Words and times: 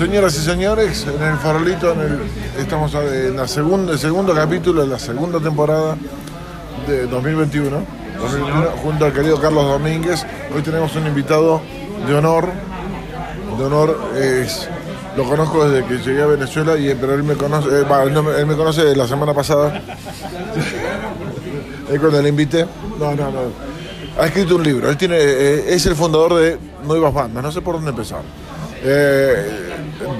Señoras 0.00 0.34
y 0.34 0.38
señores, 0.40 1.06
en 1.14 1.22
el 1.22 1.36
farolito 1.36 1.92
en 1.92 2.00
el- 2.00 2.20
estamos 2.58 2.94
en 2.94 3.36
la 3.36 3.46
segunda, 3.46 3.92
el 3.92 3.98
segundo 3.98 4.34
capítulo 4.34 4.80
de 4.80 4.88
la 4.88 4.98
segunda 4.98 5.38
temporada 5.40 5.94
de 6.88 7.06
2021, 7.06 7.82
2021, 8.18 8.70
junto 8.82 9.04
al 9.04 9.12
querido 9.12 9.38
Carlos 9.38 9.62
Domínguez. 9.66 10.24
Hoy 10.56 10.62
tenemos 10.62 10.96
un 10.96 11.06
invitado 11.06 11.60
de 12.08 12.14
honor. 12.14 12.46
De 13.58 13.62
honor 13.66 13.98
es. 14.16 14.70
Lo 15.18 15.24
conozco 15.24 15.68
desde 15.68 15.86
que 15.86 15.98
llegué 15.98 16.22
a 16.22 16.26
Venezuela, 16.28 16.78
y, 16.78 16.94
pero 16.94 17.12
él 17.12 17.22
me 17.22 17.34
conoce, 17.34 17.68
eh, 17.68 17.84
él, 18.04 18.14
no 18.14 18.22
me- 18.22 18.38
él 18.38 18.46
me 18.46 18.56
conoce 18.56 18.82
de 18.82 18.96
la 18.96 19.06
semana 19.06 19.34
pasada. 19.34 19.82
Es 21.92 21.98
cuando 22.00 22.22
le 22.22 22.28
invité. 22.30 22.64
No, 22.98 23.14
no, 23.16 23.30
no. 23.30 23.40
Ha 24.18 24.26
escrito 24.28 24.56
un 24.56 24.62
libro. 24.62 24.88
Él 24.88 24.96
tiene, 24.96 25.16
eh, 25.18 25.74
es 25.74 25.84
el 25.84 25.94
fundador 25.94 26.36
de 26.36 26.56
Nuevas 26.86 27.12
Bandas. 27.12 27.42
No 27.42 27.52
sé 27.52 27.60
por 27.60 27.74
dónde 27.74 27.90
empezar. 27.90 28.22
Eh, 28.82 29.66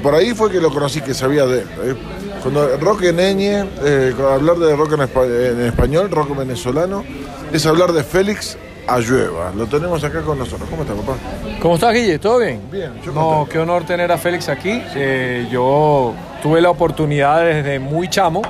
por 0.03 0.15
ahí 0.15 0.35
fue 0.35 0.51
que 0.51 0.61
lo 0.61 0.71
conocí, 0.71 1.01
que 1.01 1.15
sabía 1.15 1.47
de 1.47 1.61
él. 1.61 1.69
eh. 1.85 1.95
Cuando 2.43 2.77
rock 2.79 3.03
en 3.05 3.21
Eñe, 3.21 3.65
eh, 3.85 4.15
hablar 4.33 4.57
de 4.57 4.75
rock 4.75 4.93
en, 4.95 5.01
espa- 5.01 5.27
en 5.53 5.61
español, 5.67 6.11
rock 6.11 6.37
venezolano, 6.37 7.05
es 7.53 7.67
hablar 7.67 7.93
de 7.93 8.03
Félix 8.03 8.57
Ayueva. 8.87 9.53
Lo 9.55 9.67
tenemos 9.67 10.03
acá 10.03 10.23
con 10.23 10.39
nosotros. 10.39 10.69
¿Cómo 10.71 10.83
está, 10.83 10.95
papá? 10.95 11.17
¿Cómo 11.61 11.75
estás, 11.75 11.93
Guille? 11.95 12.19
¿Todo 12.19 12.39
bien? 12.39 12.61
Bien, 12.73 12.93
yo 13.05 13.13
No, 13.13 13.21
contento. 13.29 13.49
qué 13.53 13.59
honor 13.59 13.85
tener 13.85 14.11
a 14.11 14.17
Félix 14.19 14.49
aquí. 14.49 14.83
Eh, 14.97 15.47
yo 15.51 16.15
tuve 16.43 16.61
la 16.63 16.71
oportunidad 16.71 17.45
desde 17.45 17.79
muy 17.79 18.09
chamo 18.09 18.41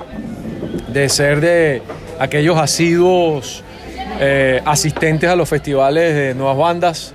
de 0.88 1.08
ser 1.08 1.40
de 1.40 1.82
aquellos 2.20 2.56
asiduos 2.58 3.64
eh, 4.20 4.62
asistentes 4.64 5.28
a 5.28 5.34
los 5.36 5.48
festivales 5.48 6.14
de 6.14 6.34
nuevas 6.34 6.56
bandas. 6.56 7.14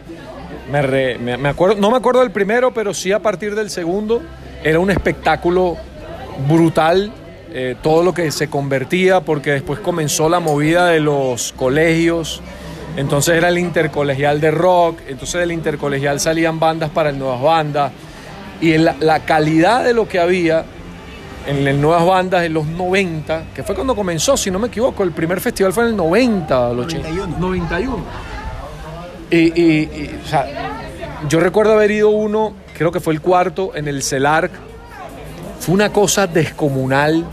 Me 0.72 0.82
re- 0.82 1.18
me- 1.20 1.38
me 1.38 1.50
acuerdo, 1.50 1.76
no 1.80 1.92
me 1.92 1.98
acuerdo 1.98 2.22
del 2.22 2.32
primero, 2.32 2.74
pero 2.74 2.94
sí 2.94 3.12
a 3.12 3.20
partir 3.20 3.54
del 3.56 3.70
segundo. 3.70 4.22
Era 4.64 4.80
un 4.80 4.90
espectáculo 4.92 5.78
brutal. 6.48 7.12
eh, 7.58 7.74
todo 7.82 8.04
lo 8.04 8.14
que 8.14 8.32
se 8.32 8.50
convertía, 8.50 9.22
porque 9.22 9.52
después 9.52 9.80
comenzó 9.80 10.28
la 10.28 10.42
movida 10.42 10.88
de 10.88 11.00
los 11.00 11.54
colegios. 11.54 12.42
Entonces 12.98 13.36
era 13.36 13.48
el 13.48 13.58
intercolegial 13.58 14.42
de 14.42 14.52
rock. 14.52 15.00
Entonces 15.08 15.40
del 15.40 15.54
intercolegial 15.54 16.20
salían 16.20 16.60
bandas 16.60 16.90
para 16.90 17.12
el 17.12 17.18
Nuevas 17.18 17.42
Bandas. 17.42 17.94
Y 18.60 18.78
la, 18.78 18.96
la 19.00 19.22
calidad 19.22 19.86
de 19.86 19.94
lo 19.94 20.06
que 20.06 20.20
había 20.20 20.66
en 21.48 21.66
el 21.66 21.80
Nuevas 21.80 22.06
Bandas 22.06 22.44
en 22.44 22.54
los 22.54 22.66
90, 22.66 23.44
que 23.56 23.64
fue 23.64 23.74
cuando 23.74 23.96
comenzó, 23.96 24.36
si 24.36 24.52
no 24.52 24.60
me 24.60 24.68
equivoco, 24.68 25.04
el 25.04 25.12
primer 25.12 25.40
festival 25.40 25.72
fue 25.72 25.84
en 25.86 25.92
el 25.92 25.96
90, 25.96 26.72
el 26.72 26.80
80, 26.80 27.10
91. 27.40 27.98
Y, 29.32 29.38
y- 29.38 29.82
y, 29.84 30.20
o 30.24 30.28
sea, 30.28 30.46
yo 31.30 31.40
recuerdo 31.40 31.74
haber 31.74 31.92
ido 31.92 32.10
uno, 32.10 32.54
creo 32.78 32.92
que 32.92 33.00
fue 33.00 33.14
el 33.14 33.22
cuarto, 33.22 33.72
en 33.76 33.88
el 33.88 34.04
CELARC. 34.04 34.52
Fue 35.60 35.74
una 35.74 35.92
cosa 35.92 36.28
descomunal. 36.28 37.26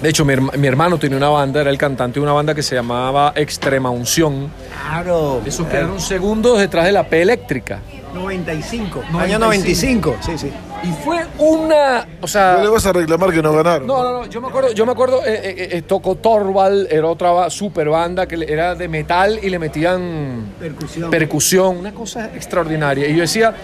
De 0.00 0.08
hecho, 0.08 0.24
mi, 0.24 0.34
mi 0.36 0.66
hermano 0.66 0.98
tenía 0.98 1.16
una 1.16 1.28
banda, 1.28 1.60
era 1.60 1.70
el 1.70 1.78
cantante 1.78 2.18
de 2.18 2.24
una 2.24 2.32
banda 2.32 2.54
que 2.54 2.62
se 2.62 2.74
llamaba 2.74 3.32
Extrema 3.36 3.90
Unción. 3.90 4.50
Claro. 4.88 5.42
Esos 5.44 5.66
quedaron 5.68 6.00
segundos 6.00 6.58
detrás 6.58 6.86
de 6.86 6.92
la 6.92 7.04
P 7.06 7.22
eléctrica. 7.22 7.78
95. 8.14 9.02
95. 9.12 9.18
Año 9.18 9.38
95. 9.38 10.16
Sí, 10.20 10.38
sí. 10.38 10.50
Y 10.82 10.92
fue 11.04 11.24
una. 11.38 12.06
O 12.20 12.26
sea. 12.26 12.54
No 12.58 12.64
le 12.64 12.68
vas 12.70 12.86
a 12.86 12.92
reclamar 12.92 13.32
que 13.32 13.42
no 13.42 13.52
ganaron. 13.52 13.86
No, 13.86 14.02
no, 14.02 14.12
no, 14.12 14.26
yo 14.26 14.40
me 14.40 14.48
acuerdo, 14.48 14.72
yo 14.72 14.84
me 14.86 14.92
acuerdo, 14.92 15.24
eh, 15.24 15.40
eh, 15.44 15.68
eh, 15.72 15.82
tocó 15.82 16.16
Torval, 16.16 16.88
era 16.90 17.06
otra 17.06 17.48
super 17.50 17.88
banda 17.88 18.26
que 18.26 18.44
era 18.48 18.74
de 18.74 18.88
metal 18.88 19.38
y 19.42 19.48
le 19.48 19.58
metían 19.58 20.54
Percusión. 20.58 21.10
percusión, 21.10 21.76
una 21.78 21.92
cosa 21.92 22.26
extraordinaria. 22.34 23.08
Y 23.08 23.14
yo 23.14 23.20
decía, 23.20 23.54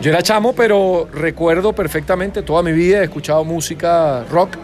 yo 0.00 0.10
era 0.10 0.22
chamo, 0.22 0.54
pero 0.54 1.08
recuerdo 1.12 1.72
perfectamente 1.72 2.42
toda 2.42 2.62
mi 2.62 2.72
vida, 2.72 3.00
he 3.00 3.04
escuchado 3.04 3.44
música 3.44 4.24
rock. 4.30 4.56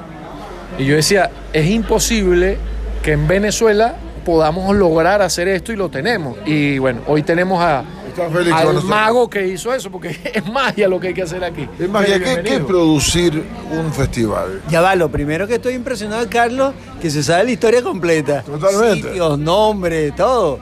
Y 0.79 0.87
yo 0.87 0.97
decía, 0.97 1.31
es 1.53 1.67
imposible 1.69 2.57
que 3.03 3.13
en 3.13 3.29
Venezuela 3.29 3.97
podamos 4.25 4.75
lograr 4.77 5.23
hacer 5.23 5.49
esto 5.49 5.73
y 5.73 5.77
lo 5.77 5.89
tenemos. 5.89 6.37
Y 6.47 6.79
bueno, 6.79 7.01
hoy 7.07 7.23
tenemos 7.23 7.63
a, 7.63 7.85
Está 8.27 8.59
al 8.61 8.83
mago 8.85 9.29
que 9.31 9.47
hizo 9.49 9.73
eso, 9.75 9.91
porque 9.91 10.09
es 10.35 10.47
magia 10.47 10.89
lo 10.89 10.99
que 11.01 11.09
hay 11.09 11.15
que 11.15 11.23
hacer 11.23 11.43
aquí. 11.45 11.69
Es 11.79 11.89
más, 11.89 12.09
¿y 12.09 12.13
Félix, 12.13 12.35
¿qué, 12.37 12.43
¿qué 12.43 12.55
es 12.57 12.61
producir 12.65 13.43
un 13.73 13.93
festival? 13.93 14.63
Ya 14.71 14.81
va, 14.81 14.95
lo 14.95 15.11
primero 15.11 15.47
que 15.47 15.55
estoy 15.57 15.75
impresionado 15.75 16.23
de 16.23 16.29
Carlos, 16.29 16.75
que 17.01 17.11
se 17.11 17.23
sabe 17.23 17.45
la 17.45 17.51
historia 17.53 17.83
completa. 17.83 18.43
Totalmente. 18.43 19.09
Sitios, 19.09 19.39
nombres, 19.39 20.15
todo. 20.15 20.61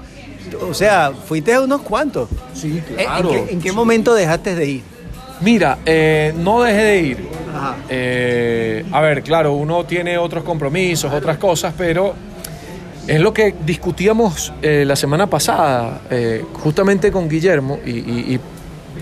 O 0.69 0.73
sea, 0.73 1.13
fuiste 1.27 1.53
a 1.55 1.61
unos 1.61 1.83
cuantos. 1.83 2.29
Sí, 2.55 2.83
¿En- 2.97 3.01
¿En, 3.27 3.29
qué, 3.29 3.53
en 3.53 3.61
qué 3.61 3.73
momento 3.73 4.15
dejaste 4.15 4.55
de 4.55 4.67
ir? 4.67 4.83
Mira, 5.41 5.79
eh, 5.85 6.33
no 6.37 6.63
dejé 6.63 6.83
de 6.83 7.01
ir. 7.01 7.29
Ajá. 7.55 7.77
Eh, 7.89 8.85
a 8.91 9.01
ver, 9.01 9.23
claro, 9.23 9.53
uno 9.53 9.85
tiene 9.85 10.17
otros 10.19 10.43
compromisos, 10.45 11.13
otras 11.13 11.39
cosas, 11.39 11.75
pero 11.77 12.15
es 13.09 13.21
lo 13.21 13.33
que 13.33 13.55
discutíamos 13.67 14.53
eh, 14.63 14.85
la 14.87 14.95
semana 14.95 15.27
pasada, 15.27 16.03
eh, 16.11 16.45
justamente 16.63 17.11
con 17.11 17.29
Guillermo, 17.29 17.81
y, 17.85 17.91
y- 17.91 18.35
y 18.35 18.41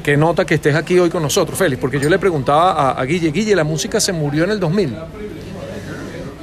qué 0.03 0.17
nota 0.17 0.44
que 0.44 0.55
estés 0.55 0.75
aquí 0.75 0.99
hoy 0.99 1.11
con 1.11 1.22
nosotros, 1.22 1.59
Félix, 1.59 1.81
porque 1.81 1.99
yo 2.00 2.09
le 2.09 2.19
preguntaba 2.19 2.72
a, 2.72 2.91
a 3.00 3.05
Guille, 3.05 3.31
Guille, 3.33 3.55
la 3.56 3.65
música 3.65 3.99
se 4.00 4.12
murió 4.12 4.45
en 4.45 4.50
el 4.53 4.61
2000. 4.61 4.95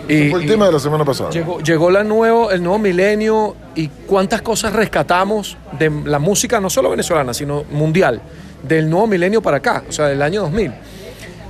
Y- 0.09 0.29
Fue 0.29 0.41
el 0.41 0.47
tema 0.47 0.65
de 0.65 0.73
la 0.73 0.79
semana 0.79 1.05
pasada. 1.05 1.29
Llegó, 1.29 1.59
llegó 1.61 1.89
la 1.89 2.03
nuevo, 2.03 2.51
el 2.51 2.61
nuevo 2.61 2.77
milenio 2.77 3.55
y 3.75 3.87
cuántas 4.05 4.41
cosas 4.41 4.73
rescatamos 4.73 5.55
de 5.79 5.89
la 6.05 6.19
música, 6.19 6.59
no 6.59 6.69
solo 6.69 6.89
venezolana, 6.89 7.33
sino 7.33 7.63
mundial, 7.71 8.21
del 8.67 8.89
nuevo 8.89 9.07
milenio 9.07 9.41
para 9.41 9.57
acá, 9.57 9.83
o 9.87 9.91
sea, 9.91 10.07
del 10.07 10.21
año 10.21 10.41
2000. 10.41 10.73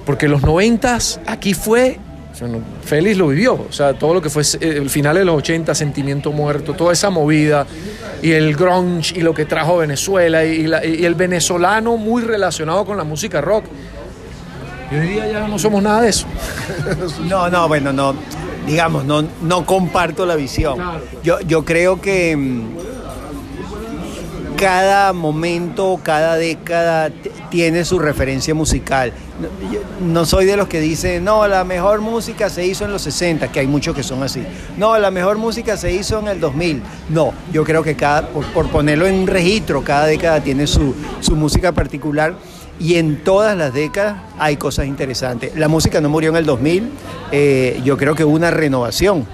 Porque 0.05 0.27
los 0.27 0.43
90 0.43 0.99
aquí 1.25 1.53
fue, 1.55 1.97
o 2.33 2.35
sea, 2.35 2.47
Félix 2.83 3.17
lo 3.17 3.27
vivió, 3.27 3.53
o 3.53 3.71
sea, 3.71 3.93
todo 3.93 4.15
lo 4.15 4.21
que 4.21 4.29
fue 4.29 4.41
eh, 4.41 4.57
el 4.61 4.89
final 4.89 5.15
de 5.15 5.23
los 5.23 5.35
80, 5.37 5.75
Sentimiento 5.75 6.31
Muerto, 6.31 6.73
toda 6.73 6.91
esa 6.91 7.09
movida, 7.11 7.67
y 8.23 8.31
el 8.31 8.55
grunge 8.55 9.13
y 9.17 9.21
lo 9.21 9.33
que 9.35 9.45
trajo 9.45 9.77
Venezuela, 9.77 10.43
y, 10.43 10.65
la- 10.65 10.83
y 10.85 11.05
el 11.05 11.13
venezolano 11.15 11.95
muy 11.97 12.23
relacionado 12.23 12.85
con 12.85 12.97
la 12.97 13.03
música 13.03 13.39
rock. 13.39 13.65
Y 14.91 14.95
hoy 14.95 15.07
día 15.09 15.31
ya 15.31 15.47
no 15.47 15.57
somos 15.59 15.81
nada 15.83 16.01
de 16.01 16.09
eso. 16.09 16.25
No, 17.29 17.49
no, 17.49 17.67
bueno, 17.67 17.93
no. 17.93 18.15
Digamos, 18.65 19.05
no, 19.05 19.23
no 19.41 19.65
comparto 19.65 20.25
la 20.25 20.35
visión. 20.35 20.77
Yo, 21.23 21.39
yo 21.41 21.65
creo 21.65 21.99
que 22.01 22.35
mm, 22.35 22.63
cada 24.57 25.13
momento, 25.13 25.99
cada 26.01 26.35
década 26.35 27.11
tiene 27.49 27.83
su 27.85 27.99
referencia 27.99 28.53
musical. 28.53 29.11
No, 29.99 30.25
soy 30.25 30.45
de 30.45 30.55
los 30.55 30.67
que 30.67 30.79
dicen, 30.79 31.23
no, 31.23 31.47
la 31.47 31.63
mejor 31.63 32.01
música 32.01 32.49
se 32.49 32.65
hizo 32.65 32.85
en 32.85 32.91
los 32.91 33.01
60, 33.01 33.51
que 33.51 33.59
hay 33.59 33.67
muchos 33.67 33.95
que 33.95 34.03
son 34.03 34.21
así. 34.21 34.43
No, 34.77 34.97
la 34.99 35.11
mejor 35.11 35.37
música 35.37 35.75
se 35.75 35.91
hizo 35.91 36.19
en 36.19 36.27
el 36.27 36.39
2000. 36.39 36.81
No, 37.09 37.33
yo 37.51 37.63
creo 37.63 37.83
que 37.83 37.95
cada, 37.95 38.27
por, 38.27 38.45
por 38.47 38.69
ponerlo 38.69 39.07
en 39.07 39.25
registro, 39.25 39.83
cada 39.83 40.05
década 40.05 40.41
tiene 40.41 40.67
su, 40.67 40.93
su 41.19 41.35
música 41.35 41.71
particular. 41.71 42.35
Y 42.79 42.95
en 42.95 43.23
todas 43.23 43.55
las 43.57 43.73
décadas 43.73 44.17
hay 44.37 44.57
cosas 44.57 44.87
interesantes. 44.87 45.55
La 45.55 45.67
música 45.67 46.01
no 46.01 46.09
murió 46.09 46.31
en 46.31 46.37
el 46.37 46.45
2000, 46.45 46.89
eh, 47.31 47.81
yo 47.83 47.97
creo 47.97 48.15
que 48.15 48.23
hubo 48.23 48.35
una 48.35 48.51
renovación. 48.51 49.25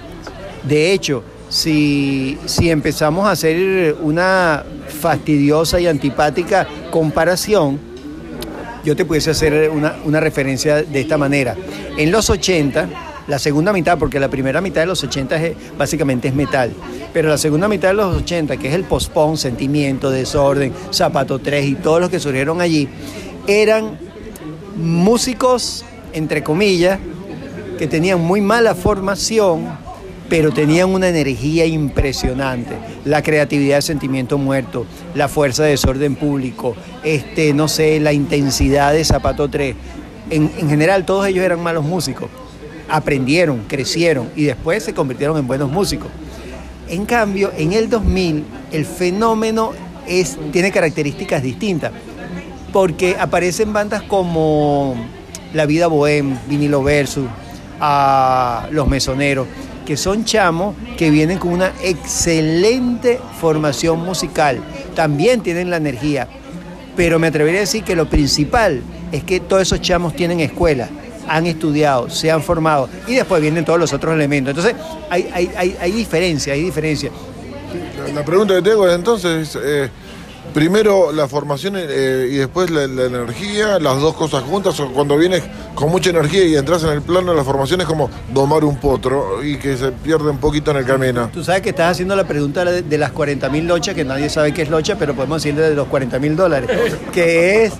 De 0.64 0.92
hecho, 0.92 1.24
si, 1.50 2.38
si 2.46 2.70
empezamos 2.70 3.28
a 3.28 3.32
hacer 3.32 3.96
una 4.02 4.64
fastidiosa 5.02 5.80
y 5.80 5.88
antipática 5.88 6.68
comparación, 6.92 7.89
yo 8.84 8.96
te 8.96 9.06
pudiese 9.06 9.32
hacer 9.32 9.70
una, 9.70 9.96
una 10.06 10.20
referencia 10.20 10.82
de 10.84 11.00
esta 11.02 11.18
manera. 11.18 11.56
En 11.98 12.12
los 12.12 12.30
80, 12.30 12.90
la 13.28 13.38
segunda 13.40 13.72
mitad, 13.74 13.98
porque 13.98 14.20
la 14.20 14.28
primera 14.30 14.62
mitad 14.62 14.82
de 14.82 14.88
los 14.88 15.04
80 15.04 15.36
es- 15.44 15.56
básicamente 15.78 16.28
es 16.30 16.34
metal, 16.34 16.72
pero 17.14 17.30
la 17.30 17.38
segunda 17.38 17.68
mitad 17.68 17.90
de 17.90 17.94
los 17.96 18.16
80, 18.24 18.58
que 18.58 18.70
es 18.70 18.74
el 18.74 18.84
post-punk, 18.86 19.36
sentimiento, 19.38 20.10
desorden, 20.10 20.74
zapato 20.92 21.40
3 21.40 21.66
y 21.66 21.76
todos 21.76 22.00
los 22.02 22.10
que 22.10 22.20
surgieron 22.20 22.62
allí, 22.62 22.88
eran 23.48 23.98
músicos, 24.76 25.86
entre 26.14 26.44
comillas, 26.44 27.00
que 27.78 27.88
tenían 27.88 28.20
muy 28.20 28.42
mala 28.42 28.76
formación, 28.76 29.68
pero 30.30 30.52
tenían 30.52 30.90
una 30.90 31.10
energía 31.10 31.66
impresionante. 31.66 32.76
La 33.06 33.22
creatividad 33.22 33.78
de 33.78 33.82
sentimiento 33.82 34.38
muerto, 34.38 34.86
la 35.16 35.28
fuerza 35.28 35.64
de 35.64 35.72
desorden 35.72 36.16
público, 36.16 36.76
este, 37.04 37.54
no 37.54 37.68
sé, 37.68 38.00
la 38.00 38.14
intensidad 38.14 38.94
de 38.94 39.04
Zapato 39.04 39.50
3. 39.50 39.76
En, 40.30 40.52
en 40.58 40.70
general, 40.70 41.06
todos 41.06 41.28
ellos 41.28 41.44
eran 41.44 41.62
malos 41.62 41.84
músicos. 41.84 42.30
Aprendieron, 42.88 43.66
crecieron 43.68 44.30
y 44.36 44.44
después 44.44 44.84
se 44.84 44.94
convirtieron 44.94 45.38
en 45.38 45.48
buenos 45.48 45.72
músicos. 45.72 46.10
En 46.88 47.06
cambio, 47.06 47.52
en 47.58 47.74
el 47.74 47.90
2000, 47.90 48.44
el 48.72 48.86
fenómeno 48.86 49.72
es, 50.08 50.38
tiene 50.52 50.72
características 50.72 51.44
distintas 51.44 51.92
porque 52.72 53.16
aparecen 53.20 53.74
bandas 53.74 54.04
como 54.04 54.96
La 55.54 55.66
Vida 55.66 55.88
Bohem, 55.88 56.38
Vinilo 56.48 56.84
Versus, 56.84 57.28
a 57.80 58.68
Los 58.72 58.88
Mesoneros, 58.88 59.48
que 59.90 59.98
son 59.98 60.24
chamos 60.24 60.76
que 61.00 61.10
vienen 61.10 61.40
con 61.40 61.52
una 61.52 61.74
excelente 61.82 63.20
formación 63.42 64.00
musical. 64.06 64.60
También 64.94 65.42
tienen 65.42 65.72
la 65.72 65.78
energía, 65.78 66.28
pero 66.96 67.18
me 67.18 67.26
atrevería 67.26 67.62
a 67.62 67.62
decir 67.62 67.84
que 67.84 67.96
lo 67.96 68.08
principal 68.08 68.84
es 69.12 69.24
que 69.24 69.40
todos 69.40 69.64
esos 69.64 69.82
chamos 69.82 70.16
tienen 70.16 70.42
escuela, 70.42 70.90
han 71.28 71.48
estudiado, 71.48 72.08
se 72.08 72.30
han 72.30 72.44
formado 72.44 72.88
y 73.08 73.16
después 73.16 73.42
vienen 73.42 73.66
todos 73.66 73.80
los 73.80 73.92
otros 73.92 74.14
elementos. 74.14 74.56
Entonces 74.56 74.76
hay, 75.10 75.28
hay, 75.34 75.52
hay, 75.58 75.76
hay 75.82 75.92
diferencia, 75.92 76.54
hay 76.54 76.62
diferencia. 76.62 77.10
La, 78.14 78.24
pregunta 78.24 78.54
que 78.54 78.62
tengo 78.62 78.88
es 78.88 78.94
entonces, 78.94 79.58
eh, 79.60 79.90
primero 80.54 81.12
la 81.12 81.28
formación 81.28 81.76
eh, 81.78 82.28
y 82.32 82.36
después 82.36 82.70
la, 82.70 82.84
energía, 82.84 83.80
las 83.80 84.00
dos 84.00 84.16
cosas 84.16 84.44
juntas, 84.44 84.82
cuando 84.94 85.18
vienes 85.18 85.44
con 85.76 85.90
mucha 85.90 86.10
energía 86.10 86.44
y 86.46 86.56
entras 86.56 86.84
en 86.84 86.90
el 86.90 87.02
plano 87.02 87.32
de 87.32 87.38
la 87.38 87.44
formación 87.44 87.82
es 87.82 87.88
como 87.88 88.10
domar 88.34 88.64
un 88.64 88.78
potro 88.78 89.44
y 89.44 89.58
que 89.58 89.78
se 89.78 89.92
pierde 89.92 90.30
un 90.30 90.38
poquito 90.38 90.72
en 90.72 90.78
el 90.78 90.86
camino. 90.86 91.30
Tú 91.34 91.44
sabes 91.44 91.62
que 91.62 91.70
estás 91.70 91.92
haciendo 91.92 92.16
la 92.16 92.26
pregunta 92.26 92.66
de, 92.66 92.82
de 92.82 92.98
las 92.98 93.12
40 93.12 93.50
mil 93.50 93.68
lochas, 93.68 93.96
que 93.96 94.06
nadie 94.06 94.30
sabe 94.30 94.54
qué 94.54 94.64
es 94.64 94.70
locha, 94.70 94.96
pero 94.98 95.14
podemos 95.14 95.42
decirle 95.42 95.70
de 95.70 95.76
los 95.76 95.88
40 95.88 96.20
mil 96.20 96.36
dólares, 96.36 96.70
que 97.12 97.66
es, 97.66 97.74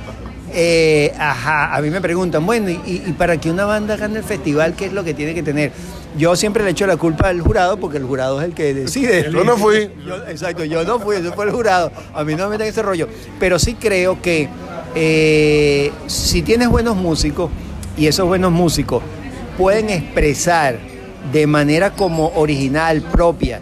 eh, 0.54 1.14
ajá, 1.18 1.76
a 1.76 1.82
mí 1.82 1.90
me 1.90 2.02
preguntan, 2.02 2.46
bueno, 2.46 2.70
y, 2.70 2.80
y 2.86 3.14
para 3.18 3.38
que 3.38 3.52
una 3.52 3.66
banda 3.66 3.98
gane 3.98 4.20
el 4.20 4.24
festival, 4.24 4.74
¿qué 4.76 4.86
es 4.86 4.94
lo 4.94 5.04
que 5.04 5.14
tiene 5.14 5.34
que 5.34 5.44
tener? 5.44 5.72
Yo 6.18 6.36
siempre 6.36 6.64
le 6.64 6.72
echo 6.72 6.88
la 6.88 6.98
culpa 6.98 7.30
al 7.30 7.40
jurado 7.42 7.78
porque 7.80 7.98
el 7.98 8.04
jurado 8.04 8.40
es 8.42 8.48
el 8.48 8.54
que 8.54 8.74
decide. 8.74 9.30
Yo 9.32 9.44
no 9.44 9.58
fui. 9.58 9.92
Yo- 10.06 10.28
exacto, 10.28 10.64
yo 10.66 10.84
no 10.84 11.00
fui, 11.00 11.16
eso 11.18 11.32
fue 11.34 11.46
el 11.46 11.52
jurado. 11.52 11.92
A 12.14 12.24
mí 12.24 12.36
no 12.36 12.46
me 12.46 12.52
metan 12.52 12.68
ese 12.68 12.82
rollo. 12.82 13.08
Pero 13.40 13.60
sí 13.60 13.76
creo 13.76 14.22
que 14.22 14.50
eh, 14.96 15.92
si 16.08 16.42
tienes 16.42 16.68
buenos 16.70 16.96
músicos 16.96 17.52
y 17.96 18.08
esos 18.08 18.26
buenos 18.28 18.52
músicos 18.52 19.04
pueden 19.58 19.90
expresar 19.90 20.78
de 21.32 21.46
manera 21.48 21.92
como 21.92 22.32
original, 22.36 23.02
propia, 23.02 23.60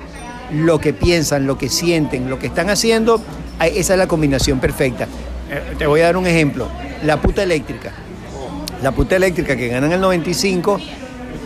lo 0.54 0.80
que 0.80 0.94
piensan, 0.94 1.46
lo 1.48 1.58
que 1.58 1.68
sienten, 1.70 2.30
lo 2.30 2.40
que 2.40 2.48
están 2.48 2.70
haciendo, 2.70 3.22
esa 3.60 3.94
es 3.94 4.00
la 4.00 4.08
combinación 4.08 4.60
perfecta. 4.60 5.06
Eh, 5.50 5.76
Te 5.78 5.86
voy 5.86 6.00
a 6.02 6.06
dar 6.06 6.18
un 6.18 6.28
ejemplo. 6.28 6.68
La 7.04 7.22
puta 7.22 7.44
eléctrica. 7.44 7.92
La 8.82 8.92
puta 8.92 9.16
eléctrica 9.18 9.56
que 9.58 9.68
gana 9.68 9.88
en 9.88 9.94
el 9.94 10.00
95, 10.02 10.80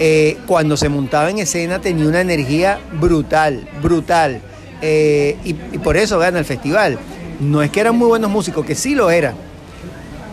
eh, 0.03 0.39
cuando 0.48 0.77
se 0.77 0.89
montaba 0.89 1.30
en 1.30 1.38
escena 1.38 1.80
tenía 1.80 2.07
una 2.07 2.21
energía 2.21 2.80
brutal, 3.00 3.69
brutal. 3.83 4.42
Eh, 4.81 5.38
y, 5.44 5.53
por 5.53 5.95
eso 5.95 6.18
gana 6.18 6.39
el 6.39 6.45
festival. 6.45 6.98
No 7.39 7.62
es 7.62 7.69
que 7.69 7.81
eran 7.81 7.95
muy 7.95 8.07
buenos 8.07 8.31
músicos, 8.31 8.65
que 8.65 8.74
sí 8.74 8.95
lo 8.95 9.12
eran. 9.12 9.36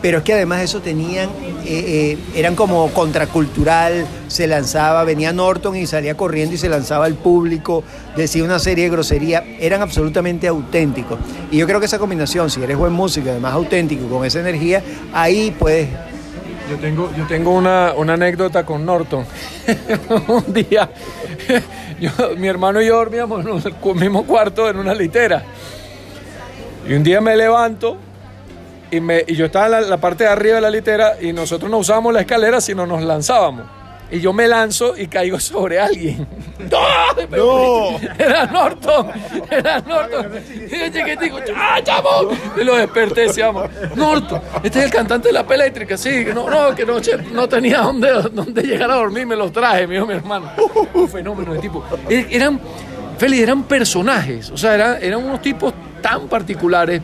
Pero 0.00 0.18
es 0.18 0.24
que 0.24 0.32
además 0.32 0.60
de 0.60 0.64
eso 0.64 0.80
tenían, 0.80 1.28
eh, 1.66 2.16
eran 2.34 2.54
como 2.54 2.88
contracultural, 2.94 4.06
se 4.28 4.46
lanzaba, 4.46 5.04
venía 5.04 5.34
Norton 5.34 5.76
y 5.76 5.86
salía 5.86 6.16
corriendo 6.16 6.54
y 6.54 6.58
se 6.58 6.70
lanzaba 6.70 7.04
al 7.04 7.16
público, 7.16 7.84
decía 8.16 8.44
una 8.44 8.58
serie 8.58 8.84
de 8.84 8.90
groserías, 8.90 9.42
eran 9.60 9.82
absolutamente 9.82 10.48
auténticos. 10.48 11.18
Y 11.50 11.58
yo 11.58 11.66
creo 11.66 11.78
que 11.78 11.84
esa 11.84 11.98
combinación, 11.98 12.48
si 12.48 12.62
eres 12.62 12.78
buen 12.78 12.94
músico 12.94 13.28
además 13.28 13.52
auténtico, 13.52 14.08
con 14.08 14.24
esa 14.24 14.40
energía, 14.40 14.82
ahí 15.12 15.54
puedes 15.58 15.88
Yo 16.68 16.76
tengo, 16.76 17.10
yo 17.16 17.26
tengo 17.26 17.52
una, 17.52 17.94
una 17.96 18.14
anécdota 18.14 18.64
con 18.64 18.84
Norton. 18.84 19.24
un 20.28 20.52
día, 20.52 20.90
yo- 22.00 22.36
mi 22.36 22.46
hermano 22.48 22.80
y 22.82 22.86
yo 22.86 22.96
dormíamos 22.96 23.44
en 23.44 23.50
un 23.82 23.98
mismo 23.98 24.24
cuarto 24.24 24.68
en 24.68 24.76
una 24.78 24.94
litera. 24.94 25.42
Y 26.86 26.92
un 26.94 27.02
día 27.02 27.20
me 27.20 27.36
levanto 27.36 27.96
y, 28.90 29.00
me, 29.00 29.24
y 29.26 29.34
yo 29.34 29.46
estaba 29.46 29.66
en 29.66 29.72
la, 29.72 29.80
la 29.82 29.96
parte 29.98 30.24
de 30.24 30.30
arriba 30.30 30.56
de 30.56 30.60
la 30.62 30.70
litera 30.70 31.14
y 31.20 31.32
nosotros 31.32 31.70
no 31.70 31.78
usábamos 31.78 32.12
la 32.12 32.20
escalera, 32.20 32.60
sino 32.60 32.86
nos 32.86 33.02
lanzábamos. 33.02 33.64
Y 34.10 34.20
yo 34.20 34.32
me 34.32 34.48
lanzo 34.48 34.96
y 34.96 35.06
caigo 35.06 35.38
sobre 35.38 35.78
alguien. 35.78 36.26
¡No! 37.30 37.98
Era 38.18 38.46
Norton, 38.46 39.10
era 39.50 39.80
Norton. 39.80 40.32
Y 40.70 40.78
yo 40.78 40.88
chiquitico, 40.90 41.38
¡ah, 41.54 41.78
chamo! 41.82 42.30
Y 42.60 42.64
lo 42.64 42.76
desperté, 42.76 43.22
decíamos, 43.22 43.68
Norton, 43.94 44.40
este 44.62 44.78
es 44.78 44.84
el 44.86 44.90
cantante 44.90 45.28
de 45.28 45.34
la 45.34 45.40
eléctrica, 45.40 45.96
sí, 45.96 46.24
que 46.24 46.32
no, 46.32 46.48
no, 46.48 46.74
que 46.74 46.86
noche 46.86 47.18
no 47.32 47.48
tenía 47.48 47.80
dónde, 47.82 48.10
dónde 48.32 48.62
llegar 48.62 48.90
a 48.90 48.94
dormir, 48.94 49.26
me 49.26 49.36
los 49.36 49.52
traje, 49.52 49.86
me 49.86 49.94
dijo 49.94 50.06
mi 50.06 50.14
hermano. 50.14 50.50
Un 50.94 51.08
fenómeno 51.08 51.52
de 51.54 51.58
tipo. 51.60 51.84
E- 52.08 52.26
Eran, 52.30 52.60
Feli, 53.18 53.40
eran 53.42 53.64
personajes, 53.64 54.50
o 54.50 54.56
sea, 54.56 54.74
eran, 54.74 55.02
eran 55.02 55.24
unos 55.24 55.42
tipos 55.42 55.74
tan 56.00 56.28
particulares 56.28 57.02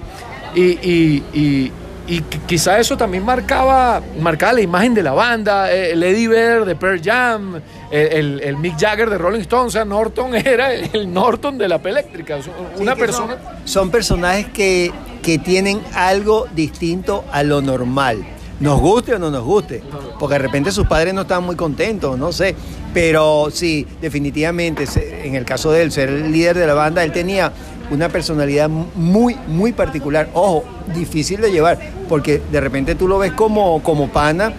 y, 0.55 0.63
y, 0.63 1.23
y, 1.35 1.73
y 2.07 2.19
qui- 2.21 2.41
quizá 2.47 2.79
eso 2.79 2.97
también 2.97 3.25
marcaba, 3.25 4.03
marcaba 4.21 4.53
la 4.55 4.61
imagen 4.61 4.93
de 4.95 5.03
la 5.03 5.13
banda, 5.13 5.73
el 5.73 6.03
Eddie 6.03 6.29
Vedder 6.29 6.65
de 6.65 6.77
Pearl 6.77 7.01
Jam, 7.03 7.61
el, 7.91 8.41
el- 8.43 8.57
Mick 8.59 8.79
Jagger 8.79 9.09
de 9.09 9.17
Rolling 9.19 9.41
Stones, 9.41 9.69
o 9.69 9.71
sea, 9.71 9.85
Norton 9.85 10.35
era 10.35 10.73
el, 10.75 11.13
Norton 11.13 11.57
de 11.59 11.69
la 11.69 11.77
eléctrica, 11.77 12.39
una 12.79 12.95
Sí, 12.95 12.99
persona... 13.01 13.35
Son, 13.35 13.69
son 13.69 13.91
personajes 13.91 14.47
que, 14.49 14.93
que 15.23 15.39
tienen 15.39 15.81
algo 15.95 16.47
distinto 16.55 17.25
a 17.33 17.43
lo 17.43 17.63
normal. 17.63 18.25
Nos 18.61 18.81
guste 18.81 19.15
o 19.15 19.19
no 19.19 19.31
nos 19.31 19.43
guste. 19.43 19.83
Porque 20.19 20.35
de 20.35 20.39
repente 20.39 20.71
sus 20.71 20.87
padres 20.87 21.13
no 21.13 21.23
estaban 21.23 21.45
muy 21.45 21.57
contentos, 21.57 22.17
no 22.17 22.31
sé. 22.33 22.55
Pero 22.95 23.49
sí, 23.53 23.85
definitivamente, 24.01 24.85
en 25.25 25.35
el 25.35 25.45
caso 25.45 25.73
de 25.73 25.83
él, 25.83 25.91
ser 25.91 26.09
el 26.09 26.31
líder 26.31 26.57
de 26.57 26.67
la 26.69 26.75
banda, 26.75 27.03
él 27.03 27.11
tenía 27.11 27.53
una 27.91 28.09
personalidad 28.09 28.69
muy, 28.69 29.37
muy 29.47 29.73
particular. 29.73 30.29
Ojo, 30.35 30.65
difícil 30.95 31.41
de 31.41 31.51
llevar. 31.51 31.79
Porque 32.09 32.43
de 32.51 32.61
repente 32.61 32.95
tú 32.95 33.09
lo 33.09 33.19
ves 33.19 33.33
como, 33.33 33.83
como 33.83 34.09
pana 34.09 34.53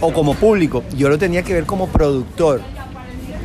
o 0.00 0.12
como 0.12 0.34
público. 0.34 0.84
Yo 0.96 1.08
lo 1.08 1.18
tenía 1.18 1.42
que 1.42 1.54
ver 1.54 1.64
como 1.64 1.88
productor. 1.88 2.60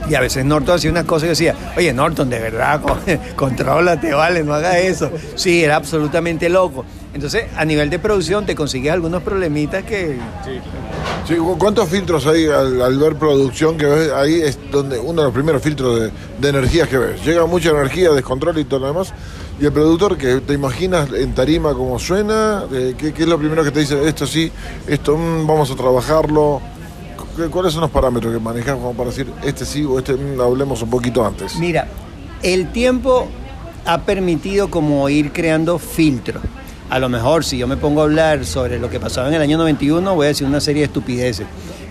Y 0.09 0.15
a 0.15 0.19
veces 0.19 0.43
Norton 0.43 0.75
hacía 0.75 0.91
unas 0.91 1.05
cosas 1.05 1.27
y 1.27 1.29
decía, 1.29 1.55
oye 1.77 1.93
Norton, 1.93 2.29
de 2.29 2.39
verdad, 2.39 2.81
con- 2.83 2.99
contrólate, 3.35 4.13
vale, 4.13 4.43
no 4.43 4.53
hagas 4.53 4.75
eso. 4.77 5.09
Sí, 5.35 5.63
era 5.63 5.75
absolutamente 5.77 6.49
loco. 6.49 6.83
Entonces, 7.13 7.45
a 7.57 7.65
nivel 7.65 7.89
de 7.89 7.99
producción 7.99 8.45
te 8.45 8.55
consigues 8.55 8.91
algunos 8.93 9.21
problemitas 9.21 9.83
que... 9.83 10.17
Sí, 11.27 11.35
¿cu- 11.35 11.57
¿Cuántos 11.57 11.87
filtros 11.89 12.25
hay 12.25 12.47
al, 12.47 12.97
ver 12.97 13.15
producción 13.15 13.77
que 13.77 13.85
ves? 13.85 14.11
Ahí 14.11 14.41
es 14.41 14.57
donde 14.71 14.97
uno 14.97 15.21
de 15.21 15.27
los 15.27 15.33
primeros 15.33 15.61
filtros 15.61 15.99
de, 15.99 16.11
de 16.39 16.49
energías 16.49 16.87
que 16.87 16.97
ves. 16.97 17.23
Llega 17.23 17.45
mucha 17.45 17.69
energía, 17.69 18.11
descontrol 18.11 18.57
y 18.59 18.63
todo 18.65 18.79
lo 18.81 18.87
demás. 18.87 19.13
Y 19.59 19.65
el 19.65 19.71
productor 19.73 20.17
que 20.17 20.39
te 20.41 20.53
imaginas 20.53 21.09
en 21.13 21.35
tarima 21.35 21.73
cómo 21.73 21.99
suena, 21.99 22.63
eh, 22.71 22.95
¿qué, 22.97 23.13
qué 23.13 23.23
es 23.23 23.29
lo 23.29 23.37
primero 23.37 23.63
que 23.63 23.71
te 23.71 23.81
dice? 23.81 24.07
Esto 24.07 24.25
sí, 24.25 24.51
esto 24.87 25.15
mm, 25.17 25.45
vamos 25.45 25.69
a 25.69 25.75
trabajarlo. 25.75 26.61
¿Cu- 27.45 27.51
¿Cuáles 27.51 27.73
son 27.73 27.81
los 27.81 27.91
parámetros 27.91 28.33
que 28.33 28.39
manejas 28.39 28.75
como 28.75 28.93
para 28.93 29.09
decir 29.09 29.27
este 29.43 29.65
sí 29.65 29.83
o 29.83 29.99
este 29.99 30.13
mm, 30.13 30.39
hablemos 30.41 30.81
un 30.81 30.89
poquito 30.89 31.25
antes? 31.25 31.55
Mira, 31.57 31.87
el 32.43 32.71
tiempo 32.71 33.27
ha 33.85 34.01
permitido 34.01 34.69
como 34.69 35.07
ir 35.09 35.31
creando 35.31 35.79
filtros. 35.79 36.43
A 36.89 36.99
lo 36.99 37.07
mejor 37.09 37.45
si 37.45 37.57
yo 37.57 37.67
me 37.67 37.77
pongo 37.77 38.01
a 38.01 38.03
hablar 38.03 38.45
sobre 38.45 38.77
lo 38.79 38.89
que 38.89 38.99
pasaba 38.99 39.27
en 39.29 39.33
el 39.33 39.41
año 39.41 39.57
91, 39.57 40.13
voy 40.15 40.25
a 40.25 40.27
decir 40.29 40.45
una 40.45 40.59
serie 40.59 40.81
de 40.81 40.85
estupideces. 40.87 41.47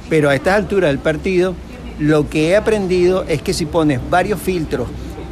Pero 0.09 0.29
a 0.29 0.35
estas 0.35 0.55
alturas 0.57 0.91
del 0.91 0.99
partido, 0.99 1.55
lo 1.99 2.29
que 2.29 2.51
he 2.51 2.57
aprendido 2.57 3.25
es 3.29 3.41
que 3.43 3.55
si 3.55 3.65
pones 3.67 3.99
varios 4.11 4.41
filtros 4.41 4.89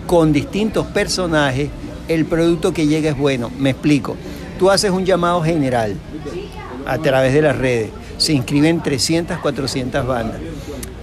con 0.07 0.33
distintos 0.33 0.87
personajes, 0.87 1.69
el 2.09 2.25
producto 2.25 2.73
que 2.73 2.87
llega 2.87 3.11
es 3.11 3.19
bueno. 3.19 3.51
Me 3.59 3.71
explico. 3.71 4.17
Tú 4.59 4.71
haces 4.71 4.91
un 4.91 5.05
llamado 5.05 5.43
general 5.43 5.95
a 6.87 6.97
través 6.99 7.35
de 7.35 7.43
las 7.43 7.57
redes. 7.57 7.91
Se 8.19 8.35
inscriben 8.35 8.83
300, 8.83 9.39
400 9.39 10.07
bandas. 10.07 10.41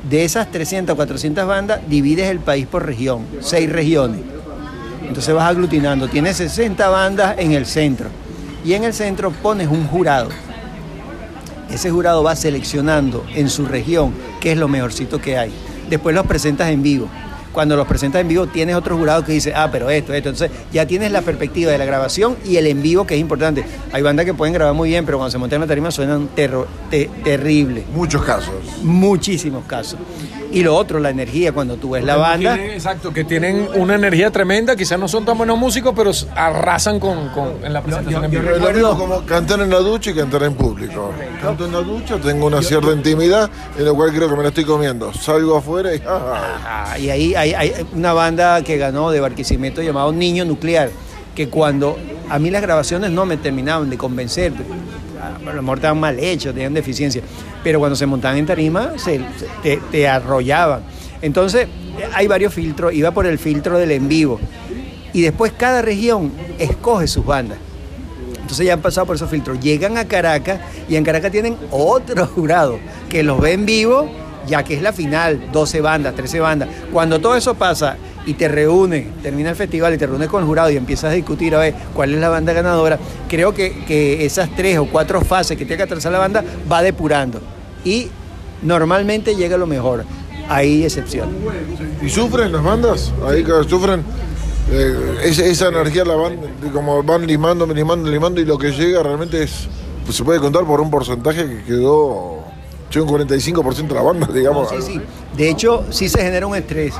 De 0.07 0.23
esas 0.23 0.51
300, 0.51 0.95
400 0.95 1.47
bandas, 1.47 1.79
divides 1.87 2.29
el 2.29 2.39
país 2.39 2.67
por 2.67 2.85
región, 2.85 3.25
seis 3.41 3.71
regiones. 3.71 4.21
Entonces 5.07 5.33
vas 5.33 5.49
aglutinando. 5.49 6.07
Tienes 6.07 6.37
60 6.37 6.87
bandas 6.89 7.35
en 7.39 7.53
el 7.53 7.65
centro. 7.65 8.09
Y 8.63 8.73
en 8.73 8.83
el 8.83 8.93
centro 8.93 9.31
pones 9.31 9.67
un 9.67 9.87
jurado. 9.87 10.29
Ese 11.69 11.89
jurado 11.89 12.23
va 12.23 12.35
seleccionando 12.35 13.25
en 13.33 13.49
su 13.49 13.65
región 13.65 14.13
qué 14.39 14.51
es 14.51 14.57
lo 14.57 14.67
mejorcito 14.67 15.19
que 15.19 15.37
hay. 15.37 15.51
Después 15.89 16.15
los 16.15 16.25
presentas 16.25 16.69
en 16.69 16.83
vivo. 16.83 17.09
Cuando 17.55 17.77
los 17.77 17.87
presentas 17.87 18.19
en 18.21 18.27
vivo 18.27 18.47
tienes 18.47 18.75
otro 18.75 18.97
jurado 18.97 19.23
que 19.23 19.31
dice, 19.31 19.53
ah, 19.55 19.69
pero 19.71 19.89
esto, 19.89 20.13
esto. 20.13 20.29
Entonces 20.29 20.51
ya 20.73 20.85
tienes 20.85 21.09
la 21.13 21.21
perspectiva 21.21 21.71
de 21.71 21.77
la 21.77 21.85
grabación 21.85 22.35
y 22.45 22.57
el 22.57 22.67
en 22.67 22.81
vivo 22.81 23.07
que 23.07 23.15
es 23.15 23.21
importante. 23.21 23.63
Hay 23.93 24.01
bandas 24.01 24.25
que 24.25 24.33
pueden 24.33 24.53
grabar 24.53 24.73
muy 24.75 24.89
bien, 24.89 25.05
pero 25.05 25.17
cuando 25.17 25.31
se 25.31 25.37
montan 25.37 25.57
en 25.57 25.61
la 25.61 25.67
tarima 25.67 25.89
suenan 25.89 26.27
terro- 26.35 26.67
te- 26.91 27.09
terrible. 27.23 27.85
Muchos 27.95 28.23
casos. 28.23 28.53
Muchísimos 28.83 29.63
casos. 29.65 29.97
Y 30.55 30.63
lo 30.63 30.75
otro, 30.75 30.99
la 30.99 31.09
energía, 31.09 31.51
cuando 31.51 31.75
tú 31.75 31.91
ves 31.91 32.03
la 32.05 32.15
banda. 32.15 32.55
Tienen- 32.55 32.71
exacto, 32.71 33.11
que 33.11 33.25
tienen 33.25 33.67
una 33.75 33.95
energía 33.95 34.31
tremenda, 34.31 34.75
quizás 34.75 34.97
no 34.97 35.07
son 35.09 35.25
tan 35.25 35.37
buenos 35.37 35.57
músicos, 35.57 35.93
pero 35.95 36.11
arrasan 36.35 36.97
con, 36.99 37.27
con- 37.29 37.63
en 37.63 37.73
la 37.73 37.81
presentación 37.81 38.23
en 38.25 38.31
yo 38.31 38.41
lo 38.41 38.49
recuerdo- 38.51 38.93
mismo 38.95 38.97
como 38.97 39.25
cantar 39.25 39.59
en 39.59 39.69
la 39.69 39.79
ducha 39.79 40.11
y 40.11 40.13
cantar 40.15 40.43
en 40.43 40.53
público. 40.53 41.11
Canto 41.41 41.65
en 41.65 41.73
la 41.73 41.79
ducha, 41.81 42.17
tengo 42.19 42.47
una 42.47 42.61
cierta 42.61 42.91
intimidad, 42.93 43.49
en 43.77 43.83
la 43.85 43.91
cual 43.93 44.13
creo 44.13 44.29
que 44.29 44.35
me 44.37 44.43
la 44.43 44.47
estoy 44.49 44.63
comiendo. 44.63 45.13
Salgo 45.13 45.57
afuera 45.57 45.93
y... 45.93 46.01
¡ah! 46.07 46.57
Ah, 46.93 46.97
y 46.99 47.09
ahí 47.09 47.35
hay, 47.35 47.53
hay 47.53 47.73
una 47.93 48.13
banda 48.13 48.61
que 48.61 48.77
ganó 48.77 49.11
de 49.11 49.19
Barquisimeto 49.19 49.81
llamado 49.81 50.13
Niño 50.13 50.45
Nuclear, 50.45 50.89
que 51.35 51.49
cuando 51.49 51.97
a 52.29 52.39
mí 52.39 52.49
las 52.49 52.61
grabaciones 52.61 53.11
no 53.11 53.25
me 53.25 53.35
terminaban 53.35 53.89
de 53.89 53.97
convencer, 53.97 54.53
a 55.27 55.53
lo 55.53 55.61
mejor 55.61 55.77
estaban 55.77 55.99
mal 55.99 56.19
hechos, 56.19 56.53
tenían 56.53 56.73
deficiencia, 56.73 57.21
pero 57.63 57.79
cuando 57.79 57.95
se 57.95 58.05
montaban 58.05 58.37
en 58.37 58.45
tarima 58.45 58.93
se, 58.97 59.21
te, 59.63 59.77
te 59.91 60.07
arrollaban. 60.07 60.81
Entonces 61.21 61.67
hay 62.13 62.27
varios 62.27 62.53
filtros, 62.53 62.93
iba 62.93 63.11
por 63.11 63.25
el 63.25 63.39
filtro 63.39 63.77
del 63.77 63.91
en 63.91 64.07
vivo, 64.07 64.39
y 65.13 65.21
después 65.21 65.53
cada 65.57 65.81
región 65.81 66.31
escoge 66.59 67.07
sus 67.07 67.25
bandas. 67.25 67.57
Entonces 68.45 68.67
ya 68.67 68.73
han 68.73 68.81
pasado 68.81 69.07
por 69.07 69.15
esos 69.15 69.29
filtros. 69.29 69.59
Llegan 69.59 69.97
a 69.97 70.05
Caracas 70.05 70.59
y 70.87 70.97
en 70.97 71.03
Caracas 71.03 71.31
tienen 71.31 71.57
otro 71.71 72.27
jurado 72.35 72.77
que 73.09 73.23
los 73.23 73.41
ve 73.41 73.53
en 73.53 73.65
vivo, 73.65 74.07
ya 74.45 74.63
que 74.63 74.75
es 74.75 74.83
la 74.83 74.93
final, 74.93 75.51
12 75.51 75.81
bandas, 75.81 76.15
13 76.15 76.39
bandas. 76.41 76.69
Cuando 76.93 77.19
todo 77.19 77.35
eso 77.35 77.55
pasa 77.55 77.97
y 78.25 78.33
te 78.33 78.47
reúnes, 78.47 79.07
termina 79.21 79.51
el 79.51 79.55
festival 79.55 79.93
y 79.93 79.97
te 79.97 80.07
reúnes 80.07 80.29
con 80.29 80.41
el 80.41 80.47
jurado 80.47 80.69
y 80.71 80.77
empiezas 80.77 81.11
a 81.11 81.13
discutir 81.13 81.55
a 81.55 81.59
ver 81.59 81.75
cuál 81.93 82.13
es 82.13 82.19
la 82.19 82.29
banda 82.29 82.53
ganadora, 82.53 82.99
creo 83.29 83.53
que, 83.53 83.85
que 83.85 84.25
esas 84.25 84.49
tres 84.55 84.77
o 84.77 84.85
cuatro 84.85 85.21
fases 85.21 85.57
que 85.57 85.65
tiene 85.65 85.77
que 85.77 85.83
atravesar 85.83 86.11
la 86.11 86.19
banda 86.19 86.43
va 86.71 86.81
depurando. 86.81 87.39
Y 87.83 88.09
normalmente 88.61 89.35
llega 89.35 89.57
lo 89.57 89.67
mejor. 89.67 90.05
Hay 90.47 90.83
excepciones. 90.83 91.33
¿Y 92.01 92.09
sufren 92.09 92.51
las 92.51 92.63
bandas? 92.63 93.11
Ahí 93.27 93.43
que 93.43 93.51
sufren 93.67 94.03
eh, 94.71 95.17
esa, 95.23 95.45
esa 95.45 95.67
energía 95.67 96.03
la 96.05 96.15
van, 96.15 96.39
como 96.73 97.03
van 97.03 97.25
limando, 97.27 97.67
limando, 97.67 98.09
limando 98.09 98.41
y 98.41 98.45
lo 98.45 98.57
que 98.57 98.71
llega 98.71 99.03
realmente 99.03 99.43
es, 99.43 99.67
pues 100.03 100.17
se 100.17 100.23
puede 100.23 100.39
contar 100.39 100.65
por 100.65 100.81
un 100.81 100.89
porcentaje 100.89 101.45
que 101.47 101.63
quedó, 101.63 102.44
llega 102.91 103.05
un 103.05 103.27
45% 103.27 103.87
de 103.87 103.93
la 103.95 104.01
banda, 104.01 104.27
digamos. 104.33 104.69
Sí, 104.69 104.75
sí. 104.81 105.01
De 105.35 105.49
hecho, 105.49 105.85
sí 105.89 106.07
se 106.09 106.21
genera 106.21 106.47
un 106.47 106.55
estrés. 106.55 106.93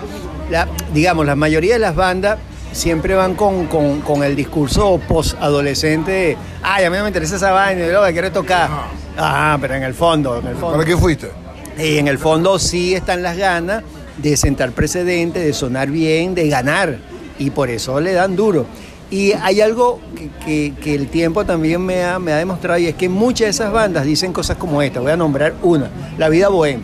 La, 0.50 0.68
digamos, 0.94 1.26
la 1.26 1.36
mayoría 1.36 1.74
de 1.74 1.80
las 1.80 1.96
bandas 1.96 2.38
siempre 2.72 3.16
van 3.16 3.36
con, 3.36 3.68
con- 3.68 4.02
con 4.02 4.24
el 4.24 4.36
discurso 4.36 5.00
post-adolescente 5.08 6.12
de, 6.12 6.38
ay, 6.62 6.84
a 6.86 6.90
mí 6.90 6.98
no 6.98 7.04
me 7.04 7.10
interesa 7.10 7.38
esa 7.38 7.52
vaina, 7.52 7.86
yo 7.86 7.94
lo 7.94 8.06
que 8.06 8.14
quiero 8.14 8.32
tocar. 8.32 8.70
Ah, 9.18 9.58
pero 9.62 9.76
en 9.76 9.84
el 9.84 9.94
fondo, 9.94 10.40
en 10.40 10.48
el 10.48 10.56
fondo. 10.56 10.74
¿Para 10.74 10.86
qué 10.86 10.98
fuiste? 10.98 11.32
Y 11.78 11.98
en 11.98 12.08
el 12.08 12.18
fondo 12.18 12.60
sí 12.60 12.94
están 12.94 13.22
las 13.24 13.38
ganas 13.38 13.84
de 14.18 14.36
sentar 14.38 14.72
precedentes, 14.72 15.44
de 15.46 15.54
sonar 15.54 15.90
bien, 15.90 16.36
de 16.36 16.48
ganar. 16.50 16.98
Y 17.38 17.50
por 17.50 17.70
eso 17.70 18.00
le 18.00 18.14
dan 18.14 18.36
duro. 18.36 18.66
Y 19.12 19.34
hay 19.34 19.62
algo 19.62 20.00
que, 20.46 20.74
que- 20.82 20.96
el 20.96 21.08
tiempo 21.08 21.46
también 21.46 21.82
me 21.82 22.04
ha, 22.04 22.18
me 22.20 22.34
ha 22.34 22.38
demostrado 22.38 22.80
y 22.80 22.88
es 22.88 22.96
que 22.96 23.08
muchas 23.08 23.46
de 23.46 23.50
esas 23.52 23.72
bandas 23.72 24.04
dicen 24.06 24.34
cosas 24.34 24.58
como 24.58 24.82
esta. 24.82 25.00
Voy 25.00 25.12
a 25.12 25.18
nombrar 25.18 25.54
una, 25.62 25.90
La 26.18 26.28
Vida 26.30 26.50
Bohem. 26.50 26.82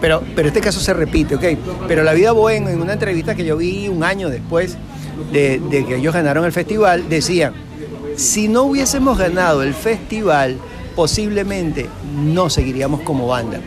Pero, 0.00 0.22
pero 0.36 0.48
este 0.48 0.60
caso 0.60 0.78
se 0.78 0.94
repite, 0.94 1.34
¿ok? 1.34 1.44
Pero 1.88 2.04
La 2.04 2.12
Vida 2.12 2.32
Bohem, 2.32 2.68
en 2.68 2.80
una 2.80 2.92
entrevista 2.92 3.34
que 3.34 3.44
yo 3.44 3.56
vi 3.56 3.88
un 3.88 4.04
año 4.04 4.28
después 4.28 4.76
de, 5.32 5.60
de 5.70 5.84
que 5.84 5.96
ellos 5.96 6.14
ganaron 6.14 6.44
el 6.44 6.52
festival, 6.52 7.08
decían, 7.08 7.52
si 8.14 8.46
no 8.46 8.62
hubiésemos 8.64 9.18
ganado 9.18 9.62
el 9.62 9.74
festival, 9.74 10.56
posiblemente 10.94 11.86
no 12.14 12.50
seguiríamos 12.50 13.00
como 13.00 13.26
banda 13.26 13.60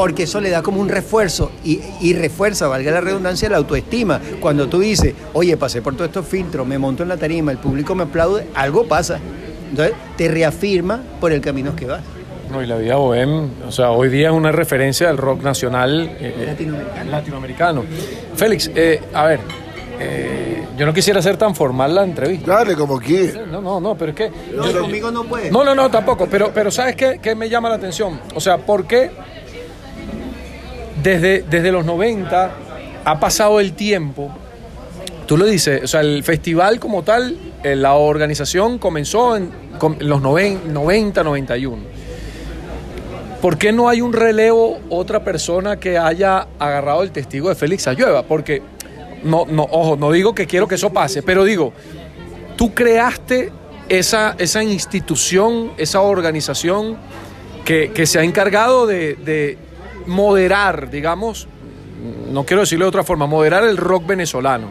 porque 0.00 0.22
eso 0.22 0.40
le 0.40 0.48
da 0.48 0.62
como 0.62 0.80
un 0.80 0.88
refuerzo 0.88 1.52
y, 1.62 1.78
y 2.00 2.14
refuerza, 2.14 2.66
valga 2.68 2.90
la 2.90 3.02
redundancia, 3.02 3.50
la 3.50 3.58
autoestima. 3.58 4.18
Cuando 4.40 4.66
tú 4.66 4.80
dices, 4.80 5.12
oye, 5.34 5.58
pasé 5.58 5.82
por 5.82 5.92
todos 5.94 6.08
estos 6.08 6.26
filtros, 6.26 6.66
me 6.66 6.78
monto 6.78 7.02
en 7.02 7.10
la 7.10 7.18
tarima, 7.18 7.52
el 7.52 7.58
público 7.58 7.94
me 7.94 8.04
aplaude, 8.04 8.46
algo 8.54 8.88
pasa. 8.88 9.18
Entonces 9.68 9.94
te 10.16 10.28
reafirma 10.28 11.02
por 11.20 11.32
el 11.32 11.42
camino 11.42 11.76
que 11.76 11.84
vas. 11.84 12.00
No, 12.50 12.62
y 12.62 12.66
la 12.66 12.78
vida 12.78 12.96
bohem, 12.96 13.50
o 13.68 13.70
sea, 13.70 13.90
hoy 13.90 14.08
día 14.08 14.28
es 14.30 14.34
una 14.34 14.50
referencia 14.50 15.08
del 15.08 15.18
rock 15.18 15.42
nacional 15.42 16.16
eh, 16.18 16.34
eh, 16.34 16.46
Latinoamericano. 16.46 17.10
latinoamericano. 17.10 17.84
Félix, 18.36 18.70
eh, 18.74 19.02
a 19.12 19.26
ver, 19.26 19.40
eh, 20.00 20.64
yo 20.78 20.86
no 20.86 20.94
quisiera 20.94 21.18
hacer 21.18 21.36
tan 21.36 21.54
formal 21.54 21.94
la 21.94 22.04
entrevista. 22.04 22.54
Dale 22.54 22.74
como 22.74 22.98
quieras. 22.98 23.46
No, 23.48 23.60
no, 23.60 23.78
no, 23.80 23.94
pero 23.96 24.12
es 24.12 24.16
que... 24.16 24.32
No, 24.56 24.80
conmigo 24.80 25.10
no 25.10 25.24
puedes. 25.24 25.52
No, 25.52 25.62
no, 25.62 25.74
no, 25.74 25.90
tampoco. 25.90 26.26
Pero, 26.26 26.52
pero 26.54 26.70
¿sabes 26.70 26.96
qué, 26.96 27.20
qué 27.22 27.34
me 27.34 27.50
llama 27.50 27.68
la 27.68 27.74
atención? 27.74 28.18
O 28.34 28.40
sea, 28.40 28.56
¿por 28.56 28.86
qué 28.86 29.10
desde, 31.02 31.42
desde 31.42 31.72
los 31.72 31.84
90 31.84 32.50
ha 33.04 33.20
pasado 33.20 33.60
el 33.60 33.72
tiempo? 33.74 34.30
Tú 35.26 35.36
lo 35.36 35.44
dices, 35.46 35.82
o 35.84 35.86
sea, 35.86 36.00
el 36.00 36.24
festival 36.24 36.80
como 36.80 37.02
tal, 37.02 37.36
eh, 37.62 37.76
la 37.76 37.94
organización 37.94 38.78
comenzó 38.78 39.36
en, 39.36 39.50
en 39.80 40.08
los 40.08 40.20
noven- 40.20 40.64
90, 40.72 41.22
91. 41.22 41.82
¿Por 43.40 43.56
qué 43.56 43.72
no 43.72 43.88
hay 43.88 44.00
un 44.02 44.12
relevo, 44.12 44.80
otra 44.90 45.24
persona 45.24 45.78
que 45.78 45.96
haya 45.96 46.46
agarrado 46.58 47.02
el 47.02 47.10
testigo 47.10 47.48
de 47.48 47.54
Félix 47.54 47.86
Ayueva? 47.86 48.22
Porque, 48.24 48.60
no, 49.22 49.46
no, 49.48 49.62
ojo, 49.70 49.96
no 49.96 50.10
digo 50.12 50.34
que 50.34 50.46
quiero 50.46 50.68
que 50.68 50.74
eso 50.74 50.90
pase, 50.92 51.22
pero 51.22 51.44
digo, 51.44 51.72
tú 52.56 52.74
creaste 52.74 53.50
esa, 53.88 54.34
esa 54.36 54.62
institución, 54.62 55.72
esa 55.78 56.02
organización 56.02 56.98
que, 57.64 57.92
que 57.92 58.04
se 58.04 58.18
ha 58.18 58.24
encargado 58.24 58.86
de 58.86 59.56
moderar, 60.10 60.90
digamos, 60.90 61.48
no 62.30 62.44
quiero 62.44 62.60
decirlo 62.60 62.84
de 62.84 62.88
otra 62.90 63.04
forma, 63.04 63.26
moderar 63.26 63.64
el 63.64 63.76
rock 63.76 64.06
venezolano, 64.06 64.68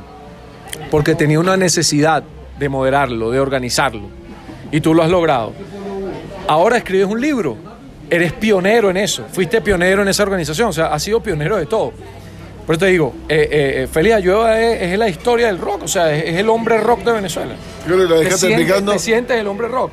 porque 0.91 1.15
tenía 1.15 1.39
una 1.39 1.57
necesidad 1.57 2.23
de 2.59 2.69
moderarlo, 2.69 3.31
de 3.31 3.39
organizarlo, 3.39 4.03
y 4.71 4.81
tú 4.81 4.93
lo 4.93 5.01
has 5.01 5.09
logrado. 5.09 5.53
Ahora 6.47 6.77
escribes 6.77 7.07
un 7.07 7.21
libro, 7.21 7.57
eres 8.09 8.33
pionero 8.33 8.89
en 8.89 8.97
eso, 8.97 9.25
fuiste 9.31 9.61
pionero 9.61 10.01
en 10.01 10.09
esa 10.09 10.23
organización, 10.23 10.69
o 10.69 10.73
sea, 10.73 10.87
has 10.87 11.01
sido 11.01 11.21
pionero 11.21 11.57
de 11.57 11.65
todo. 11.65 11.93
Por 12.65 12.75
eso 12.75 12.85
te 12.85 12.91
digo, 12.91 13.15
eh, 13.27 13.47
eh, 13.51 13.87
Félix 13.91 14.15
Ayueva 14.15 14.59
es, 14.59 14.91
es 14.91 14.99
la 14.99 15.09
historia 15.09 15.47
del 15.47 15.57
rock, 15.57 15.83
o 15.83 15.87
sea, 15.87 16.13
es, 16.13 16.25
es 16.25 16.35
el 16.35 16.49
hombre 16.49 16.77
rock 16.79 16.99
de 17.03 17.13
Venezuela. 17.13 17.55
Yo 17.87 17.95
le 17.95 18.03
la 18.03 18.29
Te 18.29 18.37
sientes, 18.37 18.85
te 18.85 18.99
sientes 18.99 19.37
el 19.37 19.47
hombre 19.47 19.67
rock. 19.67 19.91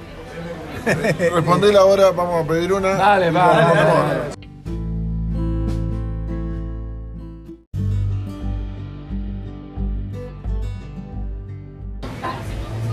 Respondela 1.32 1.80
ahora, 1.80 2.10
vamos 2.10 2.44
a 2.44 2.48
pedir 2.48 2.72
una. 2.72 2.94
Dale, 2.94 3.30
va, 3.30 4.35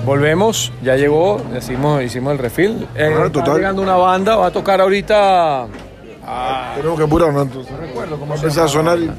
Volvemos, 0.06 0.72
ya 0.84 0.96
llegó, 0.96 1.42
hicimos, 1.58 2.04
hicimos 2.04 2.34
el 2.34 2.40
refill. 2.40 2.88
Eh, 2.96 3.06
Ah, 3.06 3.26
está 3.26 3.30
total. 3.32 3.56
llegando 3.56 3.82
una 3.82 3.96
banda, 3.96 4.36
va 4.36 4.48
a 4.48 4.52
tocar 4.52 4.82
ahorita. 4.82 5.68
Tenemos 6.76 6.98
que 6.98 7.06
apurarnos 7.06 7.44
entonces. 7.44 7.78
recuerdo 7.78 8.18
cómo 8.18 8.38
se 8.38 8.48
a 8.48 8.68
sonar 8.68 8.98
y... 9.00 9.12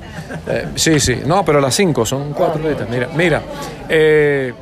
Eh, 0.47 0.69
sí, 0.75 1.01
sí, 1.01 1.21
no, 1.25 1.45
pero 1.45 1.61
las 1.61 1.75
cinco, 1.75 2.05
son 2.05 2.33
cuatro 2.33 2.63
letras. 2.63 2.89
Mira, 2.89 3.09
mira, 3.15 3.43
eh, 3.89 4.53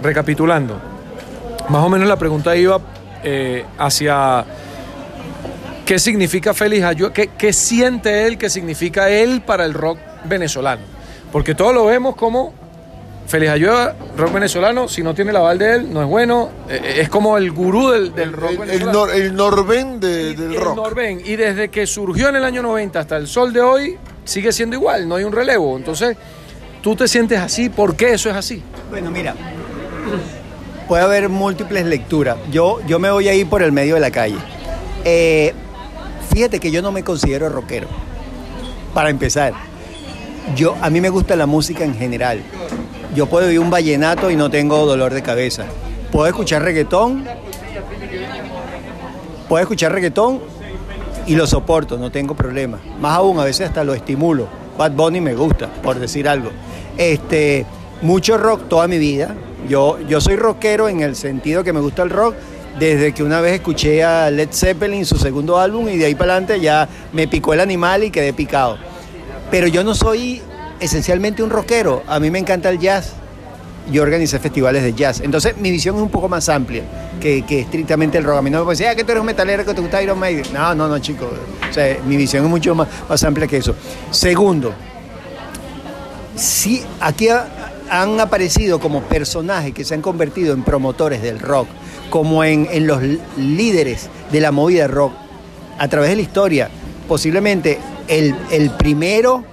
recapitulando, 0.00 0.78
más 1.68 1.84
o 1.84 1.88
menos 1.88 2.08
la 2.08 2.16
pregunta 2.16 2.56
iba 2.56 2.80
hacia 3.78 4.44
qué 5.84 5.98
significa 5.98 6.54
Félix 6.54 6.84
Ayuela, 6.84 7.12
qué, 7.14 7.28
qué 7.38 7.52
siente 7.52 8.26
él 8.26 8.36
que 8.36 8.50
significa 8.50 9.08
él 9.10 9.42
para 9.42 9.64
el 9.64 9.74
rock 9.74 9.98
venezolano. 10.24 10.82
Porque 11.30 11.54
todos 11.54 11.72
lo 11.72 11.86
vemos 11.86 12.16
como 12.16 12.52
Félix 13.26 13.52
Ayuela, 13.52 13.94
rock 14.16 14.32
venezolano, 14.34 14.88
si 14.88 15.02
no 15.02 15.14
tiene 15.14 15.30
el 15.30 15.36
aval 15.38 15.56
de 15.58 15.74
él, 15.76 15.92
no 15.92 16.02
es 16.02 16.08
bueno, 16.08 16.50
eh, 16.68 16.96
es 17.00 17.08
como 17.08 17.38
el 17.38 17.50
gurú 17.52 17.90
del, 17.90 18.14
del 18.14 18.32
rock 18.32 18.50
El, 18.50 18.56
el, 18.56 18.66
venezolano. 18.66 18.92
nor, 19.06 19.14
el 19.14 19.34
Norben 19.34 20.00
de- 20.00 20.34
del 20.34 20.54
El 20.54 20.60
rock. 20.60 20.76
Norben, 20.76 21.22
y 21.24 21.36
desde 21.36 21.68
que 21.70 21.86
surgió 21.86 22.28
en 22.28 22.36
el 22.36 22.44
año 22.44 22.62
90 22.62 23.00
hasta 23.00 23.16
el 23.16 23.26
sol 23.26 23.52
de 23.52 23.60
hoy, 23.62 23.96
sigue 24.24 24.52
siendo 24.52 24.76
igual, 24.76 25.08
no 25.08 25.14
hay 25.14 25.24
un 25.24 25.32
relevo. 25.32 25.76
Entonces, 25.78 26.16
tú 26.82 26.94
te 26.94 27.08
sientes 27.08 27.38
así, 27.38 27.68
¿por 27.70 27.96
qué 27.96 28.12
eso 28.12 28.28
es 28.28 28.36
así? 28.36 28.62
Bueno, 28.90 29.10
mira, 29.10 29.34
puede 30.88 31.02
haber 31.02 31.28
múltiples 31.30 31.86
lecturas. 31.86 32.36
Yo, 32.50 32.80
yo 32.86 32.98
me 32.98 33.10
voy 33.10 33.28
a 33.28 33.34
ir 33.34 33.48
por 33.48 33.62
el 33.62 33.72
medio 33.72 33.94
de 33.94 34.00
la 34.00 34.10
calle. 34.10 34.36
Eh, 35.04 35.54
fíjate 36.34 36.60
que 36.60 36.70
yo 36.70 36.82
no 36.82 36.92
me 36.92 37.02
considero 37.02 37.48
rockero. 37.48 37.86
Para 38.92 39.08
empezar, 39.08 39.54
yo, 40.54 40.76
a 40.82 40.90
mí 40.90 41.00
me 41.00 41.08
gusta 41.08 41.34
la 41.34 41.46
música 41.46 41.82
en 41.84 41.94
general. 41.94 42.42
Yo 43.14 43.26
puedo 43.26 43.48
oír 43.48 43.58
un 43.58 43.70
vallenato 43.70 44.30
y 44.30 44.36
no 44.36 44.50
tengo 44.50 44.86
dolor 44.86 45.12
de 45.12 45.22
cabeza. 45.22 45.66
Puedo 46.10 46.26
escuchar 46.26 46.62
reggaetón. 46.62 47.24
Puedo 49.48 49.62
escuchar 49.62 49.92
reggaetón 49.92 50.40
y 51.26 51.36
lo 51.36 51.46
soporto, 51.46 51.98
no 51.98 52.10
tengo 52.10 52.34
problema. 52.34 52.78
Más 53.00 53.16
aún, 53.16 53.38
a 53.38 53.44
veces 53.44 53.68
hasta 53.68 53.84
lo 53.84 53.94
estimulo. 53.94 54.48
Bad 54.78 54.92
Bunny 54.92 55.20
me 55.20 55.34
gusta, 55.34 55.68
por 55.82 55.98
decir 55.98 56.26
algo. 56.26 56.50
Este, 56.96 57.66
mucho 58.00 58.38
rock 58.38 58.68
toda 58.68 58.88
mi 58.88 58.98
vida. 58.98 59.34
Yo, 59.68 59.98
yo 60.08 60.20
soy 60.20 60.36
rockero 60.36 60.88
en 60.88 61.00
el 61.00 61.14
sentido 61.14 61.62
que 61.62 61.72
me 61.72 61.80
gusta 61.80 62.02
el 62.02 62.10
rock 62.10 62.34
desde 62.78 63.12
que 63.12 63.22
una 63.22 63.40
vez 63.40 63.54
escuché 63.54 64.02
a 64.02 64.30
Led 64.30 64.48
Zeppelin, 64.50 65.04
su 65.04 65.18
segundo 65.18 65.58
álbum, 65.58 65.88
y 65.88 65.98
de 65.98 66.06
ahí 66.06 66.14
para 66.14 66.32
adelante 66.32 66.60
ya 66.60 66.88
me 67.12 67.28
picó 67.28 67.52
el 67.52 67.60
animal 67.60 68.04
y 68.04 68.10
quedé 68.10 68.32
picado. 68.32 68.78
Pero 69.50 69.66
yo 69.66 69.84
no 69.84 69.94
soy 69.94 70.40
esencialmente 70.82 71.42
un 71.42 71.50
rockero. 71.50 72.02
A 72.06 72.18
mí 72.20 72.30
me 72.30 72.38
encanta 72.38 72.68
el 72.70 72.78
jazz. 72.78 73.12
Yo 73.90 74.02
organicé 74.02 74.38
festivales 74.38 74.82
de 74.82 74.92
jazz. 74.92 75.20
Entonces 75.20 75.56
mi 75.56 75.70
visión 75.70 75.96
es 75.96 76.02
un 76.02 76.08
poco 76.10 76.28
más 76.28 76.48
amplia 76.48 76.82
que, 77.20 77.42
que 77.42 77.60
estrictamente 77.60 78.18
el 78.18 78.24
rock. 78.24 78.38
A 78.38 78.42
mí 78.42 78.50
no 78.50 78.58
me 78.58 78.64
puede 78.64 78.76
decir, 78.76 78.86
ah, 78.88 78.94
que 78.94 79.02
tú 79.04 79.10
eres 79.12 79.20
un 79.20 79.26
metalero 79.26 79.64
que 79.64 79.74
te 79.74 79.80
gusta 79.80 80.00
Iron 80.02 80.18
Maiden. 80.18 80.44
No, 80.52 80.74
no, 80.74 80.86
no, 80.88 80.98
chicos. 81.00 81.28
O 81.68 81.72
sea, 81.72 81.98
mi 82.06 82.16
visión 82.16 82.44
es 82.44 82.50
mucho 82.50 82.74
más, 82.74 82.86
más 83.08 83.22
amplia 83.24 83.46
que 83.48 83.56
eso. 83.56 83.74
Segundo, 84.12 84.72
sí, 86.36 86.82
aquí 87.00 87.28
ha- 87.28 87.46
han 87.90 88.20
aparecido 88.20 88.78
como 88.80 89.02
personajes 89.02 89.74
que 89.74 89.84
se 89.84 89.94
han 89.94 90.02
convertido 90.02 90.54
en 90.54 90.62
promotores 90.62 91.22
del 91.22 91.38
rock, 91.40 91.68
como 92.10 92.44
en, 92.44 92.68
en 92.70 92.86
los 92.86 93.00
líderes 93.36 94.08
de 94.30 94.40
la 94.40 94.52
movida 94.52 94.86
rock 94.86 95.12
a 95.78 95.88
través 95.88 96.10
de 96.10 96.16
la 96.16 96.22
historia. 96.22 96.70
Posiblemente 97.08 97.78
el, 98.08 98.34
el 98.50 98.70
primero, 98.70 99.44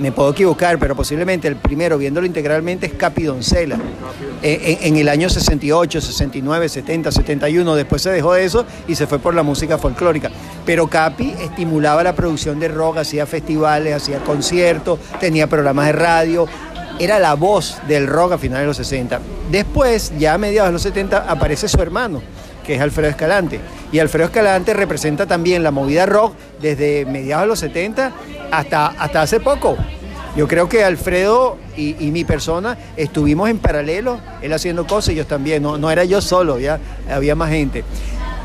me 0.00 0.12
puedo 0.12 0.30
equivocar, 0.30 0.78
pero 0.78 0.96
posiblemente 0.96 1.46
el 1.46 1.56
primero, 1.56 1.98
viéndolo 1.98 2.26
integralmente, 2.26 2.86
es 2.86 2.94
Capi 2.94 3.24
Doncella. 3.24 3.76
En, 4.42 4.78
en 4.82 4.96
el 4.96 5.08
año 5.08 5.28
68, 5.28 6.00
69, 6.00 6.68
70, 6.68 7.12
71, 7.12 7.74
después 7.74 8.02
se 8.02 8.10
dejó 8.10 8.32
de 8.32 8.44
eso 8.44 8.64
y 8.88 8.94
se 8.94 9.06
fue 9.06 9.18
por 9.18 9.34
la 9.34 9.42
música 9.42 9.78
folclórica. 9.78 10.30
Pero 10.64 10.88
Capi 10.88 11.34
estimulaba 11.40 12.02
la 12.02 12.14
producción 12.14 12.58
de 12.58 12.68
rock, 12.68 12.98
hacía 12.98 13.26
festivales, 13.26 13.94
hacía 13.94 14.18
conciertos, 14.18 14.98
tenía 15.20 15.46
programas 15.46 15.86
de 15.86 15.92
radio, 15.92 16.46
era 17.00 17.18
la 17.18 17.34
voz 17.34 17.78
del 17.88 18.06
rock 18.06 18.32
a 18.32 18.38
finales 18.38 18.62
de 18.62 18.66
los 18.66 18.76
60. 18.76 19.20
Después, 19.50 20.12
ya 20.18 20.34
a 20.34 20.38
mediados 20.38 20.68
de 20.68 20.72
los 20.74 20.82
70, 20.82 21.30
aparece 21.30 21.66
su 21.66 21.80
hermano, 21.80 22.22
que 22.70 22.76
es 22.76 22.82
Alfredo 22.82 23.10
Escalante. 23.10 23.58
Y 23.90 23.98
Alfredo 23.98 24.26
Escalante 24.26 24.74
representa 24.74 25.26
también 25.26 25.64
la 25.64 25.72
movida 25.72 26.06
rock 26.06 26.34
desde 26.62 27.04
mediados 27.04 27.42
de 27.42 27.48
los 27.48 27.58
70 27.58 28.12
hasta, 28.52 28.86
hasta 28.86 29.22
hace 29.22 29.40
poco. 29.40 29.76
Yo 30.36 30.46
creo 30.46 30.68
que 30.68 30.84
Alfredo 30.84 31.56
y, 31.76 31.94
mi 32.12 32.22
persona 32.22 32.78
estuvimos 32.96 33.50
en 33.50 33.58
paralelo, 33.58 34.20
él 34.40 34.52
haciendo 34.52 34.86
cosas 34.86 35.14
y 35.14 35.16
yo 35.16 35.26
también, 35.26 35.64
no, 35.64 35.78
no 35.78 35.90
era 35.90 36.04
yo 36.04 36.20
solo, 36.20 36.60
ya 36.60 36.78
había 37.10 37.34
más 37.34 37.50
gente. 37.50 37.82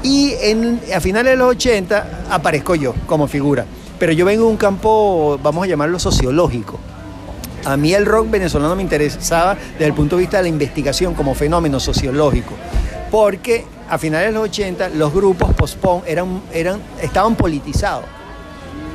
Y 0.01 0.33
en, 0.41 0.81
a 0.91 0.99
finales 0.99 1.33
de 1.33 1.37
los 1.37 1.51
80 1.51 2.25
aparezco 2.31 2.73
yo 2.73 2.95
como 3.05 3.27
figura. 3.27 3.67
Pero 3.99 4.11
yo 4.11 4.25
vengo 4.25 4.45
de 4.45 4.49
un 4.49 4.57
campo, 4.57 5.39
vamos 5.43 5.65
a 5.65 5.67
llamarlo 5.67 5.99
sociológico. 5.99 6.79
A 7.63 7.77
mí 7.77 7.93
el 7.93 8.07
rock 8.07 8.31
venezolano 8.31 8.75
me 8.75 8.81
interesaba 8.81 9.55
desde 9.73 9.85
el 9.85 9.93
punto 9.93 10.15
de 10.15 10.21
vista 10.21 10.37
de 10.37 10.43
la 10.43 10.49
investigación 10.49 11.13
como 11.13 11.35
fenómeno 11.35 11.79
sociológico, 11.79 12.55
porque 13.11 13.65
a 13.89 13.97
finales 13.97 14.27
de 14.27 14.33
los 14.33 14.43
80 14.43 14.89
los 14.89 15.13
grupos 15.13 15.53
post-punk 15.53 16.03
eran, 16.07 16.41
eran, 16.51 16.81
estaban 17.01 17.35
politizados. 17.35 18.05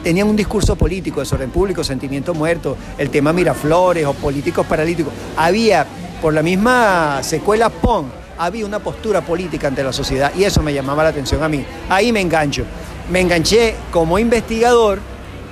Tenían 0.03 0.29
un 0.29 0.37
discurso 0.37 0.77
político, 0.77 1.21
desorden 1.21 1.51
público, 1.51 1.85
sentimiento 1.85 2.33
muerto, 2.33 2.77
el 2.97 3.11
tema 3.11 3.33
Miraflores 3.33 4.07
o 4.07 4.15
políticos 4.15 4.67
paralíticos. 4.67 5.13
Había, 5.37 5.87
por 6.23 6.33
la 6.33 6.43
misma 6.43 7.23
secuela 7.23 7.69
punk, 7.69 8.07
había 8.39 8.65
una 8.65 8.79
postura 8.79 9.21
política 9.21 9.69
ante 9.69 9.85
la 9.85 9.93
sociedad 9.93 10.33
y 10.35 10.45
eso 10.45 10.63
me 10.63 10.73
llamaba 10.73 11.03
la 11.03 11.11
atención 11.11 11.43
a 11.43 11.49
mí. 11.49 11.65
Ahí 11.91 12.13
me 12.13 12.23
engancho. 12.23 12.65
Me 13.11 13.21
enganché 13.21 13.75
como 13.91 14.19
investigador 14.19 15.01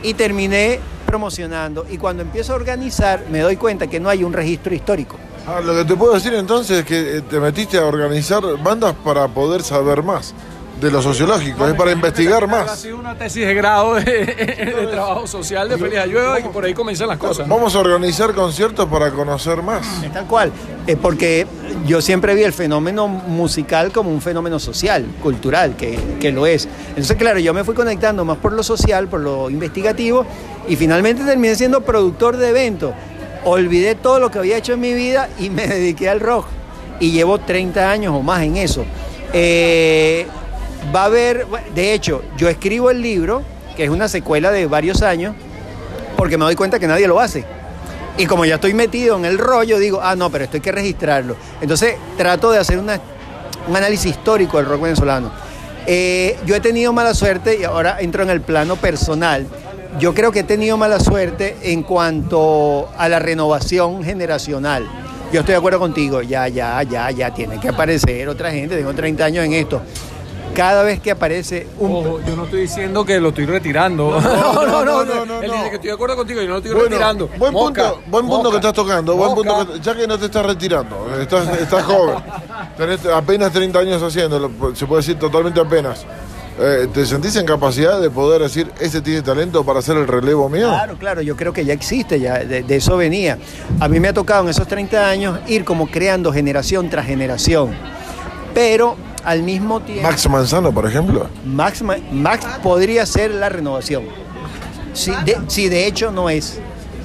y 0.03 0.15
terminé 0.15 0.81
promocionando. 1.05 1.87
Y 1.91 1.99
cuando 1.99 2.23
empiezo 2.23 2.55
a 2.55 2.57
organizar, 2.57 3.25
me 3.31 3.41
doy 3.41 3.57
cuenta 3.57 3.87
que 3.87 4.01
no 4.01 4.09
hay 4.09 4.25
un 4.25 4.33
registro 4.33 4.75
histórico. 4.75 5.17
Ah, 5.51 5.61
lo 5.61 5.75
que 5.75 5.85
te 5.85 5.97
puedo 5.97 6.13
decir 6.13 6.35
entonces 6.35 6.81
es 6.81 6.85
que 6.85 7.17
eh, 7.17 7.21
te 7.23 7.41
metiste 7.41 7.79
a 7.79 7.87
organizar 7.87 8.43
bandas 8.63 8.95
para 9.03 9.27
poder 9.29 9.63
saber 9.63 10.03
más 10.03 10.35
de 10.79 10.91
lo 10.93 11.03
sociológico, 11.03 11.67
es 11.67 11.75
para 11.75 11.91
investigar 11.91 12.45
Ha 12.45 12.47
más. 12.47 12.79
sido 12.79 12.99
una 12.99 13.17
tesis 13.17 13.45
de 13.45 13.53
grado 13.55 13.95
de, 13.95 14.05
de 14.05 14.87
trabajo 14.93 15.27
social 15.27 15.69
de 15.69 15.77
Félix 15.77 16.03
Ayueva 16.03 16.39
y 16.39 16.45
por 16.45 16.65
ahí 16.65 16.73
comienzan 16.75 17.09
las 17.09 17.19
cosas. 17.19 17.49
Vamos 17.49 17.75
a 17.75 17.81
organizar 17.81 18.33
conciertos 18.33 18.87
para 18.87 19.11
conocer 19.11 19.61
más. 19.63 19.85
Es 20.05 20.13
tal 20.13 20.27
cual. 20.27 20.53
Eh, 20.87 20.97
porque 20.97 21.47
yo 21.85 22.01
siempre 22.01 22.35
vi 22.37 22.45
el 22.45 22.53
fenómeno 22.53 23.09
musical 23.09 23.91
como 23.91 24.11
un 24.11 24.21
fenómeno 24.21 24.61
social, 24.61 25.05
cultural, 25.21 25.75
que, 25.77 25.99
que 26.21 26.31
lo 26.31 26.47
es. 26.47 26.69
Entonces, 26.91 27.17
claro, 27.17 27.41
yo 27.41 27.53
me 27.53 27.65
fui 27.65 27.75
conectando 27.75 28.25
más 28.25 28.37
por 28.37 28.53
lo 28.53 28.63
social, 28.63 29.09
por 29.09 29.19
lo 29.19 29.51
investigativo, 29.51 30.25
y 30.69 30.77
finalmente 30.77 31.25
terminé 31.25 31.57
siendo 31.57 31.81
productor 31.81 32.37
de 32.37 32.51
eventos. 32.51 32.93
Olvidé 33.45 33.95
todo 33.95 34.19
lo 34.19 34.31
que 34.31 34.39
había 34.39 34.57
hecho 34.57 34.73
en 34.75 34.81
mi 34.81 34.95
vida 34.95 35.29
y 35.39 35.51
me 35.51 35.67
dediqué 35.67 36.09
al 36.09 36.21
rock. 36.21 36.47
Y 37.01 37.13
llevo 37.13 37.39
30 37.39 37.91
años 37.91 38.15
o 38.15 38.23
más 38.23 38.43
en 38.43 38.57
eso. 38.57 38.85
Eh, 39.33 40.27
va 40.95 41.03
a 41.03 41.05
haber, 41.07 41.47
de 41.75 41.95
hecho, 41.95 42.23
yo 42.37 42.49
escribo 42.49 42.91
el 42.91 43.01
libro, 43.03 43.43
que 43.77 43.85
es 43.85 43.91
una 43.91 44.09
secuela 44.09 44.51
de 44.51 44.67
varios 44.67 45.03
años, 45.03 45.35
porque 46.17 46.37
me 46.37 46.45
doy 46.45 46.57
cuenta 46.57 46.79
que 46.79 46.87
nadie 46.87 47.07
lo 47.07 47.21
hace. 47.21 47.45
Y 48.17 48.27
como 48.27 48.45
ya 48.45 48.57
estoy 48.57 48.75
metido 48.75 49.17
en 49.17 49.25
el 49.25 49.39
rollo, 49.39 49.79
digo, 49.79 50.01
ah, 50.03 50.17
no, 50.17 50.29
pero 50.31 50.45
esto 50.45 50.57
hay 50.57 50.61
que 50.61 50.73
registrarlo. 50.73 51.37
Entonces 51.61 51.95
trato 52.17 52.51
de 52.51 52.59
hacer 52.59 52.79
un 52.79 52.91
análisis 53.73 54.11
histórico 54.11 54.57
del 54.57 54.67
rock 54.67 54.83
venezolano. 54.83 55.31
Eh, 55.87 56.37
yo 56.45 56.57
he 56.57 56.61
tenido 56.61 56.93
mala 56.93 57.15
suerte 57.15 57.59
y 57.61 57.65
ahora 57.65 57.99
entro 58.01 58.25
en 58.25 58.31
el 58.31 58.41
plano 58.41 58.75
personal. 58.77 59.47
Yo 59.99 60.15
creo 60.15 60.31
que 60.31 60.41
he 60.41 60.45
tenido 60.45 60.77
mala 60.77 61.01
suerte 61.01 61.57
en 61.63 61.83
cuanto 61.83 62.89
a 62.97 63.09
la 63.09 63.19
renovación 63.19 64.05
generacional. 64.05 64.87
Yo 65.33 65.41
estoy 65.41 65.53
de 65.53 65.59
acuerdo 65.59 65.79
contigo, 65.79 66.23
ya, 66.23 66.49
ya, 66.49 66.83
ya, 66.83 67.11
ya, 67.11 67.33
tiene 67.35 67.59
que 67.61 67.69
aparecer 67.69 68.29
otra 68.29 68.51
gente, 68.51 68.77
tengo 68.77 68.95
30 68.95 69.25
años 69.25 69.45
en 69.45 69.53
esto. 69.55 69.81
Cada 70.55 70.83
vez 70.83 71.01
que 71.01 71.11
aparece 71.11 71.69
un... 71.79 71.91
Ojo, 71.93 72.21
yo 72.27 72.35
no 72.35 72.45
estoy 72.45 72.63
diciendo 72.63 73.05
que 73.05 73.21
lo 73.21 73.29
estoy 73.29 73.47
retirando. 73.47 74.21
no, 74.21 74.67
no, 74.67 74.85
no, 74.85 75.05
no, 75.25 75.41
Él 75.43 75.51
no. 75.51 75.57
dice 75.57 75.69
que 75.71 75.75
estoy 75.77 75.89
de 75.89 75.93
acuerdo 75.95 76.17
contigo 76.17 76.41
y 76.41 76.45
yo 76.45 76.49
no 76.49 76.55
lo 76.55 76.59
estoy 76.59 76.73
Bueno, 76.73 76.89
retirando. 76.89 77.29
buen 77.39 77.53
Mosca, 77.53 77.93
punto, 77.93 78.11
buen 78.11 78.27
punto 78.27 78.37
mosca, 78.45 78.51
que 78.51 78.57
estás 78.57 78.73
tocando, 78.73 79.17
buen 79.17 79.35
punto 79.35 79.77
ya 79.77 79.95
que 79.95 80.07
no 80.07 80.19
te 80.19 80.25
estás 80.27 80.47
retirando, 80.47 81.21
estás, 81.21 81.59
estás 81.59 81.85
joven, 81.85 82.17
tenés 82.77 83.07
apenas 83.07 83.53
30 83.53 83.79
años 83.79 84.03
haciéndolo, 84.03 84.51
se 84.75 84.87
puede 84.87 85.01
decir 85.03 85.19
totalmente 85.19 85.61
apenas. 85.61 86.05
Eh, 86.61 86.89
¿Te 86.93 87.07
sentís 87.07 87.37
en 87.37 87.47
capacidad 87.47 88.01
de 88.01 88.11
poder 88.11 88.43
decir, 88.43 88.71
ese 88.81 89.01
tiene 89.01 89.23
talento 89.23 89.65
para 89.65 89.79
hacer 89.79 89.97
el 89.97 90.09
relevo 90.09 90.49
mío? 90.49 90.69
Claro, 90.69 90.97
claro, 90.99 91.23
yo 91.23 91.37
creo 91.37 91.53
que 91.53 91.65
ya 91.65 91.73
existe, 91.73 92.19
ya 92.19 92.39
de, 92.41 92.63
de 92.65 92.77
eso 92.77 92.97
venía. 92.97 93.39
A 93.79 93.89
mí 93.89 94.01
me 94.01 94.09
ha 94.09 94.13
tocado 94.13 94.43
en 94.43 94.49
esos 94.51 94.67
30 94.67 95.09
años 95.09 95.39
ir 95.47 95.65
como 95.65 95.87
creando 95.89 96.33
generación 96.33 96.91
tras 96.91 97.07
generación. 97.07 97.71
Pero 98.55 98.97
al 99.25 99.43
mismo 99.45 99.81
tiempo, 99.81 100.03
Max 100.09 100.29
Manzano, 100.29 100.73
por 100.73 100.87
ejemplo. 100.87 101.29
Max, 101.45 101.81
Ma- 101.83 101.97
Max 102.11 102.45
podría 102.63 103.07
ser 103.07 103.31
la 103.31 103.49
renovación. 103.49 104.05
Si 104.95 105.13
de, 105.25 105.39
si 105.47 105.69
de 105.69 105.87
hecho 105.87 106.11
no 106.11 106.29
es. 106.29 106.59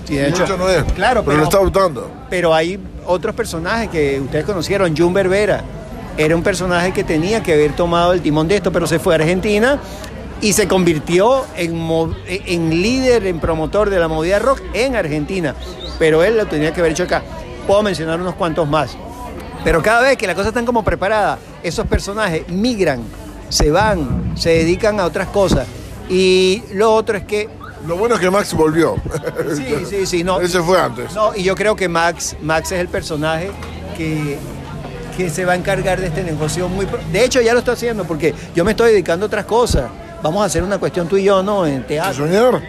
Si 0.07 0.15
de 0.15 0.29
Mucho 0.31 0.57
no 0.57 0.67
es, 0.67 0.83
Claro, 0.93 1.23
pero 1.23 1.37
lo 1.37 1.43
está 1.43 1.59
optando. 1.59 2.09
pero 2.29 2.53
hay 2.55 2.79
otros 3.05 3.35
personajes 3.35 3.89
que 3.89 4.19
ustedes 4.19 4.45
conocieron, 4.45 4.97
Jun 4.97 5.13
Berbera. 5.13 5.63
Era 6.17 6.35
un 6.35 6.43
personaje 6.43 6.91
que 6.91 7.03
tenía 7.03 7.41
que 7.41 7.53
haber 7.53 7.75
tomado 7.75 8.13
el 8.13 8.21
timón 8.21 8.47
de 8.47 8.57
esto, 8.57 8.71
pero 8.71 8.85
se 8.87 8.99
fue 8.99 9.15
a 9.15 9.17
Argentina 9.17 9.79
y 10.41 10.53
se 10.53 10.67
convirtió 10.67 11.45
en, 11.55 11.75
en 12.27 12.69
líder, 12.69 13.25
en 13.25 13.39
promotor 13.39 13.89
de 13.89 13.99
la 13.99 14.07
movida 14.07 14.39
rock 14.39 14.61
en 14.73 14.95
Argentina. 14.95 15.55
Pero 15.97 16.23
él 16.23 16.37
lo 16.37 16.45
tenía 16.45 16.73
que 16.73 16.81
haber 16.81 16.91
hecho 16.91 17.03
acá. 17.03 17.23
Puedo 17.65 17.81
mencionar 17.81 18.19
unos 18.19 18.35
cuantos 18.35 18.67
más. 18.67 18.97
Pero 19.63 19.81
cada 19.81 20.01
vez 20.01 20.17
que 20.17 20.27
las 20.27 20.35
cosas 20.35 20.49
están 20.49 20.65
como 20.65 20.83
preparadas, 20.83 21.39
esos 21.63 21.87
personajes 21.87 22.47
migran, 22.49 23.01
se 23.47 23.71
van, 23.71 24.33
se 24.35 24.49
dedican 24.49 24.99
a 24.99 25.05
otras 25.05 25.29
cosas. 25.29 25.65
Y 26.09 26.61
lo 26.73 26.93
otro 26.93 27.17
es 27.17 27.23
que 27.23 27.49
Lo 27.87 27.95
bueno 27.95 28.15
es 28.15 28.21
que 28.21 28.29
Max 28.29 28.53
volvió. 28.53 28.95
Sí, 29.55 29.85
sí, 29.89 30.05
sí, 30.05 30.23
no. 30.23 30.41
Ese 30.41 30.61
fue 30.61 30.79
antes. 30.79 31.13
No, 31.15 31.33
y 31.33 31.43
yo 31.43 31.55
creo 31.55 31.75
que 31.75 31.87
Max, 31.87 32.35
Max 32.41 32.73
es 32.73 32.79
el 32.79 32.89
personaje 32.89 33.51
que, 33.97 34.37
que 35.15 35.29
se 35.29 35.45
va 35.45 35.53
a 35.53 35.55
encargar 35.55 35.99
de 35.99 36.07
este 36.07 36.23
negocio 36.23 36.67
muy 36.69 36.85
pro- 36.85 36.99
De 37.11 37.23
hecho, 37.23 37.41
ya 37.41 37.53
lo 37.53 37.59
está 37.59 37.73
haciendo 37.73 38.03
porque 38.05 38.33
yo 38.55 38.63
me 38.65 38.71
estoy 38.71 38.91
dedicando 38.91 39.25
a 39.25 39.27
otras 39.27 39.45
cosas. 39.45 39.89
Vamos 40.21 40.41
a 40.41 40.45
hacer 40.45 40.63
una 40.63 40.77
cuestión 40.77 41.07
tú 41.07 41.17
y 41.17 41.23
yo, 41.25 41.43
¿no? 41.43 41.65
En 41.65 41.79
¿Sí, 41.81 41.85
teatro. 41.89 42.25
señor? 42.27 42.61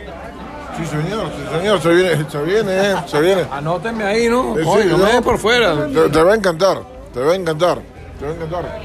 Sí, 0.76 0.84
señor, 0.86 1.28
sí, 1.36 1.56
señor, 1.56 1.80
se 1.82 1.88
viene, 1.94 2.26
se 2.30 2.42
viene, 2.42 2.90
eh, 2.90 2.94
se 3.06 3.20
viene. 3.20 3.46
Anótenme 3.50 4.02
ahí, 4.04 4.28
¿no? 4.28 4.58
Eh, 4.58 4.62
sí, 4.64 4.68
Oye, 4.68 4.84
no 4.86 4.98
me 4.98 5.04
no. 5.04 5.12
den 5.12 5.22
por 5.22 5.38
fuera. 5.38 5.86
Te, 5.86 6.08
te 6.08 6.22
va 6.22 6.32
a 6.32 6.34
encantar, 6.34 6.82
te 7.12 7.20
va 7.20 7.32
a 7.32 7.36
encantar, 7.36 7.78
te 8.18 8.24
va 8.26 8.32
a 8.32 8.34
encantar. 8.34 8.78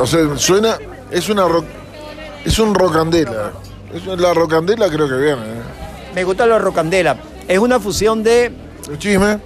O 0.00 0.04
sea, 0.06 0.36
suena, 0.36 0.76
es 1.12 1.28
una 1.28 1.46
rock, 1.46 1.64
es 2.44 2.58
un 2.58 2.74
rocandela. 2.74 3.52
Es 3.94 4.04
la 4.18 4.34
rocandela 4.34 4.88
creo 4.88 5.06
que 5.08 5.14
viene. 5.16 5.42
¿eh? 5.42 5.62
Me 6.14 6.24
gusta 6.24 6.44
los 6.46 6.60
rocandela. 6.60 7.16
Es 7.46 7.58
una 7.60 7.78
fusión 7.78 8.22
de 8.24 8.46
El 8.90 8.98
chisme, 8.98 9.38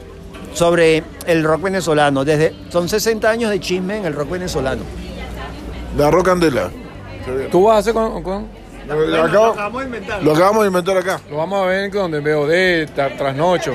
sobre 0.57 1.03
el 1.27 1.45
rock 1.45 1.63
venezolano. 1.63 2.25
Desde, 2.25 2.55
son 2.71 2.89
60 2.89 3.29
años 3.29 3.51
de 3.51 3.61
chisme 3.61 3.99
en 3.99 4.07
el 4.07 4.15
rock 4.15 4.31
venezolano. 4.31 4.83
la 5.99 6.11
rocandela. 6.11 6.71
Se 7.25 7.31
viene. 7.31 7.51
¿Tú 7.51 7.65
vas 7.65 7.77
a 7.77 7.79
hacer 7.81 7.93
con...? 7.95 8.23
con- 8.23 8.47
Lo, 8.89 8.95
lo 9.07 9.25
acabo- 9.25 9.79
de 9.81 9.85
inventar. 9.85 10.23
lo 10.23 10.33
acabamos 10.33 10.63
de 10.63 10.69
inventar 10.69 10.97
acá, 10.97 11.21
Lo 11.29 11.37
vamos 11.39 11.63
a 11.63 11.67
ver 11.67 11.91
donde 11.91 12.21
veo 12.21 12.47
de 12.47 12.87
trasnocho. 12.95 13.75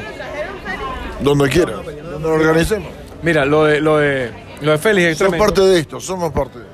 donde 1.20 1.50
quiera, 1.50 1.74
donde 1.74 2.20
lo 2.28 2.34
organicemos. 2.34 2.89
Mira, 3.22 3.46
lo 3.46 3.65
de, 3.65 3.80
lo 3.82 3.98
de, 3.98 4.32
lo 4.62 4.72
de 4.72 4.78
Félix 4.78 5.08
es 5.12 5.17
Somos 5.20 5.38
parte 5.38 5.62
de 5.62 5.80
esto, 5.80 6.00
somos 6.00 6.32
parte 6.32 6.60
de 6.60 6.65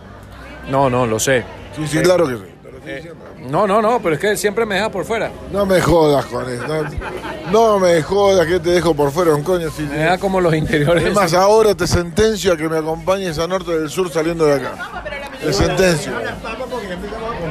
No, 0.70 0.90
no, 0.90 1.06
lo 1.08 1.20
sé. 1.20 1.44
Sí, 1.76 1.86
sí, 1.88 2.00
claro 2.00 2.28
que 2.28 2.36
sí. 2.36 2.44
Te 2.88 2.96
diciendo. 2.96 3.26
No, 3.50 3.68
no, 3.68 3.82
no, 3.82 4.02
pero 4.02 4.16
es 4.16 4.22
que 4.22 4.38
siempre 4.38 4.66
me 4.66 4.76
deja 4.76 4.90
por 4.90 5.06
fuera. 5.06 5.32
No 5.52 5.66
me 5.66 5.82
jodas 5.82 6.26
con 6.26 6.50
eso. 6.50 6.64
No, 6.68 6.84
no 7.52 7.80
me 7.80 8.02
jodas 8.02 8.48
que 8.48 8.60
te 8.60 8.72
dejo 8.72 8.94
por 8.96 9.12
fuera 9.12 9.36
un 9.36 9.44
coño. 9.44 9.70
Si, 9.70 9.84
Me 9.84 9.98
deja 9.98 10.18
como 10.18 10.42
los 10.42 10.54
interiores. 10.56 11.04
es 11.04 11.14
más, 11.14 11.34
ahora 11.34 11.76
te 11.76 11.86
sentencio 11.88 12.54
a 12.54 12.58
que 12.58 12.68
me 12.68 12.78
acompañes 12.78 13.38
a 13.40 13.48
Norte 13.48 13.78
del 13.78 13.90
Sur 13.90 14.12
saliendo 14.12 14.46
de 14.46 14.56
acá. 14.56 15.04
Te 15.42 15.54
sentencio. 15.54 16.14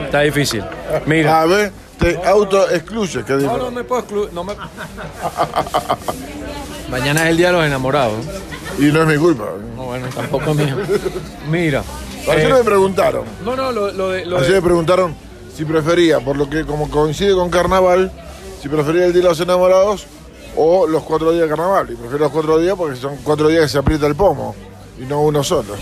Está 0.04 0.20
difícil. 0.20 0.64
Mira. 1.06 1.42
A 1.42 1.46
ver, 1.46 1.72
te 1.98 2.18
auto 2.24 2.68
excluye. 2.70 3.24
¿qué 3.24 3.34
No, 3.34 3.56
no 3.58 3.70
me 3.70 3.84
puedo 3.84 4.00
excluir. 4.02 4.32
No 4.32 4.44
me... 4.44 4.54
Mañana 6.90 7.24
es 7.24 7.30
el 7.30 7.36
día 7.36 7.48
de 7.48 7.52
los 7.52 7.66
enamorados. 7.66 8.24
Y 8.78 8.84
no 8.84 9.02
es 9.02 9.08
mi 9.08 9.16
culpa. 9.16 9.44
No, 9.76 9.84
bueno, 9.84 10.06
tampoco 10.14 10.50
es 10.50 10.56
mío. 10.56 10.76
Mira. 11.50 11.82
Ayer 12.30 12.50
eh, 12.50 12.54
me 12.54 12.64
preguntaron. 12.64 13.24
no, 13.44 13.54
no, 13.56 13.70
lo, 13.70 13.92
lo 13.92 14.10
de. 14.10 14.26
Lo 14.26 14.38
Ayer 14.38 14.50
de 14.50 14.56
me 14.56 14.62
preguntaron 14.62 15.25
si 15.56 15.64
prefería, 15.64 16.20
por 16.20 16.36
lo 16.36 16.48
que 16.50 16.64
como 16.64 16.90
coincide 16.90 17.34
con 17.34 17.48
carnaval, 17.50 18.10
si 18.62 18.68
prefería 18.68 19.06
el 19.06 19.12
Día 19.12 19.22
de 19.22 19.28
los 19.28 19.40
Enamorados 19.40 20.06
o 20.56 20.86
los 20.86 21.02
cuatro 21.02 21.32
días 21.32 21.44
de 21.44 21.48
carnaval. 21.48 21.86
Y 21.90 21.94
prefiero 21.94 22.18
los 22.24 22.32
cuatro 22.32 22.58
días 22.58 22.74
porque 22.76 22.96
son 22.96 23.16
cuatro 23.22 23.48
días 23.48 23.62
que 23.62 23.68
se 23.68 23.78
aprieta 23.78 24.06
el 24.06 24.14
pomo 24.14 24.54
y 24.98 25.02
no 25.04 25.20
uno 25.22 25.42
solo. 25.44 25.74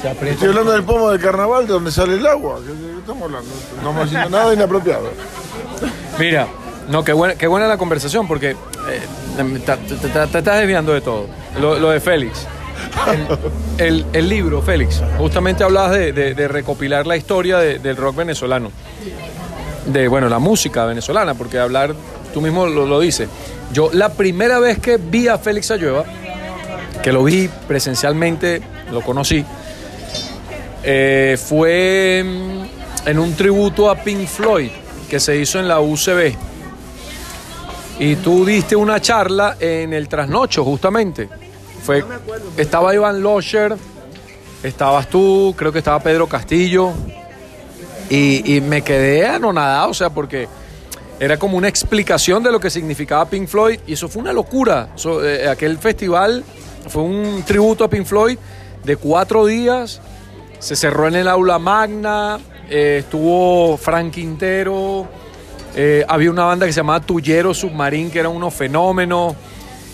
Se 0.00 0.08
aprieta. 0.08 0.34
Estoy 0.34 0.48
hablando 0.48 0.72
del 0.72 0.82
pomo 0.84 1.10
del 1.10 1.20
carnaval 1.20 1.66
de 1.66 1.72
donde 1.74 1.92
sale 1.92 2.14
el 2.14 2.26
agua. 2.26 2.58
¿Qué, 2.66 2.72
estamos 2.98 3.22
hablando? 3.22 3.48
No 3.50 3.76
estamos 3.78 4.04
haciendo 4.06 4.30
nada 4.30 4.52
inapropiado. 4.54 5.10
Mira, 6.18 6.48
no, 6.88 7.04
qué 7.04 7.12
buena, 7.12 7.34
qué 7.36 7.46
buena 7.46 7.66
la 7.68 7.78
conversación 7.78 8.26
porque 8.26 8.50
eh, 8.50 8.56
te, 9.36 9.44
te- 9.60 9.76
te- 9.96 10.08
te 10.26 10.38
estás 10.38 10.58
desviando 10.58 10.92
de 10.92 11.00
todo. 11.00 11.26
Lo, 11.60 11.78
lo 11.78 11.90
de 11.90 12.00
Félix. 12.00 12.46
El, 13.78 14.28
libro, 14.28 14.62
Félix, 14.62 15.02
justamente 15.18 15.64
hablabas 15.64 15.92
de, 15.92 16.48
recopilar 16.48 17.06
la 17.06 17.16
historia 17.16 17.58
de- 17.58 17.78
del 17.78 17.96
rock 17.96 18.16
venezolano. 18.16 18.70
De, 19.86 20.06
bueno, 20.08 20.28
la 20.28 20.38
música 20.38 20.84
venezolana, 20.84 21.34
porque 21.34 21.58
hablar, 21.58 21.94
tú 22.32 22.40
mismo 22.40 22.66
lo, 22.66 23.00
dices. 23.00 23.28
Yo 23.72 23.90
la 23.92 24.10
primera 24.10 24.58
vez 24.60 24.78
que 24.78 24.96
vi 24.98 25.28
a 25.28 25.38
Félix 25.38 25.70
Ayueva, 25.70 26.04
que 27.02 27.12
lo 27.12 27.24
vi 27.24 27.48
presencialmente, 27.66 28.62
lo 28.90 29.00
conocí, 29.00 29.44
eh, 30.84 31.36
fue 31.42 32.24
en 33.06 33.18
un 33.18 33.34
tributo 33.34 33.90
a 33.90 33.96
Pink 33.96 34.26
Floyd 34.26 34.70
que 35.08 35.18
se 35.18 35.36
hizo 35.36 35.58
en 35.58 35.68
la 35.68 35.80
UCB. 35.80 36.34
Y 37.98 38.16
tú 38.16 38.44
diste 38.44 38.74
una 38.74 39.00
charla 39.00 39.56
en 39.60 39.92
el 39.92 40.08
trasnocho, 40.08 40.64
justamente. 40.64 41.28
Fue, 41.82 42.04
estaba 42.56 42.94
Iván 42.94 43.22
Losher, 43.22 43.74
estabas 44.62 45.08
tú, 45.08 45.54
creo 45.56 45.72
que 45.72 45.78
estaba 45.78 46.00
Pedro 46.00 46.26
Castillo. 46.28 46.92
Y, 48.08 48.56
y 48.56 48.60
me 48.60 48.82
quedé 48.82 49.26
anonadado, 49.26 49.90
o 49.90 49.94
sea, 49.94 50.10
porque 50.10 50.46
era 51.22 51.38
como 51.38 51.56
una 51.56 51.68
explicación 51.68 52.42
de 52.42 52.50
lo 52.50 52.58
que 52.58 52.68
significaba 52.68 53.24
Pink 53.26 53.46
Floyd. 53.46 53.78
Y 53.86 53.92
eso 53.92 54.08
fue 54.08 54.22
una 54.22 54.32
locura. 54.32 54.88
Eh, 55.22 55.48
aquel 55.48 55.78
festival 55.78 56.42
fue 56.88 57.02
un 57.02 57.44
tributo 57.46 57.84
a 57.84 57.88
Pink 57.88 58.06
Floyd 58.06 58.38
de 58.82 58.96
cuatro 58.96 59.46
días. 59.46 60.00
Se 60.58 60.74
cerró 60.74 61.06
en 61.06 61.14
el 61.14 61.28
aula 61.28 61.58
magna, 61.60 62.40
eh, 62.68 62.98
estuvo 63.00 63.76
Frank 63.76 64.12
Quintero, 64.12 65.06
eh, 65.74 66.04
había 66.08 66.30
una 66.30 66.44
banda 66.44 66.66
que 66.66 66.72
se 66.72 66.80
llamaba 66.80 67.00
Tullero 67.00 67.54
Submarín, 67.54 68.10
que 68.10 68.18
eran 68.18 68.32
unos 68.32 68.52
fenómenos. 68.52 69.34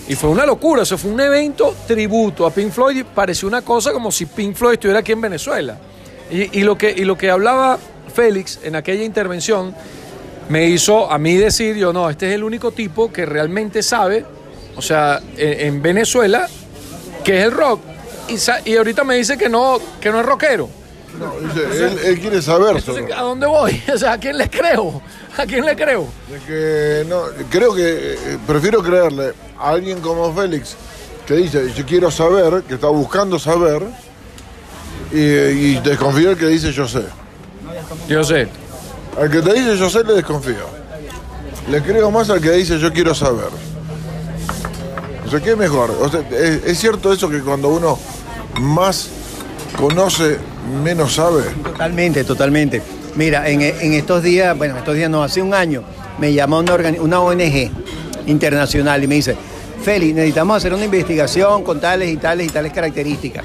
Y 0.08 0.14
fue 0.14 0.30
una 0.30 0.46
locura, 0.46 0.82
eso 0.82 0.96
fue 0.96 1.10
un 1.10 1.20
evento 1.20 1.74
tributo 1.86 2.46
a 2.46 2.50
Pink 2.50 2.72
Floyd 2.72 2.96
y 2.96 3.04
pareció 3.04 3.46
una 3.46 3.60
cosa 3.60 3.92
como 3.92 4.10
si 4.10 4.24
Pink 4.24 4.56
Floyd 4.56 4.74
estuviera 4.74 5.00
aquí 5.00 5.12
en 5.12 5.20
Venezuela. 5.20 5.78
Y, 6.30 6.60
y 6.60 6.62
lo, 6.62 6.78
que, 6.78 6.90
y 6.90 7.04
lo 7.04 7.16
que 7.16 7.30
hablaba 7.30 7.78
Félix 8.14 8.58
en 8.62 8.74
aquella 8.74 9.04
intervención 9.04 9.74
me 10.48 10.66
hizo 10.66 11.10
a 11.12 11.18
mí 11.18 11.36
decir, 11.36 11.76
yo 11.76 11.92
no, 11.92 12.08
este 12.08 12.28
es 12.28 12.34
el 12.34 12.42
único 12.42 12.72
tipo 12.72 13.12
que 13.12 13.26
realmente 13.26 13.82
sabe, 13.82 14.24
o 14.76 14.82
sea, 14.82 15.20
en, 15.36 15.74
en 15.74 15.82
Venezuela, 15.82 16.48
que 17.22 17.38
es 17.38 17.44
el 17.44 17.52
rock. 17.52 17.80
Y, 18.28 18.70
y 18.70 18.76
ahorita 18.76 19.04
me 19.04 19.16
dice 19.16 19.36
que 19.36 19.50
no, 19.50 19.78
que 20.00 20.10
no 20.10 20.20
es 20.20 20.26
rockero. 20.26 20.70
No, 21.18 21.34
dice, 21.40 21.86
él, 21.86 21.98
él 22.04 22.20
quiere 22.20 22.40
saber. 22.40 22.76
Entonces, 22.76 23.04
¿a 23.14 23.20
dónde 23.20 23.46
voy? 23.46 23.82
O 23.94 23.98
sea, 23.98 24.12
¿a 24.12 24.18
quién 24.18 24.38
le 24.38 24.48
creo? 24.48 25.02
¿A 25.38 25.46
quién 25.46 25.64
le 25.64 25.76
creo? 25.76 26.08
De 26.28 26.38
que 26.40 27.08
no, 27.08 27.22
creo 27.48 27.72
que 27.72 28.14
eh, 28.14 28.38
prefiero 28.44 28.82
creerle 28.82 29.32
a 29.56 29.70
alguien 29.70 30.00
como 30.00 30.34
Félix 30.34 30.76
que 31.26 31.34
dice 31.34 31.72
yo 31.76 31.86
quiero 31.86 32.10
saber, 32.10 32.64
que 32.64 32.74
está 32.74 32.88
buscando 32.88 33.38
saber, 33.38 33.82
y, 35.12 35.18
y 35.18 35.80
desconfiar 35.80 36.36
que 36.36 36.46
dice 36.46 36.72
yo 36.72 36.88
sé. 36.88 37.04
Yo 38.08 38.24
sé. 38.24 38.48
Al 39.16 39.30
que 39.30 39.40
te 39.40 39.52
dice 39.54 39.76
yo 39.76 39.88
sé 39.88 40.02
le 40.02 40.14
desconfío. 40.14 40.66
Le 41.70 41.82
creo 41.82 42.10
más 42.10 42.28
al 42.30 42.40
que 42.40 42.50
dice 42.50 42.78
yo 42.80 42.92
quiero 42.92 43.14
saber. 43.14 43.50
O 45.24 45.30
sea, 45.30 45.40
¿qué 45.40 45.50
es 45.52 45.56
mejor? 45.56 45.90
O 46.00 46.10
sea, 46.10 46.20
es, 46.30 46.64
es 46.64 46.78
cierto 46.80 47.12
eso 47.12 47.28
que 47.28 47.40
cuando 47.42 47.68
uno 47.68 47.96
más 48.60 49.10
conoce, 49.76 50.38
menos 50.82 51.14
sabe. 51.14 51.42
Totalmente, 51.62 52.24
totalmente. 52.24 52.82
Mira, 53.18 53.48
en, 53.48 53.60
estos 53.62 54.22
días, 54.22 54.56
bueno, 54.56 54.78
estos 54.78 54.94
días 54.94 55.10
no, 55.10 55.24
hace 55.24 55.42
un 55.42 55.52
año, 55.52 55.82
me 56.20 56.32
llamó 56.32 56.60
una, 56.60 57.20
ONG 57.20 57.68
internacional 58.26 59.02
y 59.02 59.08
me 59.08 59.16
dice, 59.16 59.34
Feli, 59.82 60.12
necesitamos 60.12 60.56
hacer 60.56 60.72
una 60.72 60.84
investigación 60.84 61.64
con 61.64 61.80
tales 61.80 62.12
y 62.12 62.16
tales 62.16 62.46
y 62.46 62.50
tales 62.50 62.72
características. 62.72 63.42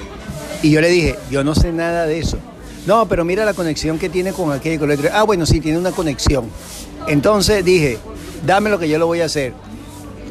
Y 0.61 0.69
yo 0.69 0.79
le 0.79 0.89
dije, 0.89 1.15
yo 1.31 1.43
no 1.43 1.55
sé 1.55 1.71
nada 1.71 2.05
de 2.05 2.19
eso. 2.19 2.37
No, 2.85 3.07
pero 3.07 3.25
mira 3.25 3.45
la 3.45 3.55
conexión 3.55 3.97
que 3.97 4.09
tiene 4.09 4.31
con 4.31 4.51
aquello 4.51 4.79
con. 4.79 4.95
Ah, 5.11 5.23
bueno, 5.23 5.47
sí, 5.47 5.59
tiene 5.59 5.79
una 5.79 5.91
conexión. 5.91 6.45
Entonces 7.07 7.65
dije, 7.65 7.97
dame 8.45 8.69
lo 8.69 8.77
que 8.77 8.87
yo 8.87 8.99
lo 8.99 9.07
voy 9.07 9.21
a 9.21 9.25
hacer. 9.25 9.53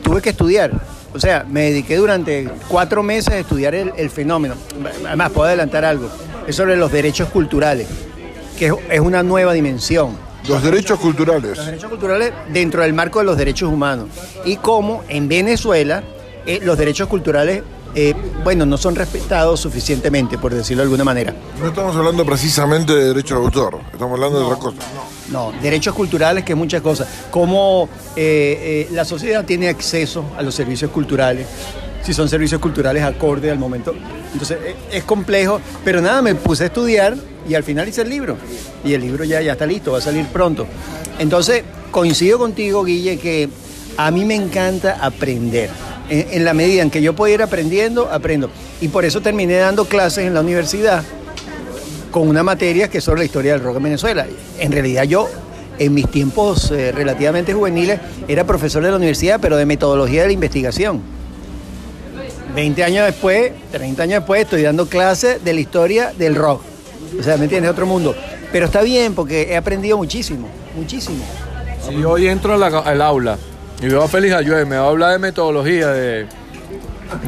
Tuve 0.04 0.22
que 0.22 0.30
estudiar. 0.30 0.70
O 1.14 1.18
sea, 1.18 1.44
me 1.50 1.62
dediqué 1.62 1.96
durante 1.96 2.48
cuatro 2.68 3.02
meses 3.02 3.34
a 3.34 3.38
estudiar 3.40 3.74
el 3.74 4.08
fenómeno. 4.08 4.54
Además, 5.04 5.32
puedo 5.32 5.48
adelantar 5.48 5.84
algo. 5.84 6.08
Es 6.46 6.54
sobre 6.54 6.76
los 6.76 6.92
derechos 6.92 7.28
culturales, 7.30 7.88
que 8.62 8.72
es, 8.94 9.00
una 9.00 9.24
nueva 9.24 9.52
dimensión. 9.54 10.16
Los 10.46 10.62
derechos 10.62 11.00
culturales. 11.00 11.56
Los 11.56 11.66
derechos 11.66 11.90
culturales 11.90 12.32
dentro 12.52 12.82
del 12.82 12.92
marco 12.92 13.18
de 13.18 13.24
los 13.24 13.36
derechos 13.36 13.72
humanos. 13.72 14.08
Y 14.44 14.56
cómo 14.56 15.02
en 15.08 15.26
Venezuela 15.26 16.04
eh, 16.46 16.60
los 16.62 16.78
derechos 16.78 17.08
culturales, 17.08 17.64
eh, 17.96 18.14
bueno, 18.44 18.64
no 18.64 18.76
son 18.76 18.94
respetados 18.94 19.58
suficientemente, 19.58 20.38
por 20.38 20.54
decirlo 20.54 20.82
de 20.82 20.84
alguna 20.84 21.02
manera. 21.02 21.34
No 21.58 21.66
estamos 21.66 21.96
hablando 21.96 22.24
precisamente 22.24 22.94
de 22.94 23.06
derechos 23.06 23.40
de 23.40 23.44
autor, 23.46 23.80
estamos 23.92 24.14
hablando 24.14 24.38
de 24.38 24.44
otra 24.44 24.58
cosa. 24.58 24.78
No, 25.32 25.52
derechos 25.62 25.94
culturales, 25.94 26.44
que 26.44 26.52
es 26.52 26.58
muchas 26.58 26.82
cosas. 26.82 27.08
Cómo 27.30 27.88
eh, 28.14 28.86
eh, 28.90 28.92
la 28.92 29.04
sociedad 29.04 29.44
tiene 29.44 29.68
acceso 29.68 30.24
a 30.36 30.42
los 30.42 30.54
servicios 30.54 30.90
culturales, 30.90 31.46
si 32.02 32.12
son 32.12 32.28
servicios 32.28 32.60
culturales 32.60 33.02
acorde 33.02 33.50
al 33.50 33.58
momento. 33.58 33.94
Entonces, 34.32 34.58
eh, 34.62 34.76
es 34.90 35.04
complejo, 35.04 35.60
pero 35.84 36.00
nada, 36.00 36.22
me 36.22 36.34
puse 36.34 36.64
a 36.64 36.66
estudiar 36.66 37.16
y 37.48 37.54
al 37.54 37.62
final 37.62 37.88
hice 37.88 38.02
el 38.02 38.08
libro. 38.08 38.36
Y 38.84 38.94
el 38.94 39.00
libro 39.00 39.24
ya, 39.24 39.40
ya 39.40 39.52
está 39.52 39.66
listo, 39.66 39.92
va 39.92 39.98
a 39.98 40.02
salir 40.02 40.26
pronto. 40.26 40.66
Entonces, 41.18 41.62
coincido 41.90 42.38
contigo, 42.38 42.84
Guille, 42.84 43.18
que 43.18 43.48
a 43.96 44.10
mí 44.10 44.24
me 44.24 44.34
encanta 44.34 44.98
aprender. 45.00 45.70
En, 46.08 46.44
la 46.44 46.52
medida 46.52 46.82
en 46.82 46.90
que 46.90 47.00
yo 47.00 47.14
puedo 47.14 47.32
ir 47.32 47.40
aprendiendo, 47.40 48.10
aprendo. 48.10 48.50
Y 48.82 48.88
por 48.88 49.04
eso 49.04 49.22
terminé 49.22 49.54
dando 49.54 49.86
clases 49.86 50.26
en 50.26 50.34
la 50.34 50.40
universidad 50.40 51.02
con 52.10 52.28
una 52.28 52.42
materia 52.42 52.88
que 52.88 52.98
es 52.98 53.04
sobre 53.04 53.20
la 53.20 53.24
historia 53.24 53.52
del 53.52 53.62
rock 53.62 53.76
en 53.76 53.82
Venezuela. 53.84 54.26
En 54.58 54.72
realidad 54.72 55.04
yo, 55.04 55.30
en 55.78 55.94
mis 55.94 56.10
tiempos 56.10 56.70
eh, 56.70 56.92
relativamente 56.92 57.54
juveniles, 57.54 57.98
era 58.28 58.44
profesor 58.44 58.82
de 58.82 58.90
la 58.90 58.96
universidad, 58.96 59.40
pero 59.40 59.56
de 59.56 59.64
metodología 59.64 60.22
de 60.22 60.26
la 60.26 60.32
investigación. 60.34 61.00
20 62.54 62.84
años 62.84 63.06
después, 63.06 63.52
30 63.70 64.02
años 64.02 64.20
después, 64.20 64.42
estoy 64.42 64.62
dando 64.62 64.86
clases 64.86 65.42
de 65.44 65.52
la 65.54 65.60
historia 65.60 66.12
del 66.16 66.34
rock. 66.34 66.62
O 67.18 67.22
sea, 67.22 67.36
¿me 67.36 67.44
entiendes? 67.44 67.70
Otro 67.70 67.86
mundo. 67.86 68.14
Pero 68.50 68.66
está 68.66 68.82
bien 68.82 69.14
porque 69.14 69.42
he 69.52 69.56
aprendido 69.56 69.96
muchísimo, 69.96 70.48
muchísimo. 70.76 71.24
Si 71.88 72.04
hoy 72.04 72.28
entro 72.28 72.54
al 72.62 73.02
aula 73.02 73.38
y 73.80 73.86
veo 73.86 74.02
a 74.02 74.08
Félix 74.08 74.34
Ayue, 74.34 74.64
me 74.66 74.76
va 74.76 74.84
a 74.84 74.88
hablar 74.88 75.12
de 75.12 75.18
metodología, 75.18 75.88
de, 75.88 76.26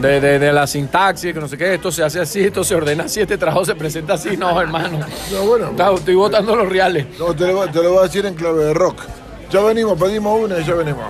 de, 0.01 0.21
de- 0.21 0.39
de 0.39 0.53
la 0.53 0.67
sintaxis, 0.67 1.33
que 1.33 1.41
no 1.41 1.49
sé 1.49 1.57
qué, 1.59 1.75
esto 1.75 1.91
se 1.91 2.03
hace 2.05 2.21
así, 2.21 2.41
esto 2.43 2.63
se 2.63 2.75
ordena 2.75 3.05
así, 3.05 3.21
este 3.21 3.37
trabajo 3.39 3.65
se 3.65 3.75
presenta 3.75 4.15
así, 4.15 4.37
no, 4.37 4.59
hermano. 4.61 5.01
No, 5.33 5.43
bueno. 5.47 5.71
Está- 5.71 5.93
estoy 5.95 6.15
votando 6.15 6.55
los 6.55 6.69
reales. 6.69 7.07
No, 7.19 7.35
te 7.35 7.47
lo, 7.47 7.57
voy- 7.57 7.71
te 7.71 7.83
lo 7.83 7.91
voy 7.91 7.99
a 8.01 8.03
decir 8.03 8.25
en 8.27 8.35
clave 8.35 8.65
de 8.65 8.75
rock. 8.75 9.01
Ya 9.51 9.61
venimos, 9.63 9.99
pedimos 9.99 10.41
una 10.41 10.59
y 10.59 10.65
ya 10.65 10.75
venimos. 10.75 11.07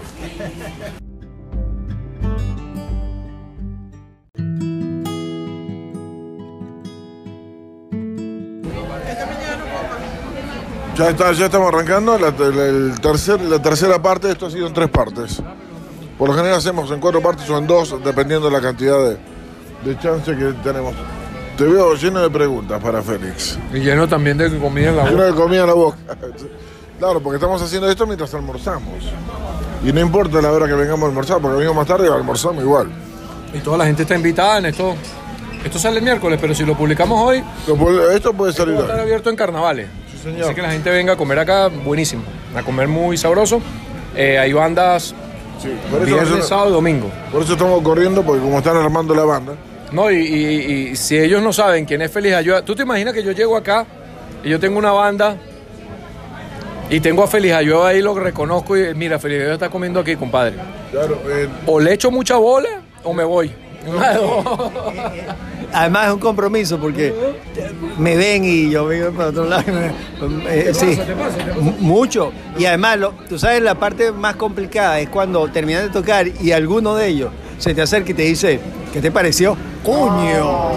Ya, 10.97 11.11
está, 11.11 11.33
ya 11.33 11.47
estamos 11.47 11.69
arrancando. 11.69 12.17
La, 12.19 12.31
la- 12.31 12.65
el 12.67 13.01
tercer, 13.01 13.41
la 13.41 13.61
tercera 13.61 14.01
parte, 14.01 14.31
esto 14.31 14.47
ha 14.47 14.51
sido 14.51 14.67
en 14.67 14.75
tres 14.75 14.89
partes. 14.89 15.43
Por 16.19 16.29
lo 16.29 16.35
general 16.35 16.59
hacemos 16.59 16.91
en 16.93 17.01
cuatro 17.01 17.21
partes 17.21 17.49
o 17.51 17.59
en 17.59 17.67
dos, 17.67 17.95
dependiendo 18.05 18.47
de 18.47 18.53
la 18.53 18.61
cantidad 18.61 18.99
de, 19.11 19.19
de 19.85 19.99
chance 19.99 20.31
que 20.37 20.53
tenemos. 20.63 20.95
Te 21.59 21.65
veo 21.65 21.95
lleno 21.95 22.21
de 22.21 22.31
preguntas 22.31 22.81
para 22.83 23.03
Félix. 23.03 23.59
Y 23.73 23.79
lleno 23.81 24.09
también 24.09 24.39
de 24.39 24.57
comida 24.59 24.91
en 24.91 24.97
la 24.97 25.05
Lleno 25.05 25.17
boca. 25.17 25.27
de 25.27 25.35
comida 25.35 25.61
en 25.63 25.67
la 25.67 25.75
boca. 25.75 25.99
Claro, 26.97 27.21
porque 27.21 27.37
estamos 27.37 27.61
haciendo 27.61 27.91
esto 27.91 28.07
mientras 28.07 28.33
almorzamos. 28.35 28.95
Y 29.85 29.93
no 29.93 30.01
importa 30.01 30.41
la 30.41 30.53
hora 30.53 30.67
que 30.69 30.75
vengamos 30.75 31.03
a 31.03 31.09
almorzar, 31.09 31.39
porque 31.41 31.57
venimos 31.57 31.77
más 31.77 31.87
tarde 31.89 32.07
y 32.07 32.11
almorzamos 32.11 32.63
igual. 32.63 32.89
Y 33.53 33.59
toda 33.59 33.77
la 33.79 33.87
gente 33.87 34.03
está 34.03 34.15
invitada 34.15 34.59
en 34.59 34.67
esto. 34.67 34.95
Esto 35.65 35.79
sale 35.81 35.99
el 35.99 36.05
miércoles, 36.05 36.39
pero 36.41 36.55
si 36.55 36.65
lo 36.65 36.77
publicamos 36.77 37.21
hoy, 37.21 37.43
Lo 37.67 37.75
puede- 37.77 38.15
Esto 38.15 38.33
puede 38.33 38.53
salir 38.53 38.77
va 38.77 38.79
a 38.79 38.83
estar 38.83 38.97
hoy. 38.97 39.03
abierto 39.03 39.29
en 39.29 39.37
carnavales. 39.37 39.89
Señor. 40.25 40.47
Así 40.47 40.55
que 40.55 40.63
la 40.63 40.71
gente 40.73 40.91
venga 40.91 41.13
a 41.13 41.17
comer 41.17 41.39
acá, 41.39 41.69
buenísimo. 41.69 42.23
A 42.57 42.63
comer 42.63 42.89
muy 42.89 43.17
sabroso. 43.17 43.61
Eh, 44.17 44.39
hay 44.39 44.53
bandas 44.53 45.15
Sí, 45.63 45.69
por, 45.91 46.03
eso 46.03 46.15
viernes, 46.17 46.47
sábado 46.47 46.71
y 46.71 46.73
domingo. 46.73 47.11
por 47.31 47.43
eso 47.43 47.53
estamos 47.53 47.81
corriendo, 47.83 48.23
porque 48.23 48.43
como 48.43 48.59
están 48.59 48.77
armando 48.77 49.15
la 49.15 49.25
banda, 49.25 49.55
No, 49.93 50.11
y, 50.11 50.17
y- 50.17 50.89
y 50.91 50.97
si 50.97 51.17
ellos 51.19 51.41
no 51.43 51.53
saben 51.53 51.85
quién 51.85 52.03
es 52.03 52.11
Félix 52.11 52.35
Ayuda, 52.35 52.63
¿tú 52.63 52.75
te 52.75 52.83
imaginas 52.83 53.15
que 53.15 53.23
yo 53.23 53.31
llego 53.33 53.57
acá 53.57 53.87
y 54.43 54.49
yo 54.51 54.59
tengo 54.59 54.79
una 54.79 54.91
banda 54.93 55.37
Y 56.91 57.01
tengo 57.01 57.23
a 57.25 57.27
Feliz 57.27 57.53
Ayueva 57.55 57.89
ahí, 57.89 58.03
lo 58.03 58.15
reconozco 58.15 58.77
y 58.77 58.95
mira, 58.95 59.19
Feliz 59.19 59.37
Ayueva 59.39 59.55
está 59.55 59.69
comiendo 59.71 60.01
aquí, 60.01 60.17
compadre. 60.17 60.55
Claro, 60.91 61.19
eh, 61.29 61.49
O 61.67 61.81
le 61.81 61.93
echo 61.95 62.11
mucha 62.11 62.37
bola 62.37 62.69
o 63.05 63.13
me 63.15 63.25
voy. 63.25 63.51
Además 65.75 66.07
es 66.07 66.13
un 66.15 66.21
compromiso 66.21 66.79
porque 66.79 67.13
me 67.99 68.17
ven 68.17 68.45
y 68.45 68.71
yo 68.71 68.87
vengo 68.87 69.11
para 69.11 69.29
otro 69.31 69.45
lado. 69.45 69.65
y 69.69 69.73
me- 69.73 69.91
eh, 70.49 70.73
sí, 70.73 70.99
mu- 71.61 71.73
mucho. 71.81 72.33
Y 72.57 72.65
además, 72.65 72.99
lo- 72.99 73.11
tú 73.29 73.39
sabes, 73.39 73.61
la 73.61 73.75
parte 73.75 74.13
más 74.13 74.37
complicada 74.37 75.01
es 75.01 75.09
cuando 75.09 75.47
terminas 75.49 75.83
de 75.83 75.89
tocar 75.91 76.27
y 76.29 76.53
alguno 76.53 76.95
de 76.95 77.09
ellos 77.09 77.31
se 77.59 77.75
te 77.75 77.83
acerca 77.83 78.13
y 78.13 78.15
te 78.15 78.23
dice, 78.23 78.61
¿qué 78.93 79.01
te 79.01 79.11
pareció? 79.11 79.57
¡Coño! 79.85 80.71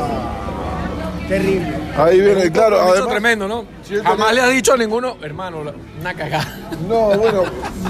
Terrible. 1.28 1.74
ahí 1.98 2.22
viene, 2.22 2.50
claro, 2.52 2.80
además. 2.82 3.10
tremendo, 3.10 3.48
¿no? 3.50 3.66
Yo 3.90 4.02
Jamás 4.04 4.34
le 4.34 4.42
has 4.42 4.50
dicho 4.52 4.74
a 4.74 4.78
ninguno, 4.78 5.18
hermano, 5.22 5.62
una 6.00 6.14
cagada. 6.14 6.58
No, 6.88 7.10
bueno, 7.18 7.44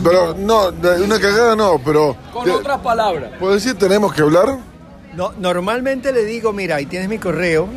pero 0.04 0.34
no, 0.38 0.70
una 1.04 1.20
cagada 1.20 1.56
no, 1.56 1.80
pero. 1.84 2.16
Con 2.34 2.50
otras 2.50 2.80
palabras. 2.80 3.30
¿Puedo 3.40 3.54
decir 3.54 3.76
tenemos 3.78 4.12
que 4.14 4.22
hablar? 4.24 4.58
No, 5.18 5.34
normalmente 5.40 6.14
le 6.14 6.24
digo, 6.24 6.54
mira, 6.54 6.76
ahí 6.76 6.86
tienes 6.86 7.10
mi 7.10 7.18
correo, 7.18 7.68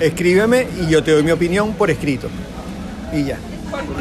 escríbeme 0.00 0.66
y 0.82 0.90
yo 0.90 1.04
te 1.04 1.12
doy 1.12 1.22
mi 1.22 1.30
opinión 1.30 1.74
por 1.74 1.90
escrito. 1.90 2.28
Y 3.12 3.24
ya. 3.24 3.38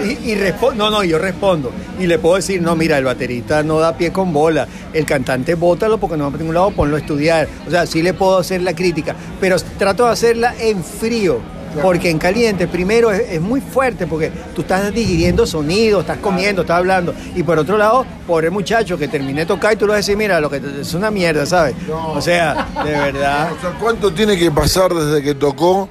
Y, 0.01 0.31
y 0.31 0.35
respo- 0.35 0.73
no, 0.73 0.89
no, 0.89 1.03
yo 1.03 1.17
respondo. 1.19 1.71
Y 1.99 2.07
le 2.07 2.17
puedo 2.17 2.37
decir, 2.37 2.61
no, 2.61 2.77
mira, 2.77 2.97
el 2.97 3.03
baterista 3.03 3.61
no 3.63 3.79
da 3.79 3.97
pie 3.97 4.13
con 4.13 4.31
bola. 4.31 4.65
El 4.93 5.05
cantante 5.05 5.55
bótalo 5.55 5.97
porque 5.97 6.15
no 6.15 6.23
va 6.23 6.29
para 6.31 6.39
ningún 6.39 6.55
lado, 6.55 6.71
ponlo 6.71 6.95
a 6.95 6.99
estudiar. 6.99 7.47
O 7.67 7.69
sea, 7.69 7.85
sí 7.85 8.01
le 8.01 8.13
puedo 8.13 8.37
hacer 8.37 8.61
la 8.61 8.73
crítica. 8.73 9.13
Pero 9.41 9.57
trato 9.77 10.05
de 10.05 10.11
hacerla 10.13 10.55
en 10.57 10.81
frío. 10.81 11.39
Porque 11.81 12.09
en 12.09 12.17
caliente, 12.17 12.67
primero, 12.67 13.11
es, 13.11 13.21
es 13.31 13.41
muy 13.41 13.61
fuerte 13.61 14.07
porque 14.07 14.31
tú 14.55 14.61
estás 14.61 14.93
digiriendo 14.93 15.45
sonidos, 15.45 16.01
estás 16.01 16.17
comiendo, 16.17 16.61
estás 16.61 16.77
hablando. 16.77 17.13
Y 17.35 17.43
por 17.43 17.59
otro 17.59 17.77
lado, 17.77 18.05
pobre 18.25 18.49
muchacho 18.49 18.97
que 18.97 19.07
terminé 19.07 19.41
de 19.41 19.45
tocar 19.45 19.73
y 19.73 19.75
tú 19.75 19.85
le 19.85 19.91
vas 19.91 19.95
a 19.95 19.97
decir, 19.97 20.17
mira, 20.17 20.39
lo 20.39 20.49
que 20.49 20.61
es 20.81 20.93
una 20.93 21.11
mierda, 21.11 21.45
¿sabes? 21.45 21.75
O 21.89 22.21
sea, 22.21 22.67
de 22.83 22.91
verdad. 22.91 23.51
O 23.57 23.61
sea, 23.61 23.77
¿cuánto 23.79 24.13
tiene 24.13 24.37
que 24.37 24.51
pasar 24.51 24.93
desde 24.93 25.21
que 25.21 25.35
tocó 25.35 25.87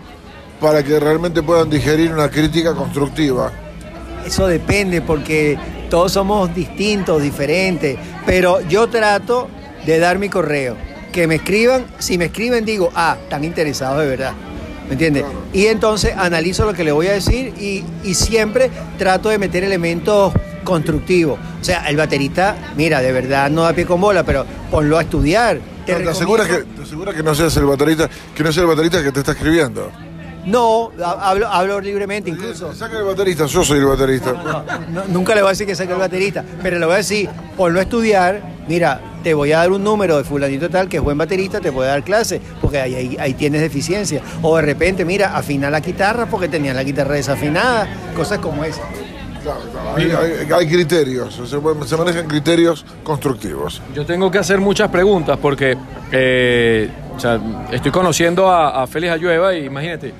para 0.61 0.83
que 0.83 0.99
realmente 0.99 1.42
puedan 1.42 1.70
digerir 1.70 2.12
una 2.12 2.31
crítica 2.31 2.75
constructiva? 2.75 3.53
Eso 4.25 4.46
depende 4.46 5.03
porque 5.03 5.59
todos 5.88 6.12
somos 6.12 6.53
distintos, 6.55 7.22
diferentes, 7.22 7.96
pero 8.25 8.61
yo 8.68 8.88
trato 8.88 9.49
de 9.85 9.99
dar 9.99 10.18
mi 10.18 10.29
correo. 10.29 10.77
Que 11.12 11.27
me 11.27 11.37
escriban, 11.37 11.87
si 11.99 12.18
me 12.18 12.27
escriben 12.27 12.64
digo, 12.64 12.90
ah, 12.94 13.16
están 13.22 13.44
interesados 13.44 14.01
de 14.01 14.07
verdad. 14.07 14.33
¿Me 14.87 14.92
entiendes? 14.92 15.25
Y 15.53 15.66
entonces 15.66 16.14
analizo 16.16 16.64
lo 16.64 16.72
que 16.72 16.85
le 16.85 16.92
voy 16.92 17.09
a 17.09 17.12
decir 17.12 17.53
y, 17.59 17.85
y 18.05 18.14
siempre 18.14 18.70
trato 18.99 19.29
de 19.29 19.38
meter 19.38 19.64
elementos 19.64 20.33
constructivos. 20.64 21.38
O 21.61 21.64
sea, 21.64 21.85
el 21.88 21.96
baterista, 21.96 22.57
mira, 22.77 23.01
de 23.01 23.12
verdad 23.12 23.51
no 23.51 23.62
da 23.62 23.72
pie 23.72 23.85
con 23.87 24.01
bola, 24.01 24.22
pero 24.25 24.44
ponlo 24.70 24.99
a 24.99 25.03
estudiar. 25.03 25.59
¿Te, 25.87 25.92
recomiendo- 25.92 26.11
aseguras 26.11 26.46
que, 26.49 26.55
¿Te 26.64 26.83
aseguras 26.83 27.14
que 27.14 27.22
no 27.22 27.35
seas 27.35 27.57
el 27.57 27.64
baterista, 27.66 28.09
que 28.35 28.42
no 28.42 28.53
sea 28.53 28.62
el 28.62 28.68
baterista 28.68 29.03
que 29.03 29.12
te 29.12 29.20
está 29.20 29.33
escribiendo? 29.33 29.90
No, 30.44 30.92
ha- 31.05 31.31
hablo, 31.31 31.49
hablo 31.49 31.81
libremente 31.81 32.31
incluso. 32.31 32.72
Saca 32.75 32.99
el 32.99 33.05
baterista, 33.05 33.46
yo 33.46 33.64
soy 33.64 33.79
el 33.79 33.87
baterista. 33.87 34.33
No, 34.92 35.05
nunca 35.09 35.35
le 35.35 35.42
voy 35.42 35.49
a 35.49 35.53
decir 35.53 35.66
que 35.66 35.75
saque 35.75 35.92
el 35.92 35.99
baterista, 35.99 36.44
pero 36.62 36.79
le 36.79 36.87
voy 36.87 36.94
a 36.94 36.99
decir, 36.99 37.29
ponlo 37.57 37.81
a 37.81 37.83
estudiar, 37.83 38.42
mira, 38.68 39.01
te 39.27 39.35
voy 39.35 39.51
a 39.51 39.59
dar 39.59 39.73
un 39.73 39.83
número 39.83 40.19
de 40.19 40.23
fulanito 40.23 40.71
tal 40.71 40.89
que 40.89 40.99
es 40.99 41.03
buen 41.03 41.19
baterista, 41.19 41.59
te 41.61 41.73
puede 41.73 41.89
dar 41.89 42.05
clase, 42.05 42.41
porque 42.61 42.79
ahí, 42.79 42.95
ahí, 42.95 43.17
ahí 43.19 43.35
tienes 43.35 43.61
deficiencia. 43.61 44.21
O 44.41 44.55
de 44.55 44.62
repente, 44.62 45.05
mira, 45.05 45.37
afina 45.37 45.69
la 45.69 45.81
guitarra 45.81 46.27
porque 46.27 46.47
tenía 46.49 46.73
la 46.73 46.85
guitarra 46.85 47.15
desafinada, 47.17 47.89
cosas 48.15 48.39
como 48.39 48.62
esas. 48.62 48.85
Claro, 49.43 49.62
claro, 49.73 49.97
Hay, 49.97 50.12
hay- 50.45 50.53
hay 50.53 50.69
criterios, 50.69 51.35
se, 51.35 51.45
se 51.89 51.97
manejan 51.97 52.29
criterios 52.29 52.85
constructivos. 53.03 53.83
Yo 53.97 54.07
tengo 54.07 54.31
que 54.31 54.39
hacer 54.39 54.61
muchas 54.61 54.91
preguntas 54.93 55.37
porque 55.43 55.77
eh, 56.12 56.89
o 57.17 57.19
sea, 57.19 57.41
estoy 57.73 57.91
conociendo 57.91 58.49
a, 58.49 58.81
a 58.81 58.87
Félix 58.87 59.12
Ayueva 59.12 59.53
y 59.57 59.65
imagínate, 59.65 60.15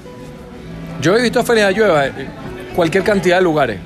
yo 1.01 1.16
he 1.16 1.23
visto 1.23 1.38
a 1.38 1.45
Félix 1.45 1.64
Ayueva 1.66 2.07
en 2.07 2.12
cualquier 2.75 3.05
cantidad 3.05 3.37
de 3.37 3.42
lugares. 3.45 3.79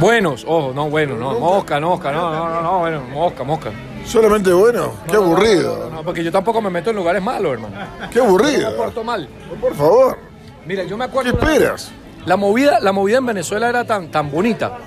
Buenos, 0.00 0.42
ojo, 0.48 0.72
no, 0.74 0.88
bueno, 0.88 1.16
no, 1.18 1.38
mosca, 1.38 1.78
mosca, 1.80 2.10
no, 2.12 2.32
no, 2.32 2.48
no, 2.48 2.62
no, 2.62 2.78
bueno, 2.78 3.02
mosca, 3.12 3.44
mosca. 3.44 3.70
Solamente 4.04 4.52
bueno, 4.52 4.92
qué 5.08 5.16
aburrido, 5.16 5.90
No, 5.90 6.02
porque 6.04 6.22
yo 6.22 6.30
tampoco 6.30 6.60
me 6.60 6.70
meto 6.70 6.90
en 6.90 6.96
lugares 6.96 7.22
malos, 7.22 7.54
hermano. 7.54 7.74
qué 8.12 8.20
Me 8.20 8.26
aburrido. 8.26 8.76
porto 8.76 9.02
mal. 9.02 9.28
Por 9.60 9.74
favor, 9.74 10.18
Mira, 10.66 10.84
yo 10.84 10.96
me 10.96 11.04
¿qué 11.06 11.10
acuerdo. 11.10 11.32
una- 11.40 11.52
esperas? 11.52 11.90
La 12.26 12.36
movida, 12.36 12.80
la 12.80 12.92
movida 12.92 13.18
en 13.18 13.26
Venezuela 13.26 13.68
era 13.68 13.84
tan, 13.84 14.10
tan 14.10 14.30
bonita. 14.30 14.78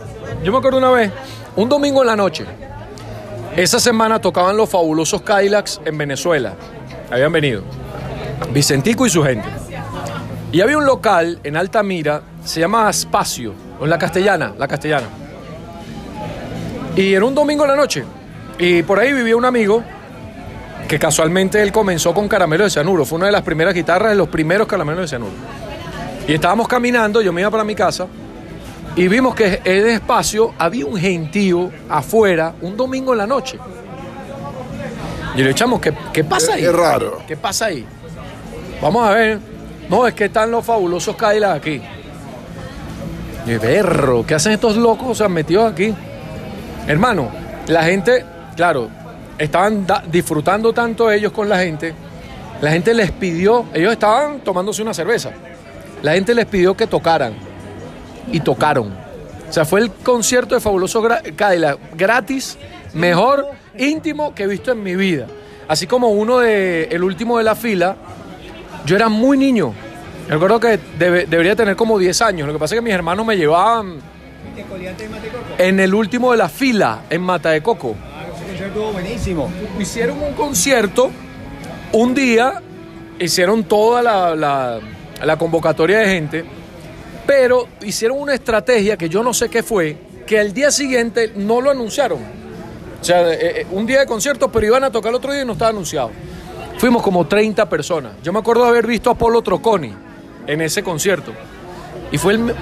Yo 0.43 0.51
me 0.51 0.57
acuerdo 0.59 0.77
una 0.79 0.91
vez, 0.91 1.11
un 1.55 1.67
domingo 1.69 2.01
en 2.01 2.07
la 2.07 2.15
noche. 2.15 2.45
Esa 3.55 3.79
semana 3.79 4.19
tocaban 4.19 4.55
los 4.57 4.69
fabulosos 4.69 5.21
Cadillacs 5.21 5.81
en 5.85 5.97
Venezuela. 5.97 6.53
Habían 7.11 7.31
venido. 7.31 7.63
Vicentico 8.51 9.05
y 9.05 9.09
su 9.09 9.23
gente. 9.23 9.47
Y 10.51 10.61
había 10.61 10.77
un 10.77 10.85
local 10.85 11.39
en 11.43 11.57
Altamira, 11.57 12.21
se 12.43 12.59
llama 12.59 12.89
Espacio, 12.89 13.53
o 13.79 13.83
en 13.83 13.89
la 13.89 13.97
castellana, 13.97 14.53
la 14.57 14.67
castellana. 14.67 15.07
Y 16.95 17.13
era 17.13 17.25
un 17.25 17.35
domingo 17.35 17.63
en 17.65 17.69
la 17.71 17.75
noche. 17.75 18.03
Y 18.59 18.83
por 18.83 18.99
ahí 18.99 19.13
vivía 19.13 19.35
un 19.35 19.45
amigo 19.45 19.83
que 20.87 20.97
casualmente 20.97 21.61
él 21.61 21.71
comenzó 21.71 22.13
con 22.13 22.27
caramelo 22.27 22.63
de 22.63 22.69
cianuro. 22.69 23.05
Fue 23.05 23.17
una 23.17 23.27
de 23.27 23.31
las 23.33 23.41
primeras 23.41 23.73
guitarras 23.73 24.11
de 24.11 24.15
los 24.15 24.29
primeros 24.29 24.67
caramelos 24.67 25.01
de 25.01 25.07
cianuro. 25.07 25.33
Y 26.27 26.33
estábamos 26.33 26.67
caminando, 26.67 27.21
yo 27.21 27.31
me 27.31 27.41
iba 27.41 27.51
para 27.51 27.63
mi 27.63 27.75
casa, 27.75 28.07
y 28.95 29.07
vimos 29.07 29.35
que 29.35 29.61
en 29.63 29.77
el 29.77 29.87
espacio 29.87 30.53
había 30.57 30.85
un 30.85 30.97
gentío 30.97 31.71
afuera 31.87 32.55
un 32.61 32.75
domingo 32.75 33.13
en 33.13 33.19
la 33.19 33.27
noche. 33.27 33.59
Y 35.35 35.43
le 35.43 35.51
echamos, 35.51 35.79
¿qué, 35.79 35.93
qué 36.11 36.23
pasa 36.23 36.55
ahí? 36.55 36.65
Es 36.65 36.73
raro. 36.73 37.19
¿Qué 37.27 37.37
pasa 37.37 37.67
ahí? 37.67 37.85
Vamos 38.81 39.07
a 39.07 39.11
ver. 39.11 39.39
No, 39.87 40.07
es 40.07 40.13
que 40.13 40.25
están 40.25 40.49
los 40.51 40.65
fabulosos 40.65 41.15
Cadillacs 41.15 41.55
aquí. 41.55 41.81
Y 43.45 43.57
perro, 43.59 44.25
¿qué 44.25 44.35
hacen 44.35 44.51
estos 44.53 44.75
locos 44.75 45.07
o 45.09 45.15
sea, 45.15 45.29
metidos 45.29 45.71
aquí? 45.71 45.93
Hermano, 46.87 47.29
la 47.67 47.83
gente, 47.83 48.25
claro, 48.57 48.89
estaban 49.37 49.87
disfrutando 50.11 50.73
tanto 50.73 51.09
ellos 51.09 51.31
con 51.31 51.47
la 51.47 51.59
gente. 51.59 51.93
La 52.61 52.71
gente 52.71 52.93
les 52.93 53.11
pidió, 53.11 53.65
ellos 53.73 53.93
estaban 53.93 54.39
tomándose 54.39 54.81
una 54.81 54.93
cerveza. 54.93 55.31
La 56.01 56.13
gente 56.13 56.33
les 56.35 56.45
pidió 56.47 56.75
que 56.75 56.87
tocaran. 56.87 57.33
Y 58.31 58.39
tocaron. 58.41 58.91
O 59.49 59.53
sea, 59.53 59.63
fue 59.63 59.79
el 59.79 59.91
concierto 59.91 60.53
de 60.55 60.59
Fabuloso 60.59 61.01
Cadillac 61.35 61.77
gratis, 61.95 62.57
mejor, 62.93 63.45
íntimo 63.77 64.35
que 64.35 64.43
he 64.43 64.47
visto 64.47 64.71
en 64.73 64.83
mi 64.83 64.95
vida. 64.97 65.27
Así 65.69 65.87
como 65.87 66.09
uno 66.09 66.39
de 66.39 66.85
el 66.91 67.03
último 67.03 67.37
de 67.37 67.43
la 67.45 67.55
fila, 67.55 67.95
yo 68.85 68.95
era 68.97 69.07
muy 69.07 69.37
niño. 69.37 69.73
Recuerdo 70.27 70.59
que 70.59 70.77
debe- 70.99 71.25
debería 71.25 71.55
tener 71.55 71.75
como 71.77 71.97
10 71.97 72.21
años. 72.21 72.47
Lo 72.47 72.53
que 72.53 72.59
pasa 72.59 72.75
es 72.75 72.79
que 72.79 72.83
mis 72.83 72.93
hermanos 72.93 73.25
me 73.25 73.37
llevaban 73.37 73.99
en 75.57 75.79
el 75.79 75.93
último 75.93 76.31
de 76.31 76.37
la 76.37 76.49
fila, 76.49 77.01
en 77.09 77.21
Mata 77.21 77.51
de 77.51 77.61
Coco. 77.61 77.95
Buenísimo. 78.93 79.49
Hicieron 79.79 80.21
un 80.21 80.33
concierto 80.33 81.11
un 81.91 82.13
día, 82.13 82.61
hicieron 83.19 83.63
toda 83.63 84.01
la, 84.01 84.79
la- 85.21 85.37
convocatoria 85.37 85.99
de 85.99 86.07
gente, 86.07 86.45
pero 87.25 87.67
hicieron 87.81 88.19
una 88.19 88.33
estrategia 88.33 88.97
que 88.97 89.09
yo 89.09 89.23
no 89.23 89.33
sé 89.33 89.49
qué 89.49 89.63
fue, 89.63 89.97
que 90.25 90.39
al 90.39 90.53
día 90.53 90.71
siguiente 90.71 91.31
no 91.35 91.61
lo 91.61 91.69
anunciaron. 91.71 92.19
O 92.99 93.03
sea, 93.03 93.31
eh, 93.31 93.61
eh, 93.61 93.67
un 93.71 93.85
día 93.85 93.99
de 93.99 94.05
concierto, 94.05 94.51
pero 94.51 94.65
iban 94.65 94.83
a 94.83 94.91
tocar 94.91 95.09
el 95.09 95.15
otro 95.15 95.31
día 95.31 95.43
y 95.43 95.45
no 95.45 95.53
estaba 95.53 95.69
anunciado. 95.69 96.11
Fuimos 96.77 97.01
como 97.03 97.25
30 97.27 97.67
personas. 97.69 98.13
Yo 98.23 98.33
me 98.33 98.39
acuerdo 98.39 98.63
de 98.63 98.69
haber 98.69 98.87
visto 98.87 99.09
a 99.09 99.15
Polo 99.15 99.41
Troconi 99.41 99.93
en 100.47 100.61
ese 100.61 100.83
concierto. 100.83 101.31
Y 102.11 102.17
fue 102.17 102.33
el, 102.33 102.53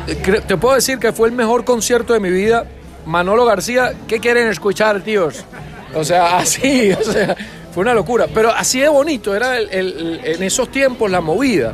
te 0.47 0.58
puedo 0.58 0.75
decir 0.75 0.97
que 0.99 1.12
fue 1.13 1.29
el 1.29 1.36
mejor 1.36 1.63
concierto 1.65 2.13
de 2.13 2.19
mi 2.19 2.29
vida. 2.31 2.65
Manolo 3.05 3.45
García, 3.45 3.93
¿qué 4.08 4.19
quieren 4.19 4.47
escuchar, 4.47 5.01
tíos? 5.01 5.45
O 5.93 6.04
sea, 6.04 6.38
así, 6.39 6.91
o 6.91 7.04
sea, 7.04 7.36
fue 7.74 7.82
una 7.82 7.93
locura. 7.93 8.28
Pero 8.34 8.52
así 8.52 8.80
de 8.80 8.88
bonito, 8.89 9.36
era 9.36 9.58
el- 9.58 9.69
el- 9.69 10.19
el- 10.24 10.36
en 10.36 10.43
esos 10.43 10.69
tiempos 10.69 11.10
la 11.12 11.21
movida. 11.21 11.74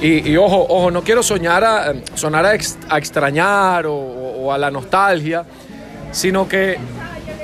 Y, 0.00 0.30
y 0.30 0.36
ojo, 0.36 0.64
ojo, 0.68 0.90
no 0.90 1.02
quiero 1.02 1.22
soñar 1.22 1.64
a, 1.64 1.92
sonar 2.14 2.46
a, 2.46 2.54
ex- 2.54 2.78
a 2.88 2.98
extrañar 2.98 3.84
o, 3.86 4.52
a 4.52 4.56
la 4.58 4.70
nostalgia, 4.70 5.44
sino 6.12 6.46
que 6.48 6.78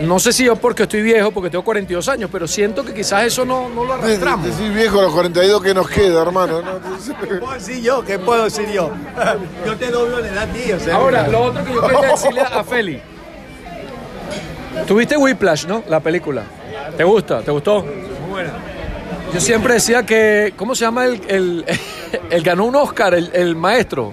no 0.01 0.19
sé 0.19 0.33
si 0.33 0.45
yo 0.45 0.57
porque 0.57 0.85
estoy 0.85 1.03
viejo, 1.03 1.31
porque 1.33 1.51
tengo 1.51 1.65
42 1.65 2.09
años, 2.09 2.31
pero 2.33 2.47
siento 2.49 2.85
que 2.85 2.95
quizás 2.95 3.25
eso 3.25 3.45
no, 3.45 3.69
no 3.69 3.85
lo 3.85 3.93
arrastramos. 3.95 4.47
Decir 4.47 4.73
viejo 4.73 5.03
los 5.03 5.13
42 5.13 5.63
que 5.63 5.75
nos 5.75 5.89
queda, 5.89 6.23
hermano. 6.23 6.63
¿no? 6.63 6.81
¿Qué 7.29 7.35
puedo 7.37 7.53
decir 7.55 7.81
yo? 7.83 8.05
¿Qué 8.05 8.19
puedo 8.21 8.45
decir 8.45 8.69
yo? 8.73 8.91
Yo 9.67 9.77
te 9.77 9.91
doblo 9.91 10.21
la 10.21 10.29
edad 10.29 10.45
a 10.45 10.47
ti, 10.53 10.73
o 10.73 10.79
sea. 10.81 10.95
Ahora, 10.97 11.27
lo 11.29 11.43
otro 11.43 11.65
que 11.65 11.73
yo 11.75 11.81
quería 11.87 12.09
decirle 12.09 12.41
a 12.41 12.63
Feli. 12.65 13.01
Tuviste 14.87 15.17
Whiplash, 15.17 15.67
¿no? 15.67 15.83
La 15.89 16.01
película. 16.01 16.43
¿Te 16.97 17.05
gusta? 17.05 17.41
¿Te 17.43 17.51
gustó? 17.51 17.83
Muy 17.83 18.31
buena. 18.31 18.53
Yo 19.33 19.41
siempre 19.41 19.75
decía 19.75 20.05
que, 20.05 20.53
¿cómo 20.57 20.75
se 20.75 20.85
llama 20.85 21.07
el, 21.07 21.21
el, 21.29 21.65
el 22.31 22.43
ganó 22.43 22.65
un 22.67 22.77
Oscar, 22.77 23.15
el, 23.15 23.31
el 23.35 23.57
maestro? 23.57 24.13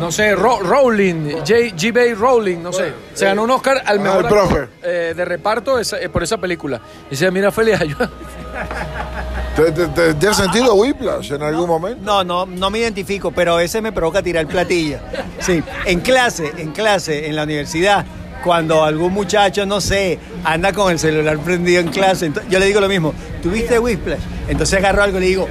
no 0.00 0.10
sé, 0.10 0.34
Ro- 0.34 0.60
Rowling, 0.60 1.30
J. 1.40 1.52
G. 1.76 1.92
Bay 1.92 2.14
Rowling, 2.14 2.62
no 2.62 2.72
sé. 2.72 2.90
Se 3.12 3.26
ganó 3.26 3.42
un 3.42 3.50
Oscar 3.50 3.82
al 3.84 3.98
Ah, 3.98 4.02
mejor 4.02 4.24
actor, 4.26 4.48
profe. 4.48 4.68
eh, 4.82 5.12
de 5.14 5.24
reparto 5.26 5.78
esa- 5.78 6.00
eh, 6.00 6.08
por 6.08 6.22
esa 6.22 6.38
película. 6.38 6.80
Y 7.08 7.10
decía, 7.10 7.30
mira, 7.30 7.52
Félix, 7.52 7.82
ayuda. 7.82 8.08
¿Te, 9.56 9.72
te, 9.72 9.86
te- 9.88 10.14
te 10.14 10.28
has 10.28 10.38
sentido 10.38 10.74
Whiplash 10.74 11.32
en 11.32 11.42
algún 11.42 11.66
momento? 11.68 12.00
No, 12.02 12.24
no, 12.24 12.46
no 12.46 12.70
me 12.70 12.78
identifico, 12.78 13.30
pero 13.30 13.54
a 13.54 13.56
veces 13.58 13.82
me 13.82 13.92
provoca 13.92 14.22
tirar 14.22 14.46
platilla. 14.46 15.02
Sí, 15.40 15.62
en 15.84 16.00
clase, 16.00 16.50
en 16.56 16.72
clase, 16.72 17.26
en 17.28 17.36
la 17.36 17.42
universidad, 17.42 18.06
cuando 18.42 18.84
algún 18.84 19.12
muchacho, 19.12 19.66
no 19.66 19.80
sé, 19.80 20.18
anda 20.44 20.72
con 20.72 20.90
el 20.90 20.98
celular 20.98 21.38
prendido 21.38 21.80
en 21.80 21.88
clase, 21.88 22.32
yo 22.48 22.58
le 22.58 22.66
digo 22.66 22.80
lo 22.80 22.88
mismo, 22.88 23.14
¿tuviste 23.42 23.78
Whiplash? 23.78 24.20
Entonces 24.48 24.78
agarro 24.78 25.02
algo 25.02 25.18
y 25.18 25.20
le 25.20 25.26
digo, 25.26 25.48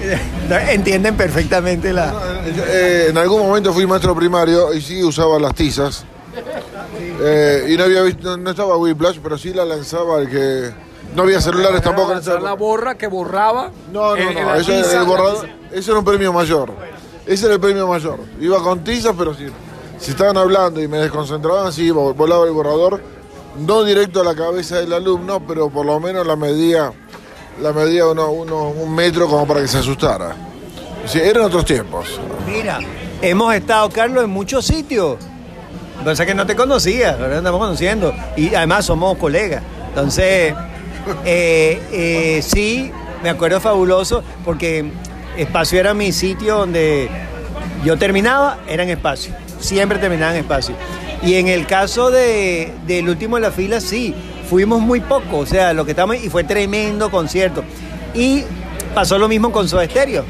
entienden 0.70 1.16
perfectamente 1.16 1.92
la... 1.92 2.12
Eh, 2.46 3.06
en 3.10 3.18
algún 3.18 3.42
momento 3.42 3.72
fui 3.72 3.86
maestro 3.86 4.14
primario 4.14 4.74
y 4.74 4.80
sí 4.80 5.02
usaba 5.02 5.38
las 5.38 5.54
tizas. 5.54 6.04
Eh, 7.24 7.66
y 7.68 7.76
no 7.76 7.84
había 7.84 8.02
visto, 8.02 8.36
no 8.36 8.50
estaba 8.50 8.76
Whiplash, 8.76 9.18
pero 9.22 9.38
sí 9.38 9.52
la 9.52 9.64
lanzaba 9.64 10.20
el 10.20 10.28
que. 10.28 10.70
No 11.14 11.22
había 11.24 11.40
celulares 11.40 11.82
tampoco 11.82 12.14
Lanzar 12.14 12.40
la 12.40 12.54
borra 12.54 12.96
que 12.96 13.06
borraba. 13.06 13.70
No, 13.92 14.16
no, 14.16 14.32
no, 14.32 14.54
eso 14.54 14.72
era 14.72 14.82
tiza, 14.82 14.92
el 14.92 14.98
la 14.98 15.02
borrador. 15.02 15.48
Ese 15.70 15.90
era 15.90 15.98
un 15.98 16.04
premio 16.04 16.32
mayor. 16.32 16.72
Ese 17.26 17.44
era 17.46 17.54
el 17.54 17.60
premio 17.60 17.86
mayor. 17.86 18.18
Iba 18.40 18.62
con 18.62 18.82
tizas, 18.82 19.14
pero 19.16 19.34
si, 19.34 19.46
si 20.02 20.10
estaban 20.10 20.36
hablando 20.36 20.82
y 20.82 20.88
me 20.88 20.98
desconcentraban, 20.98 21.72
sí, 21.72 21.88
vo- 21.90 22.14
volaba 22.14 22.44
el 22.44 22.52
borrador. 22.52 23.00
No 23.58 23.84
directo 23.84 24.20
a 24.20 24.24
la 24.24 24.34
cabeza 24.34 24.76
del 24.76 24.92
alumno, 24.92 25.40
pero 25.46 25.68
por 25.70 25.84
lo 25.86 26.00
menos 26.00 26.26
la 26.26 26.36
medía, 26.36 26.92
la 27.60 27.72
medía 27.72 28.06
uno, 28.06 28.30
uno- 28.30 28.68
un 28.70 28.94
metro 28.94 29.28
como 29.28 29.46
para 29.46 29.60
que 29.60 29.68
se 29.68 29.78
asustara. 29.78 30.34
Sí, 31.06 31.18
eran 31.20 31.44
otros 31.44 31.64
tiempos. 31.64 32.20
Mira, 32.46 32.78
hemos 33.20 33.54
estado, 33.54 33.88
Carlos, 33.90 34.24
en 34.24 34.30
muchos 34.30 34.64
sitios. 34.66 35.16
Pasa 36.04 36.26
que 36.26 36.34
no 36.34 36.46
te 36.46 36.56
conocía, 36.56 37.12
ahora 37.12 37.36
estamos 37.38 37.60
conociendo. 37.60 38.12
Y 38.36 38.54
además 38.54 38.86
somos 38.86 39.16
colegas. 39.18 39.62
Entonces, 39.88 40.54
eh, 41.24 41.80
eh, 41.92 42.42
sí, 42.42 42.90
me 43.22 43.30
acuerdo 43.30 43.60
fabuloso, 43.60 44.22
porque 44.44 44.90
Espacio 45.36 45.78
era 45.78 45.94
mi 45.94 46.10
sitio 46.12 46.58
donde 46.58 47.08
yo 47.84 47.96
terminaba, 47.98 48.58
era 48.66 48.82
en 48.82 48.90
Espacio. 48.90 49.34
Siempre 49.62 49.98
terminaba 49.98 50.32
en 50.32 50.40
Espacio. 50.40 50.74
Y 51.22 51.34
en 51.34 51.48
el 51.48 51.66
caso 51.66 52.10
de, 52.10 52.72
del 52.86 53.08
último 53.08 53.36
de 53.36 53.42
la 53.42 53.50
fila, 53.52 53.80
sí, 53.80 54.14
fuimos 54.50 54.80
muy 54.80 55.00
poco. 55.00 55.38
O 55.38 55.46
sea, 55.46 55.72
lo 55.72 55.84
que 55.84 55.92
estamos. 55.92 56.16
Y 56.16 56.28
fue 56.28 56.44
tremendo 56.44 57.10
concierto. 57.10 57.64
Y 58.14 58.42
pasó 58.94 59.18
lo 59.18 59.28
mismo 59.28 59.52
con 59.52 59.68
Soda 59.68 59.86
Stereo. 59.86 60.24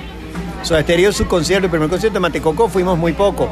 Soda 0.62 0.82
Stereo, 0.82 1.12
su 1.12 1.26
concierto, 1.26 1.66
el 1.66 1.70
primer 1.70 1.88
concierto 1.88 2.14
de 2.14 2.20
Matecoco, 2.20 2.68
fuimos 2.68 2.98
muy 2.98 3.14
poco. 3.14 3.48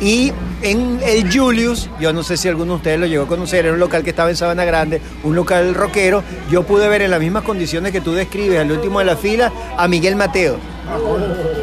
Y 0.00 0.32
en 0.62 0.98
el 1.04 1.32
Julius, 1.32 1.88
yo 2.00 2.12
no 2.12 2.24
sé 2.24 2.36
si 2.36 2.48
alguno 2.48 2.72
de 2.72 2.76
ustedes 2.78 2.98
lo 2.98 3.06
llegó 3.06 3.24
a 3.24 3.28
conocer, 3.28 3.66
era 3.66 3.74
un 3.74 3.78
local 3.78 4.02
que 4.02 4.10
estaba 4.10 4.30
en 4.30 4.36
Sabana 4.36 4.64
Grande, 4.64 5.00
un 5.22 5.36
local 5.36 5.74
rockero, 5.74 6.24
yo 6.50 6.64
pude 6.64 6.88
ver 6.88 7.02
en 7.02 7.12
las 7.12 7.20
mismas 7.20 7.44
condiciones 7.44 7.92
que 7.92 8.00
tú 8.00 8.12
describes, 8.12 8.58
al 8.58 8.72
último 8.72 8.98
de 8.98 9.04
la 9.04 9.16
fila, 9.16 9.52
a 9.76 9.86
Miguel 9.86 10.16
Mateo. 10.16 10.56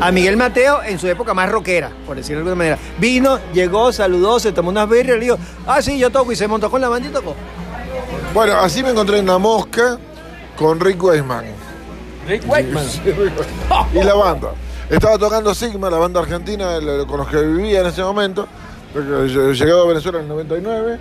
A 0.01 0.11
Miguel 0.11 0.37
Mateo 0.37 0.81
en 0.83 0.97
su 0.97 1.07
época 1.07 1.33
más 1.33 1.49
rockera, 1.49 1.91
por 2.07 2.15
decirlo 2.15 2.37
de 2.37 2.49
alguna 2.51 2.55
manera. 2.55 2.77
Vino, 2.99 3.39
llegó, 3.53 3.91
saludó, 3.91 4.39
se 4.39 4.51
tomó 4.51 4.69
unas 4.69 4.87
birras 4.89 5.17
y 5.17 5.19
le 5.19 5.25
dijo, 5.25 5.37
ah, 5.67 5.81
sí, 5.81 5.97
yo 5.99 6.09
toco, 6.09 6.31
y 6.31 6.35
se 6.35 6.47
montó 6.47 6.71
con 6.71 6.79
la 6.81 6.89
banda 6.89 7.09
y 7.09 7.11
tocó. 7.11 7.35
Bueno, 8.33 8.53
así 8.59 8.81
me 8.83 8.89
encontré 8.91 9.19
en 9.19 9.25
la 9.25 9.37
mosca 9.37 9.97
con 10.57 10.79
Rick 10.79 11.01
Weisman 11.03 11.45
Rick 12.27 12.47
Wakeman. 12.47 12.85
y 13.93 14.03
la 14.03 14.13
banda. 14.13 14.49
Estaba 14.89 15.17
tocando 15.17 15.53
Sigma, 15.55 15.89
la 15.89 15.97
banda 15.97 16.19
argentina 16.19 16.77
con 17.07 17.17
los 17.19 17.27
que 17.27 17.37
vivía 17.41 17.81
en 17.81 17.87
ese 17.87 18.03
momento. 18.03 18.47
porque 18.93 19.27
yo- 19.33 19.51
Llegado 19.51 19.83
a 19.83 19.87
Venezuela 19.87 20.19
en 20.19 20.23
el 20.25 20.29
99 20.29 20.99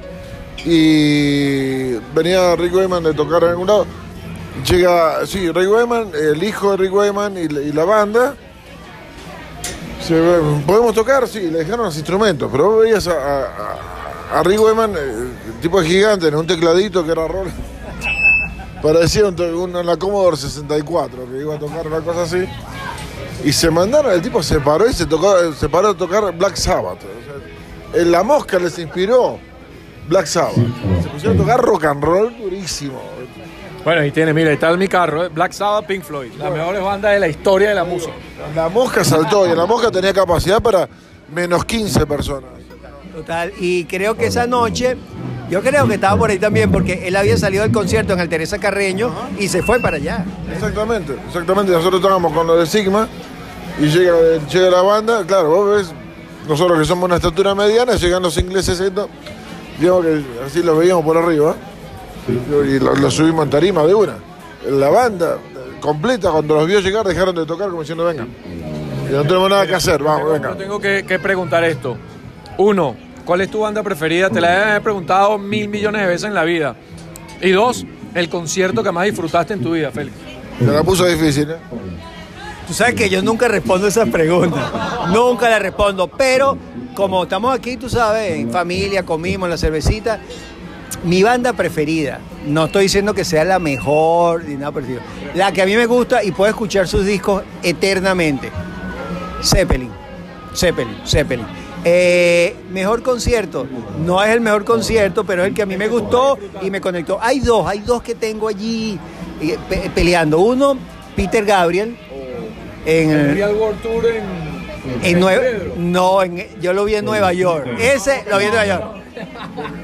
y 0.64 1.92
venía 2.14 2.56
Rick 2.56 2.74
Wayman 2.74 3.02
de 3.04 3.14
tocar 3.14 3.42
en 3.44 3.50
algún 3.50 3.66
lado. 3.66 3.86
Llega, 4.66 5.26
sí, 5.26 5.50
Rick 5.52 5.70
Wayman, 5.70 6.10
el 6.14 6.42
hijo 6.42 6.72
de 6.72 6.76
Rick 6.78 6.92
Wayman 6.92 7.38
y, 7.38 7.48
la- 7.48 7.60
y 7.60 7.72
la 7.72 7.84
banda. 7.84 8.34
Se 10.06 10.14
¿Podemos 10.66 10.94
tocar? 10.94 11.26
Sí, 11.28 11.40
le 11.50 11.58
dejaron 11.60 11.86
los 11.86 11.96
instrumentos, 11.96 12.48
pero 12.50 12.70
vos 12.70 12.82
veías 12.82 13.06
a, 13.08 13.12
a- 13.12 14.38
a- 14.38 14.42
Rick 14.42 14.60
Wayman, 14.60 14.94
eh, 14.94 15.28
el 15.48 15.60
tipo 15.60 15.80
gigante, 15.82 16.28
en 16.28 16.34
un 16.34 16.46
tecladito 16.46 17.04
que 17.04 17.12
era 17.12 17.26
rol. 17.28 17.48
Parecía 18.82 19.26
un, 19.26 19.40
un- 19.40 19.86
la 19.86 19.96
Commodore 19.96 20.36
64, 20.36 21.26
que 21.30 21.38
iba 21.38 21.54
a 21.54 21.58
tocar 21.58 21.86
una 21.86 22.00
cosa 22.00 22.22
así. 22.22 22.44
Y 23.44 23.52
se 23.52 23.70
mandaron, 23.70 24.12
el 24.12 24.20
tipo 24.20 24.42
se 24.42 24.58
paró 24.60 24.88
y 24.88 24.92
se, 24.92 25.06
tocó, 25.06 25.52
se 25.52 25.68
paró 25.68 25.88
a 25.90 25.94
tocar 25.96 26.36
Black 26.36 26.56
Sabbath. 26.56 26.98
O 26.98 27.92
sea, 27.92 28.00
en 28.02 28.10
la 28.10 28.22
mosca 28.24 28.58
les 28.58 28.78
inspiró 28.78 29.38
Black 30.08 30.26
Sabbath. 30.26 30.56
Se 31.02 31.08
pusieron 31.08 31.36
a 31.38 31.40
tocar 31.42 31.60
rock 31.60 31.84
and 31.84 32.02
roll 32.02 32.36
durísimo. 32.36 33.00
Bueno, 33.84 34.04
y 34.04 34.10
tiene, 34.10 34.34
mira, 34.34 34.48
ahí 34.50 34.54
está 34.54 34.76
mi 34.76 34.88
carro, 34.88 35.24
¿eh? 35.24 35.28
Black 35.28 35.52
Sabbath, 35.52 35.86
Pink 35.86 36.02
Floyd, 36.02 36.32
las 36.38 36.52
mejores 36.52 36.82
bandas 36.82 37.12
de 37.12 37.20
la 37.20 37.28
historia 37.28 37.70
de 37.70 37.74
la 37.74 37.84
música. 37.84 38.12
La 38.54 38.68
mosca 38.68 39.04
saltó 39.04 39.46
y 39.46 39.56
la 39.56 39.66
mosca 39.66 39.90
tenía 39.90 40.12
capacidad 40.12 40.60
para 40.60 40.88
menos 41.32 41.64
15 41.64 42.06
personas. 42.06 42.50
Total, 43.14 43.52
y 43.58 43.84
creo 43.84 44.16
que 44.16 44.26
esa 44.26 44.46
noche, 44.46 44.96
yo 45.50 45.62
creo 45.62 45.88
que 45.88 45.94
estaba 45.94 46.16
por 46.16 46.30
ahí 46.30 46.38
también, 46.38 46.70
porque 46.70 47.08
él 47.08 47.16
había 47.16 47.36
salido 47.36 47.62
del 47.62 47.72
concierto 47.72 48.12
en 48.12 48.20
el 48.20 48.28
Teresa 48.28 48.58
Carreño 48.58 49.12
y 49.38 49.48
se 49.48 49.62
fue 49.62 49.80
para 49.80 49.96
allá. 49.96 50.24
Exactamente, 50.52 51.14
exactamente. 51.26 51.72
Nosotros 51.72 52.00
estábamos 52.00 52.32
con 52.32 52.46
lo 52.46 52.56
de 52.56 52.66
Sigma 52.66 53.08
y 53.80 53.86
llega, 53.86 54.14
llega 54.50 54.70
la 54.70 54.82
banda. 54.82 55.24
Claro, 55.24 55.48
vos 55.48 55.76
ves, 55.76 55.94
nosotros 56.46 56.78
que 56.78 56.84
somos 56.84 57.04
una 57.06 57.16
estatura 57.16 57.54
mediana, 57.54 57.94
llegan 57.94 58.22
los 58.22 58.36
ingleses 58.36 58.78
esto, 58.78 59.08
digamos 59.80 60.04
que 60.04 60.22
así 60.46 60.62
lo 60.62 60.76
veíamos 60.76 61.04
por 61.04 61.16
arriba 61.16 61.56
y 62.28 62.78
lo, 62.78 62.94
lo 62.94 63.10
subimos 63.10 63.44
en 63.44 63.50
tarima 63.50 63.84
de 63.84 63.94
una. 63.94 64.14
La 64.70 64.88
banda 64.90 65.38
completa, 65.80 66.30
cuando 66.30 66.54
los 66.56 66.66
vio 66.66 66.80
llegar, 66.80 67.06
dejaron 67.06 67.34
de 67.34 67.46
tocar 67.46 67.68
como 67.68 67.80
diciendo, 67.80 68.04
venga. 68.04 68.26
Y 69.08 69.12
no 69.12 69.22
tenemos 69.22 69.48
nada 69.48 69.66
que 69.66 69.74
hacer, 69.74 70.02
vamos, 70.02 70.26
Yo 70.26 70.32
venga. 70.32 70.56
tengo 70.56 70.78
que, 70.80 71.04
que 71.06 71.18
preguntar 71.18 71.64
esto. 71.64 71.96
Uno, 72.58 72.96
¿cuál 73.24 73.40
es 73.40 73.50
tu 73.50 73.60
banda 73.60 73.82
preferida? 73.82 74.28
Te 74.28 74.40
la 74.40 74.76
he 74.76 74.80
preguntado 74.80 75.38
mil 75.38 75.68
millones 75.68 76.02
de 76.02 76.08
veces 76.08 76.24
en 76.24 76.34
la 76.34 76.44
vida. 76.44 76.74
Y 77.40 77.50
dos, 77.50 77.86
el 78.14 78.28
concierto 78.28 78.82
que 78.82 78.92
más 78.92 79.04
disfrutaste 79.06 79.54
en 79.54 79.62
tu 79.62 79.72
vida, 79.72 79.90
Félix. 79.90 80.16
Se 80.58 80.64
la 80.66 80.82
puso 80.82 81.06
difícil, 81.06 81.50
¿eh? 81.52 81.56
Tú 82.66 82.74
sabes 82.74 82.94
que 82.96 83.08
yo 83.08 83.22
nunca 83.22 83.48
respondo 83.48 83.86
esas 83.86 84.10
preguntas, 84.10 84.62
nunca 85.14 85.48
las 85.48 85.62
respondo, 85.62 86.06
pero 86.08 86.58
como 86.94 87.22
estamos 87.22 87.56
aquí, 87.56 87.78
tú 87.78 87.88
sabes, 87.88 88.32
en 88.34 88.50
familia, 88.50 89.06
comimos 89.06 89.48
la 89.48 89.56
cervecita, 89.56 90.20
mi 91.04 91.22
banda 91.22 91.52
preferida, 91.52 92.18
no 92.46 92.66
estoy 92.66 92.84
diciendo 92.84 93.14
que 93.14 93.24
sea 93.24 93.44
la 93.44 93.58
mejor 93.58 94.44
ni 94.44 94.54
nada 94.56 94.72
parecido, 94.72 95.00
la 95.34 95.52
que 95.52 95.62
a 95.62 95.66
mí 95.66 95.76
me 95.76 95.86
gusta 95.86 96.22
y 96.24 96.32
puedo 96.32 96.50
escuchar 96.50 96.88
sus 96.88 97.04
discos 97.06 97.42
eternamente, 97.62 98.50
Zeppelin, 99.42 99.90
Zeppelin, 100.54 100.96
Zeppelin. 101.06 101.46
Eh, 101.84 102.56
mejor 102.72 103.02
concierto, 103.02 103.66
no 104.04 104.22
es 104.22 104.30
el 104.30 104.40
mejor 104.40 104.64
concierto, 104.64 105.24
pero 105.24 105.42
es 105.42 105.48
el 105.48 105.54
que 105.54 105.62
a 105.62 105.66
mí 105.66 105.76
me 105.76 105.86
gustó 105.88 106.36
y 106.60 106.70
me 106.70 106.80
conectó. 106.80 107.18
Hay 107.22 107.38
dos, 107.38 107.66
hay 107.68 107.78
dos 107.80 108.02
que 108.02 108.16
tengo 108.16 108.48
allí 108.48 108.98
eh, 109.40 109.56
pe- 109.68 109.88
peleando. 109.94 110.40
Uno, 110.40 110.76
Peter 111.14 111.44
Gabriel, 111.44 111.96
en, 112.84 113.10
el- 113.10 113.34
Real 113.34 113.54
World 113.54 113.80
Tour 113.80 114.04
en, 114.06 114.24
en 115.04 115.20
Nueva, 115.20 115.42
no, 115.76 116.22
en- 116.24 116.60
yo 116.60 116.72
lo 116.72 116.84
vi 116.84 116.96
en 116.96 117.04
Nueva 117.04 117.32
York. 117.32 117.68
Ese 117.80 118.24
lo 118.28 118.38
vi 118.38 118.46
en 118.46 118.50
Nueva 118.50 118.66
York. 118.66 118.84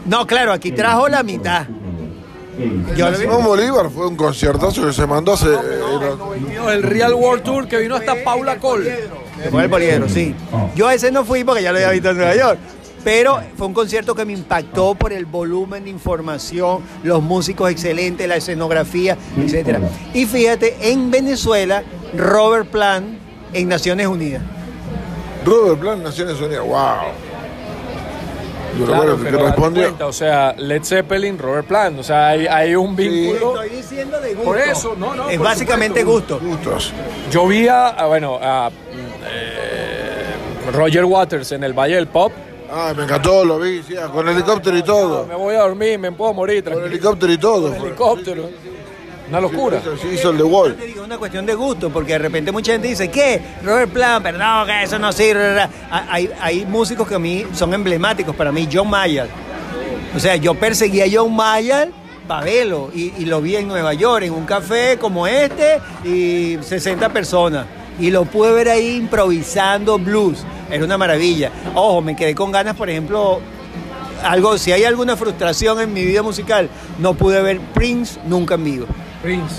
No, 0.06 0.26
claro, 0.26 0.52
aquí 0.52 0.72
trajo 0.72 1.08
la 1.08 1.22
mitad. 1.22 1.66
Yo 2.96 3.10
lo 3.10 3.16
vi- 3.18 3.24
Simón 3.24 3.44
Bolívar 3.44 3.90
fue 3.90 4.06
un 4.06 4.16
conciertazo 4.16 4.86
que 4.86 4.92
se 4.92 5.06
mandó 5.06 5.32
hace. 5.32 5.48
era- 5.48 6.72
El 6.72 6.82
Real 6.84 7.14
World 7.14 7.42
Tour 7.42 7.66
que 7.66 7.78
vino 7.78 7.96
hasta 7.96 8.22
Paula 8.22 8.58
Cole. 8.58 9.08
Fue 9.50 9.64
el 9.64 9.70
poliedro, 9.70 10.08
sí. 10.08 10.34
Yo 10.76 10.86
a 10.86 10.94
ese 10.94 11.10
no 11.10 11.24
fui 11.24 11.42
porque 11.42 11.62
ya 11.62 11.72
lo 11.72 11.78
había 11.78 11.90
visto 11.90 12.10
en 12.10 12.16
Nueva 12.18 12.36
York. 12.36 12.58
Pero 13.02 13.38
fue 13.58 13.66
un 13.66 13.74
concierto 13.74 14.14
que 14.14 14.24
me 14.24 14.32
impactó 14.32 14.94
por 14.94 15.12
el 15.12 15.26
volumen 15.26 15.84
de 15.84 15.90
información, 15.90 16.78
los 17.02 17.22
músicos 17.22 17.70
excelentes, 17.70 18.26
la 18.26 18.36
escenografía, 18.36 19.18
etc. 19.36 19.78
Y 20.14 20.24
fíjate, 20.24 20.76
en 20.90 21.10
Venezuela, 21.10 21.82
Robert 22.16 22.66
Plant 22.68 23.18
en 23.52 23.68
Naciones 23.68 24.06
Unidas. 24.06 24.42
Robert 25.44 25.78
Plant, 25.80 26.02
Naciones 26.02 26.40
Unidas, 26.40 26.64
wow. 26.64 27.10
Yo 28.78 28.86
Claro, 28.86 29.16
recuerdo 29.16 29.38
que 29.38 29.44
respondió. 29.44 29.82
cuenta, 29.84 30.06
o 30.06 30.12
sea, 30.12 30.54
Led 30.58 30.82
Zeppelin, 30.82 31.38
Robert 31.38 31.66
Plant, 31.66 32.00
o 32.00 32.02
sea, 32.02 32.28
hay, 32.28 32.46
hay 32.46 32.74
un 32.74 32.96
vínculo. 32.96 33.62
Estoy 33.62 33.76
diciendo 33.76 34.20
de 34.20 34.34
gusto. 34.34 34.44
Por 34.44 34.58
eso, 34.58 34.94
no, 34.98 35.14
no, 35.14 35.28
Es 35.30 35.38
básicamente 35.38 36.00
supuesto. 36.00 36.38
gusto. 36.40 36.68
Gustos. 36.70 36.92
Yo 37.30 37.46
vi 37.46 37.68
a, 37.68 38.04
bueno, 38.06 38.38
a 38.42 38.70
eh, 39.26 40.70
Roger 40.72 41.04
Waters 41.04 41.52
en 41.52 41.64
el 41.64 41.72
Valle 41.72 41.94
del 41.96 42.06
Pop. 42.08 42.32
Ah, 42.70 42.92
me 42.96 43.04
encantó, 43.04 43.44
lo 43.44 43.58
vi, 43.60 43.82
sí, 43.82 43.94
con 44.12 44.28
helicóptero 44.28 44.76
y 44.76 44.82
todo. 44.82 45.26
Me 45.26 45.34
voy 45.36 45.54
a 45.54 45.60
dormir, 45.60 45.98
me 45.98 46.10
puedo 46.10 46.32
morir. 46.34 46.64
Con 46.64 46.72
tranquilo. 46.72 46.92
helicóptero 46.92 47.32
y 47.32 47.38
todo. 47.38 47.72
fue. 47.72 47.86
helicóptero. 47.88 48.50
Una 49.28 49.40
locura. 49.40 49.80
Sí, 50.00 50.08
hizo 50.14 50.30
el 50.30 50.36
The 50.36 50.42
Wall. 50.42 50.76
Te 50.76 50.86
digo, 50.86 51.00
es 51.00 51.06
una 51.06 51.18
cuestión 51.18 51.46
de 51.46 51.54
gusto, 51.54 51.90
porque 51.90 52.12
de 52.12 52.18
repente 52.18 52.52
mucha 52.52 52.72
gente 52.72 52.88
dice, 52.88 53.08
¿qué? 53.08 53.40
Robert 53.62 53.90
Plant, 53.90 54.22
perdón, 54.22 54.66
que 54.66 54.82
eso 54.82 54.98
no 54.98 55.12
sirve. 55.12 55.66
Hay, 55.90 56.30
hay 56.40 56.66
músicos 56.66 57.08
que 57.08 57.14
a 57.14 57.18
mí 57.18 57.46
son 57.52 57.72
emblemáticos 57.72 58.34
para 58.36 58.52
mí, 58.52 58.68
John 58.70 58.88
Mayer. 58.90 59.28
O 60.14 60.18
sea, 60.18 60.36
yo 60.36 60.54
perseguí 60.54 61.00
a 61.00 61.06
John 61.10 61.34
Mayer 61.34 61.90
Pavelo 62.28 62.90
y, 62.94 63.12
y 63.18 63.24
lo 63.26 63.40
vi 63.40 63.56
en 63.56 63.68
Nueva 63.68 63.94
York, 63.94 64.24
en 64.24 64.32
un 64.32 64.44
café 64.44 64.98
como 64.98 65.26
este, 65.26 65.80
y 66.04 66.58
60 66.60 67.08
personas. 67.10 67.66
Y 67.98 68.10
lo 68.10 68.24
pude 68.24 68.52
ver 68.52 68.68
ahí 68.68 68.96
improvisando 68.96 69.98
blues. 69.98 70.44
Era 70.70 70.84
una 70.84 70.98
maravilla. 70.98 71.50
Ojo, 71.74 72.00
me 72.00 72.16
quedé 72.16 72.34
con 72.34 72.50
ganas, 72.50 72.74
por 72.76 72.90
ejemplo, 72.90 73.40
algo, 74.24 74.56
si 74.58 74.72
hay 74.72 74.84
alguna 74.84 75.16
frustración 75.16 75.80
en 75.80 75.92
mi 75.92 76.04
vida 76.04 76.22
musical, 76.22 76.68
no 76.98 77.14
pude 77.14 77.42
ver 77.42 77.60
Prince 77.74 78.18
nunca 78.26 78.54
en 78.54 78.64
vivo. 78.64 78.86
Prince. 79.24 79.56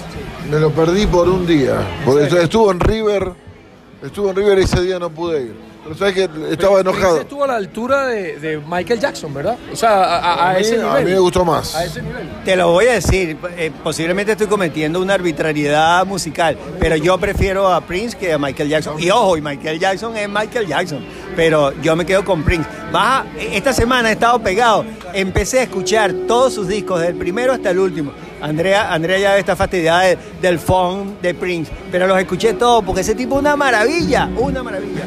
Me 0.49 0.59
lo 0.59 0.69
perdí 0.71 1.07
por 1.07 1.27
un 1.27 1.45
día. 1.47 1.75
Porque 2.05 2.25
estuvo 2.43 2.71
en 2.71 2.79
River. 2.79 3.31
Estuvo 4.03 4.29
en 4.29 4.35
River 4.35 4.59
y 4.59 4.61
ese 4.63 4.81
día 4.81 4.99
no 4.99 5.09
pude 5.09 5.41
ir. 5.41 5.55
Pero 5.83 5.95
sabes 5.97 6.13
que 6.15 6.23
estaba 6.23 6.79
Prince 6.79 6.79
enojado. 6.81 7.21
estuvo 7.21 7.43
a 7.43 7.47
la 7.47 7.55
altura 7.57 8.07
de, 8.07 8.39
de 8.39 8.57
Michael 8.59 8.99
Jackson, 8.99 9.31
¿verdad? 9.33 9.55
O 9.71 9.75
sea, 9.75 9.89
a, 10.03 10.17
a- 10.17 10.33
a 10.33 10.49
A 10.49 10.53
mí- 10.53 10.61
ese 10.61 10.75
a 10.81 10.83
nivel. 10.87 11.05
mí 11.05 11.11
me 11.11 11.19
gustó 11.19 11.45
más. 11.45 11.75
A 11.75 11.85
ese 11.85 12.01
nivel. 12.01 12.27
Te 12.43 12.55
lo 12.55 12.71
voy 12.71 12.85
a 12.87 12.93
decir, 12.93 13.37
eh, 13.55 13.71
posiblemente 13.83 14.31
estoy 14.31 14.47
cometiendo 14.47 14.99
una 14.99 15.13
arbitrariedad 15.13 16.03
musical, 16.07 16.57
pero 16.79 16.95
yo 16.95 17.17
prefiero 17.19 17.71
a 17.71 17.81
Prince 17.81 18.17
que 18.17 18.33
a 18.33 18.39
Michael 18.39 18.69
Jackson. 18.69 18.99
Y 18.99 19.11
ojo, 19.11 19.37
y 19.37 19.41
Michael 19.41 19.79
Jackson 19.79 20.15
es 20.17 20.27
Michael 20.27 20.65
Jackson, 20.67 21.05
pero 21.35 21.71
yo 21.81 21.95
me 21.95 22.03
quedo 22.05 22.25
con 22.25 22.43
Prince. 22.43 22.67
Baja, 22.91 23.25
esta 23.39 23.71
semana 23.71 24.09
he 24.09 24.13
estado 24.13 24.39
pegado, 24.39 24.85
empecé 25.13 25.59
a 25.59 25.63
escuchar 25.63 26.11
todos 26.27 26.53
sus 26.53 26.67
discos, 26.67 26.99
del 27.01 27.13
primero 27.15 27.53
hasta 27.53 27.69
el 27.69 27.77
último. 27.79 28.11
Andrea, 28.49 28.93
Andrea 28.93 29.17
ya 29.17 29.37
está 29.37 29.55
fastidiada 29.55 30.01
de- 30.03 30.17
del 30.41 30.59
phone 30.59 31.15
de 31.21 31.33
Prince, 31.33 31.71
pero 31.91 32.05
los 32.07 32.19
escuché 32.19 32.53
todos 32.53 32.83
porque 32.83 33.01
ese 33.01 33.15
tipo 33.15 33.35
es 33.35 33.39
una 33.41 33.55
maravilla, 33.55 34.29
una 34.37 34.61
maravilla. 34.61 35.01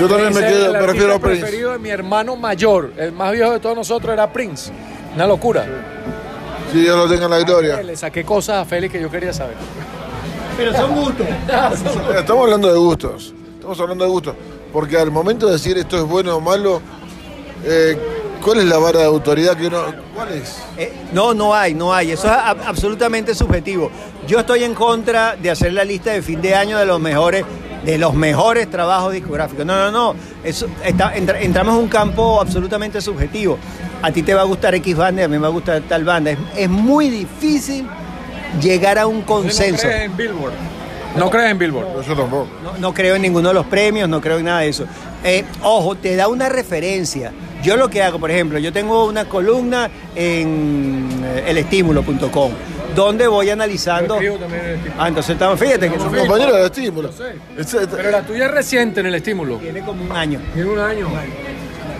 Yo 0.00 0.08
también 0.08 0.32
me 0.34 0.40
quedo, 0.40 0.74
el 0.74 0.82
prefiero 0.82 1.12
artista 1.12 1.14
a 1.14 1.18
Prince. 1.20 1.40
preferido 1.42 1.72
de 1.72 1.78
mi 1.78 1.90
hermano 1.90 2.34
mayor, 2.36 2.92
el 2.96 3.12
más 3.12 3.32
viejo 3.32 3.52
de 3.52 3.60
todos 3.60 3.76
nosotros 3.76 4.12
era 4.12 4.32
Prince. 4.32 4.72
Una 5.14 5.26
locura. 5.26 5.66
Si 6.72 6.80
Dios 6.80 6.96
lo 6.96 7.06
tenga 7.06 7.26
en 7.26 7.30
la 7.30 7.40
gloria. 7.40 7.82
Le 7.82 7.94
saqué 7.96 8.24
cosas 8.24 8.62
a 8.62 8.64
Félix 8.64 8.92
que 8.94 9.00
yo 9.02 9.10
quería 9.10 9.32
saber. 9.34 9.56
Pero 10.56 10.72
son 10.74 10.94
gustos. 10.94 11.26
Estamos 12.16 12.44
hablando 12.44 12.68
de 12.72 12.78
gustos. 12.78 13.34
Estamos 13.56 13.78
hablando 13.80 14.04
de 14.04 14.10
gustos. 14.10 14.34
Porque 14.72 14.96
al 14.96 15.10
momento 15.10 15.46
de 15.46 15.52
decir 15.52 15.76
esto 15.76 15.98
es 15.98 16.04
bueno 16.04 16.36
o 16.36 16.40
malo, 16.40 16.80
eh, 17.64 17.98
¿cuál 18.42 18.58
es 18.60 18.64
la 18.66 18.78
vara 18.78 19.00
de 19.00 19.06
autoridad 19.06 19.56
que 19.56 19.66
uno. 19.68 19.82
¿Cuál 20.14 20.32
es? 20.32 20.58
Eh, 20.76 20.92
no, 21.12 21.32
no 21.34 21.54
hay, 21.54 21.74
no 21.74 21.94
hay. 21.94 22.10
Eso 22.12 22.26
es 22.26 22.32
a- 22.32 22.50
absolutamente 22.50 23.34
subjetivo. 23.34 23.90
Yo 24.26 24.40
estoy 24.40 24.64
en 24.64 24.74
contra 24.74 25.36
de 25.36 25.50
hacer 25.50 25.72
la 25.72 25.84
lista 25.84 26.10
de 26.12 26.22
fin 26.22 26.40
de 26.40 26.54
año 26.54 26.78
de 26.78 26.84
los 26.86 27.00
mejores, 27.00 27.44
de 27.84 27.98
los 27.98 28.14
mejores 28.14 28.70
trabajos 28.70 29.12
discográficos. 29.12 29.64
No, 29.66 29.74
no, 29.76 29.90
no. 29.90 30.14
Eso 30.44 30.66
está- 30.84 31.14
entra- 31.16 31.40
entramos 31.40 31.74
en 31.76 31.80
un 31.82 31.88
campo 31.88 32.40
absolutamente 32.40 33.00
subjetivo. 33.00 33.58
A 34.02 34.10
ti 34.10 34.22
te 34.22 34.34
va 34.34 34.40
a 34.42 34.44
gustar 34.44 34.74
X 34.74 34.96
banda, 34.96 35.22
y 35.22 35.24
a 35.24 35.28
mí 35.28 35.36
me 35.36 35.42
va 35.42 35.48
a 35.48 35.50
gustar 35.50 35.80
tal 35.82 36.04
banda. 36.04 36.32
Es, 36.32 36.38
es 36.56 36.68
muy 36.68 37.08
difícil 37.08 37.86
llegar 38.60 38.98
a 38.98 39.06
un 39.06 39.20
¿No 39.20 39.26
consenso. 39.26 39.82
crees 39.86 40.02
en 40.06 40.16
Billboard? 40.16 40.52
No 41.16 41.30
crees 41.30 41.50
en 41.50 41.58
Billboard. 41.58 42.02
Yo 42.06 42.16
tampoco. 42.16 42.48
No, 42.64 42.78
no 42.78 42.94
creo 42.94 43.16
en 43.16 43.22
ninguno 43.22 43.48
de 43.48 43.54
los 43.54 43.66
premios, 43.66 44.08
no 44.08 44.20
creo 44.20 44.38
en 44.38 44.46
nada 44.46 44.60
de 44.60 44.68
eso. 44.68 44.84
Eh, 45.24 45.44
ojo, 45.62 45.94
te 45.94 46.16
da 46.16 46.26
una 46.28 46.48
referencia. 46.48 47.32
Yo 47.62 47.76
lo 47.76 47.88
que 47.88 48.02
hago, 48.02 48.18
por 48.18 48.30
ejemplo, 48.30 48.58
yo 48.58 48.72
tengo 48.72 49.04
una 49.06 49.24
columna 49.26 49.88
en 50.14 51.22
eh, 51.24 51.44
elestímulo.com 51.48 52.52
donde 52.94 53.26
voy 53.26 53.50
analizando. 53.50 54.14
Yo 54.20 54.20
escribo 54.20 54.36
también 54.38 54.60
en 54.64 54.68
el 54.70 54.74
estímulo. 54.76 55.02
Ah, 55.02 55.08
entonces 55.08 55.32
estamos, 55.34 55.60
fíjate 55.60 55.90
que 55.90 55.98
Somos 55.98 56.18
compañeros 56.18 56.56
de 56.56 56.64
estímulo. 56.66 57.08
Lo 57.56 57.64
sé. 57.64 57.86
Pero 57.96 58.10
la 58.10 58.22
tuya 58.22 58.46
es 58.46 58.50
reciente 58.50 59.00
en 59.00 59.06
el 59.06 59.14
estímulo. 59.14 59.56
tiene 59.58 59.80
como 59.80 60.04
un 60.04 60.12
año. 60.12 60.40
Tiene 60.54 60.70
un 60.70 60.78
año. 60.78 61.08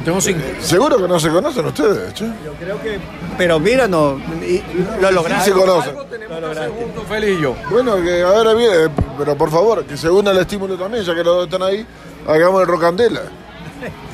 Tengo 0.04 0.20
cinco. 0.20 0.40
Seguro 0.60 0.96
que 1.00 1.06
no 1.06 1.20
se 1.20 1.28
conocen 1.30 1.64
ustedes, 1.64 2.12
che. 2.14 2.24
Yo 2.24 2.52
creo 2.58 2.82
que. 2.82 2.98
Pero 3.38 3.60
mira, 3.60 3.86
no, 3.86 4.18
y- 4.44 4.60
lo 5.00 5.08
Sí 5.08 5.14
lograste. 5.14 5.50
se 5.52 5.56
conocen. 5.56 5.94
Que 5.94 6.34
hacer 6.46 6.70
juntos, 6.70 7.04
Félix 7.08 7.38
y 7.38 7.42
yo. 7.42 7.54
Bueno, 7.70 8.02
que 8.02 8.22
ahora 8.22 8.52
viene, 8.54 8.74
pero 9.16 9.36
por 9.36 9.50
favor, 9.50 9.84
que 9.84 9.96
se 9.96 10.10
una 10.10 10.32
el 10.32 10.38
estímulo 10.38 10.76
también, 10.76 11.04
ya 11.04 11.14
que 11.14 11.22
los 11.22 11.36
dos 11.36 11.44
están 11.44 11.62
ahí, 11.62 11.86
hagamos 12.26 12.62
el 12.62 12.66
rocandela. 12.66 13.22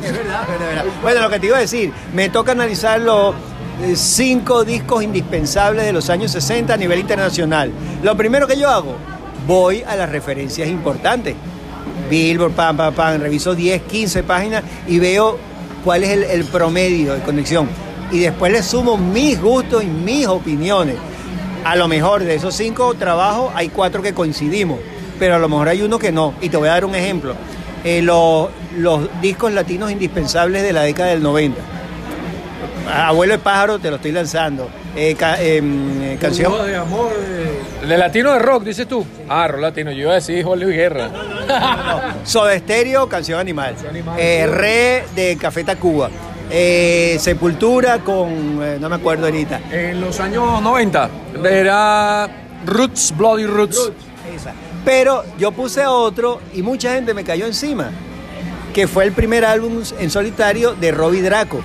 Es 0.03 0.13
verdad, 0.13 0.43
es 0.53 0.59
verdad. 0.59 0.85
Bueno, 1.03 1.21
lo 1.21 1.31
que 1.31 1.41
te 1.41 1.47
iba 1.47 1.57
a 1.57 1.61
decir, 1.61 1.93
me 2.15 2.29
toca 2.29 2.53
analizar 2.53 3.01
los 3.01 3.35
eh, 3.83 3.95
cinco 3.97 4.65
discos 4.65 5.03
indispensables 5.03 5.85
de 5.85 5.93
los 5.93 6.11
años 6.11 6.33
60 6.33 6.75
a 6.75 6.77
nivel 6.77 6.99
internacional. 7.01 7.71
Lo 8.03 8.17
primero 8.17 8.47
que 8.47 8.59
yo 8.59 8.69
hago, 8.69 8.97
voy 9.47 9.83
a 9.83 9.97
las 9.97 10.09
referencias 10.11 10.69
importantes. 10.69 11.35
Billboard, 12.11 12.53
pam, 12.53 12.77
pam, 12.77 12.95
pam, 12.95 13.21
reviso 13.21 13.55
10, 13.55 13.83
15 13.83 14.23
páginas 14.23 14.65
y 14.87 14.99
veo 14.99 15.39
cuál 15.85 16.05
es 16.05 16.11
el, 16.11 16.25
el 16.25 16.45
promedio 16.45 17.15
de 17.15 17.21
conexión. 17.21 17.69
Y 18.11 18.21
después 18.21 18.51
le 18.51 18.63
sumo 18.63 18.97
mis 18.97 19.41
gustos 19.41 19.85
y 19.85 19.87
mis 19.87 20.27
opiniones. 20.27 20.97
A 21.65 21.77
lo 21.77 21.87
mejor 21.89 22.25
de 22.25 22.35
esos 22.35 22.55
cinco 22.55 22.95
trabajos 22.95 23.53
hay 23.55 23.69
cuatro 23.69 24.01
que 24.01 24.15
coincidimos, 24.15 24.79
pero 25.19 25.35
a 25.35 25.39
lo 25.39 25.49
mejor 25.49 25.69
hay 25.69 25.83
uno 25.83 25.99
que 25.99 26.11
no. 26.11 26.35
Y 26.41 26.49
te 26.49 26.57
voy 26.57 26.69
a 26.69 26.73
dar 26.73 26.85
un 26.85 26.95
ejemplo. 26.95 27.35
Eh, 27.85 28.03
los, 28.03 28.49
los 28.77 29.09
discos 29.21 29.53
latinos 29.53 29.91
indispensables 29.91 30.63
de 30.63 30.73
la 30.73 30.83
década 30.83 31.11
del 31.11 31.23
90. 31.23 31.61
Abuelo 32.93 33.35
de 33.35 33.39
pájaro 33.39 33.79
te 33.79 33.91
lo 33.91 33.97
estoy 33.97 34.13
lanzando. 34.13 34.69
Eh, 34.97 35.15
ca- 35.17 35.41
em, 35.43 36.03
eh, 36.03 36.19
canción. 36.21 36.53
de 36.67 36.75
amor. 36.77 37.13
De... 37.83 37.87
de 37.87 37.99
latino 37.99 38.33
de 38.33 38.39
rock, 38.39 38.65
dices 38.65 38.89
tú. 38.89 39.05
Ah, 39.29 39.47
rock 39.47 39.61
latino. 39.61 39.93
Yo 39.93 40.03
iba 40.03 40.13
a 40.13 40.15
decir 40.17 40.43
Jorge 40.43 40.65
Luis 40.65 40.77
Guerra. 40.77 41.11
Soda 42.25 42.59
Stereo, 42.59 43.09
canción 43.09 43.39
animal. 43.39 43.75
Animal. 43.89 44.17
Eh, 44.19 44.47
Re 44.47 45.05
de 45.15 45.37
Café 45.37 45.65
Tacuba. 45.65 46.09
Eh, 46.51 47.19
Sepultura 47.21 47.99
con. 47.99 48.61
eh, 48.63 48.79
no 48.81 48.89
me 48.89 48.97
acuerdo 48.97 49.27
ahorita. 49.27 49.61
En 49.71 50.01
los 50.01 50.19
años 50.19 50.61
90 50.63 51.11
era 51.45 52.27
Roots, 52.65 53.15
Bloody 53.17 53.45
Roots. 53.45 53.93
Esa. 54.35 54.53
Pero 54.85 55.25
yo 55.39 55.53
puse 55.53 55.85
otro 55.87 56.41
y 56.55 56.63
mucha 56.63 56.95
gente 56.95 57.13
me 57.13 57.23
cayó 57.23 57.45
encima. 57.45 57.91
Que 58.79 58.87
fue 58.87 59.03
el 59.03 59.11
primer 59.11 59.45
álbum 59.45 59.83
en 59.99 60.09
solitario 60.09 60.73
de 60.77 60.93
Robbie 60.93 61.21
Draco. 61.21 61.61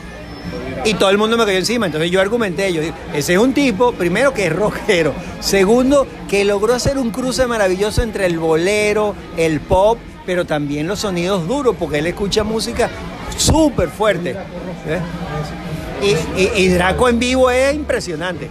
Y 0.84 0.96
todo 0.96 1.12
el 1.12 1.20
mundo 1.20 1.38
me 1.38 1.46
cayó 1.46 1.60
encima. 1.60 1.86
Entonces 1.86 2.10
yo 2.10 2.20
argumenté, 2.20 2.74
yo 2.74 2.82
ese 3.14 3.34
es 3.34 3.38
un 3.38 3.54
tipo, 3.54 3.92
primero 3.92 4.34
que 4.34 4.48
es 4.48 4.52
rockero. 4.52 5.14
Segundo, 5.40 6.08
que 6.28 6.44
logró 6.44 6.74
hacer 6.74 6.98
un 6.98 7.12
cruce 7.12 7.46
maravilloso 7.46 8.02
entre 8.02 8.26
el 8.26 8.40
bolero, 8.40 9.14
el 9.38 9.60
pop, 9.60 10.00
pero 10.26 10.46
también 10.46 10.88
los 10.88 11.02
sonidos 11.02 11.48
duros, 11.48 11.76
porque 11.78 12.00
él 12.00 12.08
escucha 12.08 12.44
música 12.44 12.90
súper 13.38 13.90
fuerte. 13.90 14.32
¿eh? 14.32 15.00
Y, 16.02 16.42
y- 16.42 16.52
y 16.64 16.68
Draco 16.70 17.10
en 17.10 17.20
vivo 17.20 17.52
es 17.52 17.76
impresionante. 17.76 18.50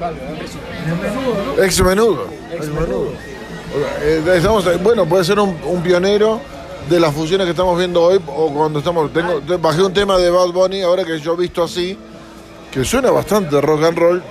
Ex 1.60 1.82
menudo. 1.82 2.28
Ex 2.54 2.68
menudo. 2.68 3.12
Eh, 4.04 4.22
estamos, 4.36 4.82
bueno, 4.84 5.04
puede 5.06 5.24
ser 5.24 5.40
un, 5.40 5.56
un 5.64 5.82
pionero 5.82 6.40
de 6.88 7.00
las 7.00 7.14
fusiones 7.14 7.44
que 7.46 7.50
estamos 7.52 7.76
viendo 7.78 8.02
hoy 8.02 8.20
o 8.26 8.52
cuando 8.52 8.78
estamos. 8.80 9.12
Tengo, 9.12 9.40
te- 9.40 9.56
bajé 9.56 9.82
un 9.82 9.92
tema 9.92 10.16
de 10.18 10.30
Bad 10.30 10.48
Bunny 10.50 10.82
ahora 10.82 11.04
que 11.04 11.18
yo 11.18 11.34
he 11.34 11.36
visto 11.36 11.62
así, 11.62 11.96
que 12.70 12.84
suena 12.84 13.10
bastante 13.10 13.60
rock 13.60 13.84
and 13.84 13.98
roll, 13.98 14.22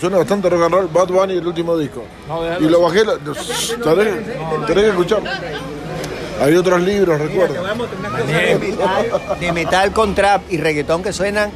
suena, 0.00 0.18
bastante 0.18 0.48
rock 0.50 0.62
and 0.64 0.74
roll, 0.74 0.88
Bad 0.92 1.08
Bunny 1.08 1.34
el 1.34 1.46
último 1.46 1.76
disco. 1.76 2.02
No, 2.28 2.58
y 2.58 2.68
lo 2.68 2.80
bajé, 2.82 3.04
lo- 3.04 3.18
tenés, 3.18 4.26
tenés 4.66 4.84
que 4.84 4.88
escuchar. 4.88 5.20
Hay 6.42 6.54
otros 6.56 6.80
libros, 6.80 7.20
recuerda. 7.20 7.74
de 8.26 8.58
metal, 8.58 9.06
de 9.38 9.52
metal 9.52 9.92
con 9.92 10.14
trap 10.14 10.42
y 10.50 10.56
reggaetón 10.56 11.02
que 11.02 11.12
suenan 11.12 11.50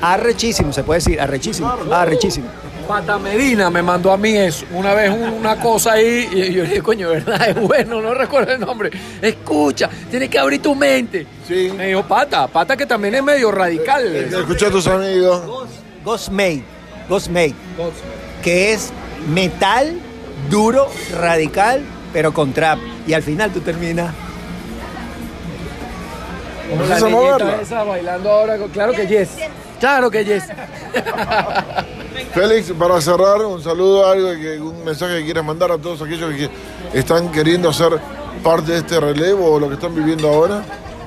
arrechísimo, 0.00 0.72
se 0.72 0.82
puede 0.82 0.98
decir, 1.00 1.20
arrechísimo, 1.20 1.70
arrechísimo. 1.92 2.46
Pata 2.90 3.20
Medina 3.20 3.70
me 3.70 3.82
mandó 3.82 4.10
a 4.10 4.16
mí 4.16 4.36
eso. 4.36 4.66
Una 4.72 4.92
vez 4.94 5.12
una 5.12 5.60
cosa 5.60 5.92
ahí 5.92 6.28
y 6.32 6.52
yo 6.52 6.64
le 6.64 6.70
dije, 6.70 6.82
coño, 6.82 7.10
¿verdad? 7.10 7.50
Es 7.50 7.54
bueno, 7.54 8.02
no 8.02 8.14
recuerdo 8.14 8.52
el 8.52 8.58
nombre. 8.58 8.90
Escucha, 9.22 9.88
tienes 10.10 10.28
que 10.28 10.40
abrir 10.40 10.60
tu 10.60 10.74
mente. 10.74 11.24
Sí. 11.46 11.70
Me 11.76 11.86
dijo 11.86 12.02
Pata, 12.02 12.48
Pata 12.48 12.76
que 12.76 12.86
también 12.86 13.14
es 13.14 13.22
medio 13.22 13.52
radical. 13.52 14.04
Escucha 14.16 14.66
a 14.66 14.70
tus 14.72 14.88
amigos. 14.88 15.68
Ghost 16.04 16.30
Made, 16.30 16.64
Ghost 17.08 17.28
Made, 17.28 17.54
que 18.42 18.72
es 18.72 18.92
metal 19.28 19.96
duro, 20.50 20.88
radical, 21.16 21.82
pero 22.12 22.34
con 22.34 22.52
trap. 22.52 22.80
Y 23.06 23.12
al 23.12 23.22
final 23.22 23.52
tú 23.52 23.60
terminas. 23.60 24.12
Como 26.68 26.88
¿Vas 26.88 27.00
la 27.00 27.08
niñita 27.08 27.62
esa 27.62 27.84
bailando 27.84 28.32
ahora. 28.32 28.58
Claro 28.72 28.92
que 28.94 29.06
yes. 29.06 29.28
Claro 29.78 30.10
que 30.10 30.24
yes. 30.24 30.42
Félix, 32.34 32.72
para 32.72 33.00
cerrar, 33.00 33.44
un 33.44 33.62
saludo, 33.62 34.06
algo 34.06 34.30
que, 34.32 34.60
un 34.60 34.84
mensaje 34.84 35.18
que 35.18 35.24
quieras 35.24 35.44
mandar 35.44 35.72
a 35.72 35.78
todos 35.78 36.02
aquellos 36.02 36.34
que 36.34 36.48
están 36.98 37.30
queriendo 37.30 37.72
ser 37.72 37.98
parte 38.42 38.72
de 38.72 38.78
este 38.78 39.00
relevo 39.00 39.52
o 39.52 39.60
lo 39.60 39.68
que 39.68 39.74
están 39.74 39.94
viviendo 39.94 40.28
ahora. 40.28 40.62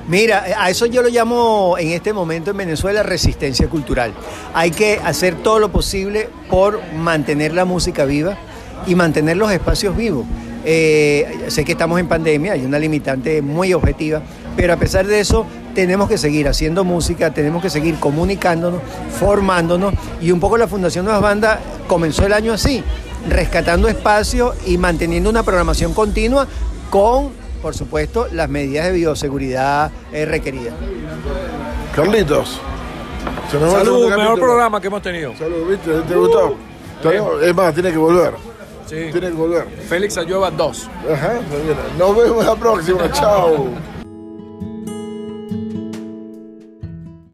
Mira, 0.06 0.44
a 0.58 0.68
eso 0.68 0.84
yo 0.86 1.02
lo 1.02 1.08
llamo 1.08 1.76
en 1.78 1.90
este 1.90 2.12
momento 2.12 2.50
en 2.50 2.58
Venezuela 2.58 3.02
resistencia 3.02 3.68
cultural. 3.68 4.12
Hay 4.52 4.70
que 4.70 5.00
hacer 5.02 5.36
todo 5.36 5.58
lo 5.58 5.70
posible 5.72 6.28
por 6.50 6.80
mantener 6.92 7.54
la 7.54 7.64
música 7.64 8.04
viva. 8.04 8.36
y 8.86 8.94
mantener 8.94 9.36
los 9.36 9.50
espacios 9.50 9.96
vivos. 9.96 10.26
Eh, 10.64 11.46
sé 11.48 11.64
que 11.64 11.72
estamos 11.72 12.00
en 12.00 12.08
pandemia, 12.08 12.52
hay 12.52 12.64
una 12.64 12.78
limitante 12.78 13.42
muy 13.42 13.74
objetiva, 13.74 14.22
pero 14.56 14.72
a 14.72 14.76
pesar 14.76 15.06
de 15.06 15.20
eso 15.20 15.46
tenemos 15.74 16.08
que 16.08 16.18
seguir 16.18 16.46
haciendo 16.48 16.84
música, 16.84 17.32
tenemos 17.32 17.62
que 17.62 17.70
seguir 17.70 17.96
comunicándonos, 17.98 18.80
formándonos 19.18 19.94
y 20.20 20.30
un 20.30 20.40
poco 20.40 20.56
la 20.58 20.68
Fundación 20.68 21.04
Nuevas 21.04 21.22
Bandas 21.22 21.58
comenzó 21.88 22.24
el 22.26 22.32
año 22.32 22.52
así, 22.52 22.82
rescatando 23.28 23.88
espacios 23.88 24.54
y 24.66 24.78
manteniendo 24.78 25.30
una 25.30 25.42
programación 25.42 25.92
continua 25.94 26.46
con, 26.90 27.30
por 27.62 27.74
supuesto, 27.74 28.28
las 28.32 28.48
medidas 28.48 28.86
de 28.86 28.92
bioseguridad 28.92 29.90
eh, 30.12 30.24
requeridas. 30.26 30.74
Carlitos. 31.94 32.60
se 33.50 33.58
nos 33.58 33.72
va 33.74 33.78
el 33.80 33.84
Salud, 33.86 34.04
mejor 34.08 34.16
capítulo. 34.18 34.46
programa 34.46 34.80
que 34.80 34.86
hemos 34.88 35.02
tenido. 35.02 35.36
Salud, 35.36 35.68
¿viste? 35.70 35.90
¿Te 36.02 36.14
gustó? 36.14 36.56
Todavía- 37.02 37.48
Es 37.48 37.54
más, 37.54 37.74
tiene 37.74 37.90
que 37.90 37.98
volver. 37.98 38.34
Sí. 38.86 39.08
Tiene 39.12 39.28
que 39.28 39.34
volver. 39.34 39.64
Félix 39.88 40.16
Ayueva 40.18 40.50
2. 40.50 40.88
Ajá. 41.12 41.32
Nos 41.98 42.16
vemos 42.16 42.44
la 42.44 42.54
próxima. 42.54 43.10
Chao. 43.12 43.68